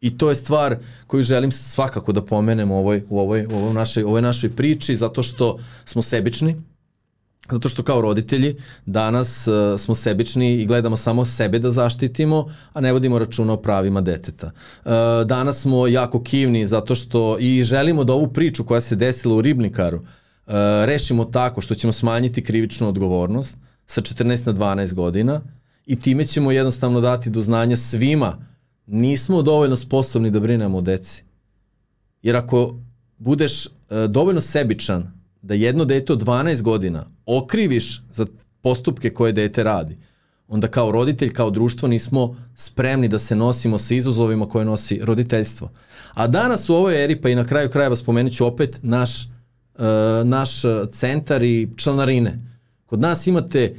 I 0.00 0.18
to 0.18 0.28
je 0.30 0.34
stvar 0.34 0.76
koju 1.06 1.22
želim 1.22 1.52
svakako 1.52 2.12
da 2.12 2.24
pomenem 2.24 2.70
u 2.70 2.78
ovoj, 2.78 3.02
u 3.08 3.18
ovoj, 3.18 3.46
u 3.46 3.56
ovoj, 3.56 3.74
našoj, 3.74 4.02
ovoj 4.02 4.22
našoj 4.22 4.50
priči, 4.50 4.96
zato 4.96 5.22
što 5.22 5.58
smo 5.84 6.02
sebični, 6.02 6.56
zato 7.50 7.68
što 7.68 7.82
kao 7.82 8.00
roditelji 8.00 8.56
danas 8.86 9.46
uh, 9.46 9.80
smo 9.80 9.94
sebični 9.94 10.54
i 10.54 10.66
gledamo 10.66 10.96
samo 10.96 11.24
sebe 11.24 11.58
da 11.58 11.72
zaštitimo, 11.72 12.48
a 12.72 12.80
ne 12.80 12.92
vodimo 12.92 13.18
računa 13.18 13.52
o 13.52 13.56
pravima 13.56 14.00
deteta. 14.00 14.50
Uh, 14.84 14.92
danas 15.26 15.60
smo 15.60 15.86
jako 15.86 16.22
kivni 16.22 16.66
zato 16.66 16.94
što 16.94 17.36
i 17.40 17.64
želimo 17.64 18.04
da 18.04 18.12
ovu 18.12 18.28
priču 18.32 18.64
koja 18.64 18.80
se 18.80 18.96
desila 18.96 19.34
u 19.34 19.40
Ribnikaru 19.40 19.96
uh, 19.96 20.04
rešimo 20.84 21.24
tako 21.24 21.60
što 21.60 21.74
ćemo 21.74 21.92
smanjiti 21.92 22.44
krivičnu 22.44 22.88
odgovornost 22.88 23.56
sa 23.86 24.00
14 24.00 24.46
na 24.46 24.52
12 24.52 24.94
godina 24.94 25.40
i 25.86 26.00
time 26.00 26.26
ćemo 26.26 26.52
jednostavno 26.52 27.00
dati 27.00 27.30
do 27.30 27.40
znanja 27.40 27.76
svima 27.76 28.38
nismo 28.86 29.42
dovoljno 29.42 29.76
sposobni 29.76 30.30
da 30.30 30.40
brinemo 30.40 30.78
o 30.78 30.80
deci. 30.80 31.24
Jer 32.22 32.36
ako 32.36 32.78
budeš 33.18 33.66
e, 33.66 33.70
dovoljno 34.08 34.40
sebičan 34.40 35.12
da 35.42 35.54
jedno 35.54 35.84
dete 35.84 36.12
od 36.12 36.22
12 36.22 36.62
godina 36.62 37.06
okriviš 37.36 38.02
za 38.12 38.26
postupke 38.60 39.10
koje 39.10 39.32
dete 39.32 39.64
radi, 39.64 39.96
onda 40.48 40.68
kao 40.68 40.92
roditelj, 40.92 41.32
kao 41.32 41.50
društvo 41.50 41.88
nismo 41.88 42.36
spremni 42.54 43.08
da 43.08 43.18
se 43.18 43.36
nosimo 43.36 43.78
sa 43.78 43.94
izazovima 43.94 44.48
koje 44.48 44.64
nosi 44.64 45.00
roditeljstvo. 45.02 45.70
A 46.14 46.26
danas 46.26 46.68
u 46.68 46.74
ovoj 46.74 47.04
eri, 47.04 47.20
pa 47.20 47.28
i 47.28 47.34
na 47.34 47.44
kraju 47.44 47.70
krajeva 47.70 47.96
spomenut 47.96 48.32
ću 48.32 48.46
opet 48.46 48.78
naš, 48.82 49.24
uh, 49.24 49.84
naš 50.24 50.50
centar 50.92 51.42
i 51.42 51.68
članarine. 51.76 52.38
Kod 52.86 53.00
nas 53.00 53.26
imate 53.26 53.76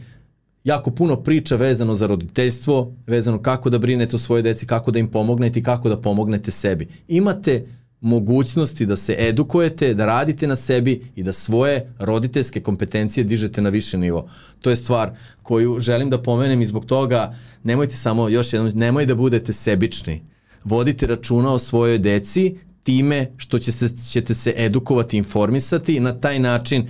jako 0.64 0.92
puno 0.92 1.16
priča 1.16 1.56
vezano 1.56 1.96
za 1.96 2.08
roditeljstvo, 2.08 2.94
vezano 3.08 3.42
kako 3.42 3.70
da 3.70 3.78
brinete 3.78 4.16
o 4.16 4.20
svoje 4.20 4.42
deci, 4.42 4.66
kako 4.66 4.92
da 4.92 5.00
im 5.00 5.08
pomognete 5.08 5.60
i 5.60 5.64
kako 5.64 5.90
da 5.90 6.02
pomognete 6.02 6.52
sebi. 6.52 6.88
Imate 7.08 7.66
mogućnosti 8.02 8.86
da 8.86 8.96
se 8.96 9.16
edukujete, 9.20 9.94
da 9.94 10.06
radite 10.06 10.48
na 10.48 10.56
sebi 10.56 11.02
i 11.16 11.24
da 11.24 11.34
svoje 11.34 11.94
roditeljske 12.00 12.62
kompetencije 12.62 13.24
dižete 13.24 13.62
na 13.62 13.70
više 13.70 13.98
nivo. 13.98 14.30
To 14.62 14.70
je 14.70 14.76
stvar 14.76 15.12
koju 15.44 15.80
želim 15.80 16.10
da 16.10 16.22
pomenem 16.22 16.62
i 16.62 16.66
zbog 16.66 16.86
toga 16.86 17.36
nemojte 17.64 17.96
samo, 17.96 18.30
još 18.30 18.54
jednom, 18.54 18.72
nemoj 18.76 19.06
da 19.06 19.16
budete 19.16 19.54
sebični. 19.54 20.22
Vodite 20.64 21.08
računa 21.08 21.54
o 21.54 21.60
svojoj 21.60 21.98
deci 21.98 22.58
time 22.84 23.32
što 23.38 23.60
će 23.60 23.72
se, 23.72 23.90
ćete 24.12 24.36
se 24.36 24.54
edukovati, 24.58 25.18
informisati 25.18 25.96
i 25.96 26.00
na 26.00 26.20
taj 26.20 26.40
način 26.40 26.90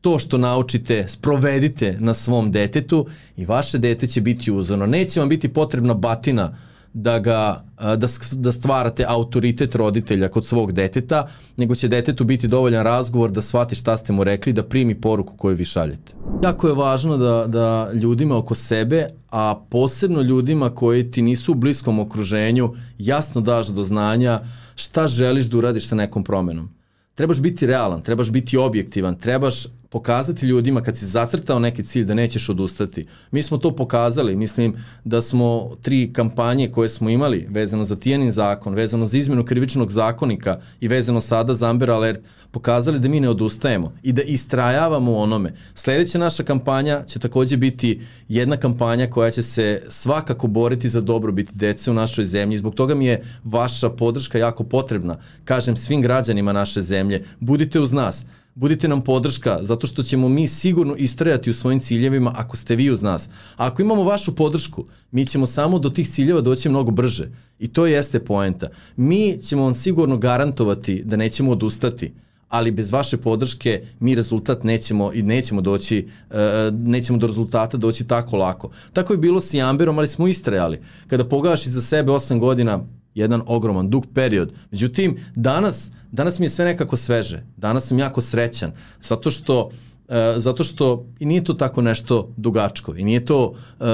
to 0.00 0.18
što 0.18 0.38
naučite 0.38 1.08
sprovedite 1.08 1.96
na 2.00 2.14
svom 2.14 2.52
detetu 2.52 3.06
i 3.36 3.44
vaše 3.44 3.78
dete 3.78 4.06
će 4.06 4.20
biti 4.20 4.52
uzorno. 4.52 4.86
Neće 4.86 5.20
vam 5.20 5.28
biti 5.28 5.48
potrebna 5.48 5.94
batina 5.94 6.56
da 6.98 7.18
ga 7.18 7.64
da, 7.78 8.08
da 8.32 8.52
stvarate 8.52 9.04
autoritet 9.08 9.74
roditelja 9.74 10.28
kod 10.28 10.46
svog 10.46 10.72
deteta, 10.72 11.28
nego 11.56 11.74
će 11.74 11.88
detetu 11.88 12.24
biti 12.24 12.48
dovoljan 12.48 12.84
razgovor 12.84 13.30
da 13.30 13.42
shvati 13.42 13.74
šta 13.74 13.96
ste 13.96 14.12
mu 14.12 14.24
rekli, 14.24 14.52
da 14.52 14.62
primi 14.62 15.00
poruku 15.00 15.36
koju 15.36 15.56
vi 15.56 15.64
šaljete. 15.64 16.14
Jako 16.44 16.68
je 16.68 16.74
važno 16.74 17.16
da, 17.16 17.46
da 17.46 17.90
ljudima 17.92 18.36
oko 18.36 18.54
sebe, 18.54 19.08
a 19.30 19.60
posebno 19.70 20.22
ljudima 20.22 20.70
koji 20.70 21.10
ti 21.10 21.22
nisu 21.22 21.52
u 21.52 21.54
bliskom 21.54 21.98
okruženju, 21.98 22.72
jasno 22.98 23.40
daš 23.40 23.66
do 23.66 23.84
znanja 23.84 24.40
šta 24.74 25.08
želiš 25.08 25.46
da 25.46 25.58
uradiš 25.58 25.88
sa 25.88 25.94
nekom 25.94 26.24
promenom. 26.24 26.70
Trebaš 27.14 27.40
biti 27.40 27.66
realan, 27.66 28.02
trebaš 28.02 28.30
biti 28.30 28.56
objektivan, 28.56 29.14
trebaš 29.14 29.66
pokazati 29.88 30.46
ljudima 30.46 30.80
kad 30.80 30.96
si 30.96 31.06
zacrtao 31.06 31.58
neki 31.58 31.82
cilj 31.82 32.04
da 32.04 32.14
nećeš 32.14 32.48
odustati. 32.48 33.06
Mi 33.30 33.42
smo 33.42 33.58
to 33.58 33.76
pokazali, 33.76 34.36
mislim 34.36 34.74
da 35.04 35.22
smo 35.22 35.70
tri 35.82 36.12
kampanje 36.12 36.68
koje 36.68 36.88
smo 36.88 37.10
imali 37.10 37.46
vezano 37.50 37.84
za 37.84 37.96
Tijanin 37.96 38.32
zakon, 38.32 38.74
vezano 38.74 39.06
za 39.06 39.18
izmenu 39.18 39.44
krivičnog 39.44 39.90
zakonika 39.90 40.60
i 40.80 40.88
vezano 40.88 41.20
sada 41.20 41.54
za 41.54 41.70
Amber 41.70 41.90
Alert, 41.90 42.20
pokazali 42.50 42.98
da 42.98 43.08
mi 43.08 43.20
ne 43.20 43.28
odustajemo 43.28 43.92
i 44.02 44.12
da 44.12 44.22
istrajavamo 44.22 45.12
u 45.12 45.18
onome. 45.18 45.54
Sledeća 45.74 46.18
naša 46.18 46.42
kampanja 46.42 47.04
će 47.06 47.18
takođe 47.18 47.56
biti 47.56 48.00
jedna 48.28 48.56
kampanja 48.56 49.10
koja 49.10 49.30
će 49.30 49.42
se 49.42 49.82
svakako 49.88 50.46
boriti 50.46 50.88
za 50.88 51.00
dobrobit 51.00 51.50
dece 51.54 51.90
u 51.90 51.94
našoj 51.94 52.24
zemlji. 52.24 52.58
Zbog 52.58 52.74
toga 52.74 52.94
mi 52.94 53.06
je 53.06 53.22
vaša 53.44 53.90
podrška 53.90 54.38
jako 54.38 54.64
potrebna. 54.64 55.18
Kažem 55.44 55.76
svim 55.76 56.02
građanima 56.02 56.52
naše 56.52 56.82
zemlje, 56.82 57.24
budite 57.40 57.80
uz 57.80 57.92
nas 57.92 58.24
budite 58.56 58.88
nam 58.88 59.00
podrška, 59.00 59.58
zato 59.62 59.86
što 59.86 60.02
ćemo 60.02 60.28
mi 60.28 60.48
sigurno 60.48 60.96
istrajati 60.96 61.50
u 61.50 61.54
svojim 61.54 61.80
ciljevima 61.80 62.32
ako 62.36 62.56
ste 62.56 62.76
vi 62.76 62.90
uz 62.90 63.02
nas. 63.02 63.28
A 63.56 63.66
ako 63.66 63.82
imamo 63.82 64.04
vašu 64.04 64.34
podršku, 64.34 64.84
mi 65.10 65.26
ćemo 65.26 65.46
samo 65.46 65.78
do 65.78 65.90
tih 65.90 66.10
ciljeva 66.10 66.40
doći 66.40 66.68
mnogo 66.68 66.90
brže. 66.90 67.30
I 67.58 67.68
to 67.68 67.86
jeste 67.86 68.24
poenta. 68.24 68.68
Mi 68.96 69.38
ćemo 69.42 69.62
vam 69.62 69.74
sigurno 69.74 70.16
garantovati 70.16 71.02
da 71.04 71.16
nećemo 71.16 71.52
odustati, 71.52 72.12
ali 72.48 72.70
bez 72.70 72.90
vaše 72.90 73.16
podrške 73.16 73.86
mi 74.00 74.14
rezultat 74.14 74.64
nećemo 74.64 75.12
i 75.12 75.22
nećemo 75.22 75.60
doći 75.60 76.08
uh, 76.30 76.36
nećemo 76.72 77.18
do 77.18 77.26
rezultata 77.26 77.76
doći 77.76 78.06
tako 78.06 78.36
lako. 78.36 78.70
Tako 78.92 79.12
je 79.12 79.18
bilo 79.18 79.40
sa 79.40 79.68
Amberom, 79.68 79.98
ali 79.98 80.08
smo 80.08 80.28
istrajali. 80.28 80.80
Kada 81.06 81.28
pogledaš 81.28 81.66
iza 81.66 81.82
sebe 81.82 82.12
8 82.12 82.38
godina, 82.38 82.80
jedan 83.16 83.42
ogroman 83.46 83.90
dug 83.90 84.06
period. 84.14 84.52
Međutim, 84.70 85.16
danas 85.34 85.90
danas 86.12 86.38
mi 86.38 86.46
je 86.46 86.50
sve 86.50 86.64
nekako 86.64 86.96
sveže. 86.96 87.42
Danas 87.56 87.86
sam 87.86 87.98
jako 87.98 88.20
srećan 88.20 88.72
zato 89.02 89.30
što 89.30 89.70
Uh, 90.08 90.14
zato 90.36 90.64
što 90.64 91.06
i 91.18 91.26
nije 91.26 91.44
to 91.44 91.54
tako 91.54 91.82
nešto 91.82 92.28
dugačko 92.36 92.94
i 92.96 93.04
nije 93.04 93.24
to 93.24 93.46
uh, 93.46 93.86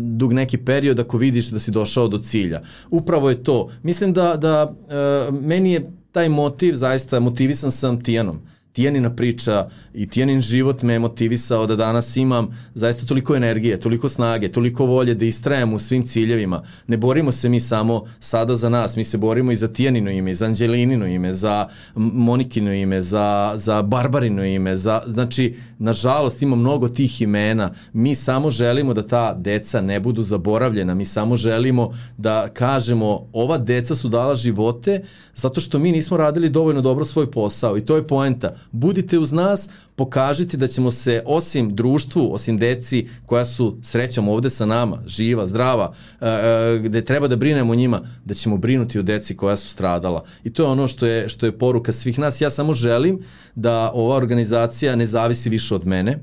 dug 0.00 0.32
neki 0.32 0.58
period 0.58 1.00
ako 1.00 1.18
vidiš 1.18 1.48
da 1.48 1.58
si 1.58 1.70
došao 1.70 2.08
do 2.08 2.18
cilja. 2.18 2.60
Upravo 2.90 3.30
je 3.30 3.42
to. 3.42 3.68
Mislim 3.82 4.12
da, 4.12 4.36
da 4.36 4.64
uh, 4.70 5.34
meni 5.34 5.72
je 5.72 5.90
taj 6.12 6.28
motiv 6.28 6.74
zaista, 6.74 7.20
motivisan 7.20 7.70
sam 7.70 8.02
Tijanom. 8.02 8.38
Tijanina 8.78 9.10
priča 9.10 9.68
i 9.94 10.06
Tijanin 10.08 10.40
život 10.40 10.82
me 10.82 10.98
motivisao 10.98 11.66
da 11.66 11.76
danas 11.76 12.16
imam 12.16 12.58
zaista 12.74 13.06
toliko 13.06 13.36
energije, 13.36 13.80
toliko 13.80 14.08
snage, 14.08 14.48
toliko 14.48 14.86
volje 14.86 15.14
da 15.14 15.24
istrajem 15.24 15.74
u 15.74 15.78
svim 15.78 16.06
ciljevima. 16.06 16.62
Ne 16.86 16.96
borimo 16.96 17.32
se 17.32 17.48
mi 17.48 17.60
samo 17.60 18.04
sada 18.20 18.56
za 18.56 18.68
nas, 18.68 18.96
mi 18.96 19.04
se 19.04 19.18
borimo 19.18 19.52
i 19.52 19.56
za 19.56 19.68
Tijanino 19.68 20.10
ime, 20.10 20.34
za 20.34 20.46
Anđelinino 20.46 21.06
ime, 21.06 21.32
za 21.32 21.68
Monikino 21.94 22.72
ime, 22.72 23.02
za, 23.02 23.52
za 23.56 23.82
Barbarino 23.82 24.44
ime, 24.44 24.76
za, 24.76 25.02
znači, 25.06 25.54
nažalost 25.78 26.42
ima 26.42 26.56
mnogo 26.56 26.88
tih 26.88 27.22
imena. 27.22 27.72
Mi 27.92 28.14
samo 28.14 28.50
želimo 28.50 28.94
da 28.94 29.02
ta 29.02 29.34
deca 29.34 29.80
ne 29.80 30.00
budu 30.00 30.22
zaboravljena, 30.22 30.94
mi 30.94 31.04
samo 31.04 31.36
želimo 31.36 31.90
da 32.16 32.48
kažemo 32.48 33.28
ova 33.32 33.58
deca 33.58 33.94
su 33.94 34.08
dala 34.08 34.36
živote 34.36 35.02
zato 35.34 35.60
što 35.60 35.78
mi 35.78 35.92
nismo 35.92 36.16
radili 36.16 36.48
dovoljno 36.48 36.80
dobro 36.80 37.04
svoj 37.04 37.30
posao 37.30 37.78
i 37.78 37.84
to 37.84 37.96
je 37.96 38.06
poenta. 38.06 38.54
Budite 38.72 39.18
uz 39.18 39.32
nas, 39.32 39.68
pokažite 39.96 40.56
da 40.56 40.68
ćemo 40.68 40.90
se 40.90 41.22
osim 41.26 41.76
društvu, 41.76 42.34
osim 42.34 42.58
deci 42.58 43.08
koja 43.26 43.44
su 43.44 43.78
srećom 43.82 44.28
ovde 44.28 44.50
sa 44.50 44.66
nama, 44.66 45.02
živa, 45.06 45.46
zdrava, 45.46 45.92
e, 46.20 46.26
e, 46.28 46.78
gde 46.78 47.04
treba 47.04 47.28
da 47.28 47.36
brinemo 47.36 47.74
njima, 47.74 48.02
da 48.24 48.34
ćemo 48.34 48.56
brinuti 48.56 48.98
o 48.98 49.02
deci 49.02 49.36
koja 49.36 49.56
su 49.56 49.68
stradala. 49.68 50.24
I 50.44 50.52
to 50.52 50.62
je 50.62 50.68
ono 50.68 50.88
što 50.88 51.06
je, 51.06 51.28
što 51.28 51.46
je 51.46 51.58
poruka 51.58 51.92
svih 51.92 52.18
nas. 52.18 52.40
Ja 52.40 52.50
samo 52.50 52.74
želim 52.74 53.20
da 53.54 53.90
ova 53.94 54.16
organizacija 54.16 54.96
ne 54.96 55.06
zavisi 55.06 55.50
više 55.50 55.74
od 55.74 55.86
mene, 55.86 56.18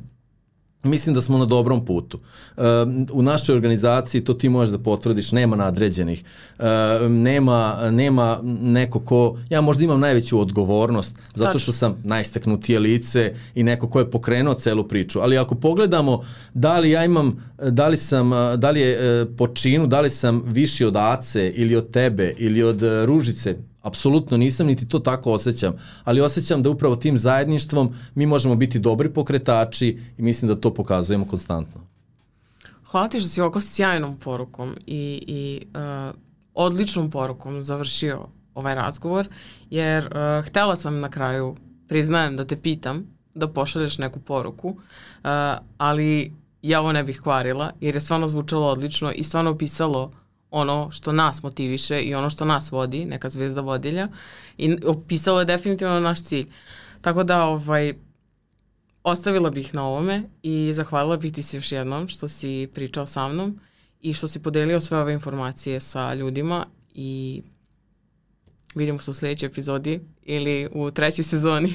Mislim 0.85 1.15
da 1.15 1.21
smo 1.21 1.37
na 1.37 1.45
dobrom 1.45 1.85
putu. 1.85 2.19
E, 2.57 2.61
u 3.11 3.21
našoj 3.21 3.55
organizaciji, 3.55 4.23
to 4.23 4.33
ti 4.33 4.49
možeš 4.49 4.71
da 4.71 4.79
potvrdiš, 4.79 5.31
nema 5.31 5.55
nadređenih. 5.55 6.23
E, 6.59 6.63
nema, 7.09 7.89
nema 7.91 8.39
neko 8.61 8.99
ko, 8.99 9.37
ja 9.49 9.61
možda 9.61 9.83
imam 9.83 9.99
najveću 9.99 10.39
odgovornost, 10.39 11.15
zato 11.35 11.59
što 11.59 11.71
sam 11.71 11.95
najstaknutije 12.03 12.79
lice 12.79 13.33
i 13.55 13.63
neko 13.63 13.89
ko 13.89 13.99
je 13.99 14.11
pokrenuo 14.11 14.53
celu 14.53 14.87
priču. 14.87 15.19
Ali 15.19 15.37
ako 15.37 15.55
pogledamo 15.55 16.21
da 16.53 16.79
li 16.79 16.91
ja 16.91 17.05
imam, 17.05 17.43
da 17.69 17.87
li 17.87 17.97
sam, 17.97 18.31
da 18.57 18.71
li 18.71 18.81
je 18.81 19.21
e, 19.21 19.25
po 19.37 19.47
činu, 19.47 19.87
da 19.87 20.01
li 20.01 20.09
sam 20.09 20.43
viši 20.45 20.85
od 20.85 20.95
Ace 20.97 21.49
ili 21.55 21.75
od 21.75 21.91
tebe 21.91 22.33
ili 22.37 22.63
od 22.63 22.81
Ružice, 23.05 23.55
Apsolutno 23.85 24.37
nisam, 24.37 24.67
niti 24.67 24.87
to 24.87 24.99
tako 24.99 25.31
osjećam, 25.31 25.73
ali 26.03 26.21
osjećam 26.21 26.63
da 26.63 26.69
upravo 26.69 26.95
tim 26.95 27.17
zajedništvom 27.17 27.93
mi 28.15 28.25
možemo 28.25 28.55
biti 28.55 28.79
dobri 28.79 29.09
pokretači 29.09 29.99
i 30.17 30.21
mislim 30.21 30.49
da 30.49 30.55
to 30.55 30.73
pokazujemo 30.73 31.25
konstantno. 31.27 31.81
Hvala 32.83 33.07
ti 33.07 33.19
što 33.19 33.29
si 33.29 33.41
ovako 33.41 33.61
sjajnom 33.61 34.17
porukom 34.17 34.75
i, 34.85 35.23
i 35.27 35.65
uh, 35.65 36.15
odličnom 36.53 37.11
porukom 37.11 37.61
završio 37.61 38.27
ovaj 38.55 38.75
razgovor, 38.75 39.27
jer 39.69 40.03
uh, 40.03 40.45
htela 40.45 40.75
sam 40.75 40.99
na 40.99 41.09
kraju, 41.09 41.55
priznajem 41.87 42.37
da 42.37 42.45
te 42.45 42.57
pitam, 42.57 43.07
da 43.33 43.47
pošalješ 43.47 43.97
neku 43.97 44.19
poruku, 44.19 44.69
uh, 44.69 44.77
ali 45.77 46.33
ja 46.61 46.81
ovo 46.81 46.91
ne 46.91 47.03
bih 47.03 47.19
kvarila, 47.23 47.71
jer 47.79 47.95
je 47.95 48.01
stvarno 48.01 48.27
zvučalo 48.27 48.67
odlično 48.67 49.11
i 49.11 49.23
stvarno 49.23 49.51
opisalo 49.51 50.11
ono 50.57 50.91
što 50.91 51.11
nas 51.11 51.43
motiviše 51.43 52.01
i 52.01 52.15
ono 52.15 52.29
što 52.29 52.45
nas 52.45 52.71
vodi, 52.71 53.05
neka 53.05 53.29
zvezda 53.29 53.61
vodilja 53.61 54.07
i 54.57 54.77
opisalo 54.85 55.39
je 55.39 55.45
definitivno 55.45 55.99
naš 55.99 56.23
cilj. 56.23 56.47
Tako 57.01 57.23
da 57.23 57.43
ovaj, 57.43 57.93
ostavila 59.03 59.49
bih 59.49 59.73
na 59.75 59.83
ovome 59.83 60.23
i 60.43 60.71
zahvalila 60.73 61.17
bih 61.17 61.33
ti 61.33 61.43
se 61.43 61.57
još 61.57 61.71
jednom 61.71 62.07
što 62.07 62.27
si 62.27 62.69
pričao 62.73 63.05
sa 63.05 63.27
mnom 63.27 63.59
i 64.01 64.13
što 64.13 64.27
si 64.27 64.43
podelio 64.43 64.79
sve 64.79 64.99
ove 64.99 65.13
informacije 65.13 65.79
sa 65.79 66.13
ljudima 66.13 66.65
i 66.93 67.41
vidimo 68.75 68.99
se 68.99 69.11
u 69.11 69.13
sledećoj 69.13 69.47
epizodi 69.47 69.99
ili 70.23 70.69
u 70.73 70.91
trećoj 70.91 71.23
sezoni. 71.23 71.73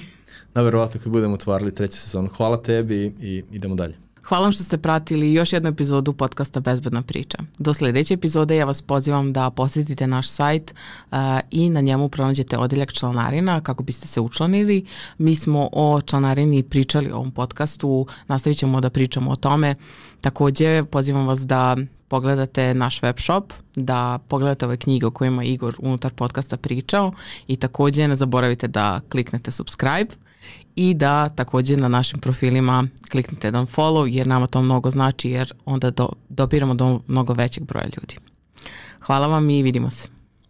Na 0.54 0.62
verovatno 0.62 1.00
kad 1.00 1.12
budemo 1.12 1.34
otvarali 1.34 1.74
treću 1.74 1.96
sezonu. 1.98 2.28
Hvala 2.36 2.62
tebi 2.62 3.12
i 3.20 3.44
idemo 3.50 3.74
dalje. 3.74 4.09
Hvala 4.22 4.42
vam 4.42 4.52
što 4.52 4.64
ste 4.64 4.78
pratili 4.78 5.32
još 5.32 5.52
jednu 5.52 5.68
epizodu 5.68 6.12
podcasta 6.12 6.60
Bezbedna 6.60 7.02
priča. 7.02 7.38
Do 7.58 7.74
sledeće 7.74 8.14
epizode 8.14 8.56
ja 8.56 8.64
vas 8.64 8.82
pozivam 8.82 9.32
da 9.32 9.50
posetite 9.50 10.06
naš 10.06 10.28
sajt 10.28 10.74
uh, 11.10 11.18
i 11.50 11.70
na 11.70 11.80
njemu 11.80 12.08
pronađete 12.08 12.58
odeljak 12.58 12.92
članarina 12.92 13.60
kako 13.60 13.82
biste 13.82 14.06
se 14.06 14.20
učlanili. 14.20 14.86
Mi 15.18 15.36
smo 15.36 15.68
o 15.72 16.00
članarini 16.00 16.62
pričali 16.62 17.12
u 17.12 17.14
ovom 17.14 17.30
podcastu, 17.30 18.06
nastavit 18.28 18.58
ćemo 18.58 18.80
da 18.80 18.90
pričamo 18.90 19.30
o 19.30 19.36
tome. 19.36 19.74
Takođe 20.20 20.84
pozivam 20.84 21.26
vas 21.26 21.40
da 21.40 21.76
pogledate 22.08 22.74
naš 22.74 23.02
web 23.02 23.18
shop, 23.18 23.52
da 23.76 24.18
pogledate 24.28 24.66
ove 24.66 24.76
knjige 24.76 25.06
o 25.06 25.10
kojima 25.10 25.44
Igor 25.44 25.74
unutar 25.78 26.12
podcasta 26.12 26.56
pričao 26.56 27.12
i 27.46 27.56
takođe 27.56 28.08
ne 28.08 28.16
zaboravite 28.16 28.68
da 28.68 29.00
kliknete 29.08 29.50
subscribe 29.50 30.29
i 30.76 30.94
da 30.94 31.28
takođe 31.28 31.76
na 31.76 31.88
našim 31.88 32.20
profilima 32.20 32.86
kliknite 33.10 33.46
jedan 33.46 33.66
follow 33.66 34.04
jer 34.04 34.26
nama 34.26 34.46
to 34.46 34.62
mnogo 34.62 34.90
znači 34.90 35.30
jer 35.30 35.52
onda 35.64 35.90
do, 35.90 36.08
dopiramo 36.28 36.74
do 36.74 37.00
mnogo 37.06 37.32
većeg 37.32 37.64
broja 37.64 37.84
ljudi. 37.84 38.16
Hvala 39.00 39.26
vam 39.26 39.50
i 39.50 39.62
vidimo 39.62 39.90
se. 39.90 40.19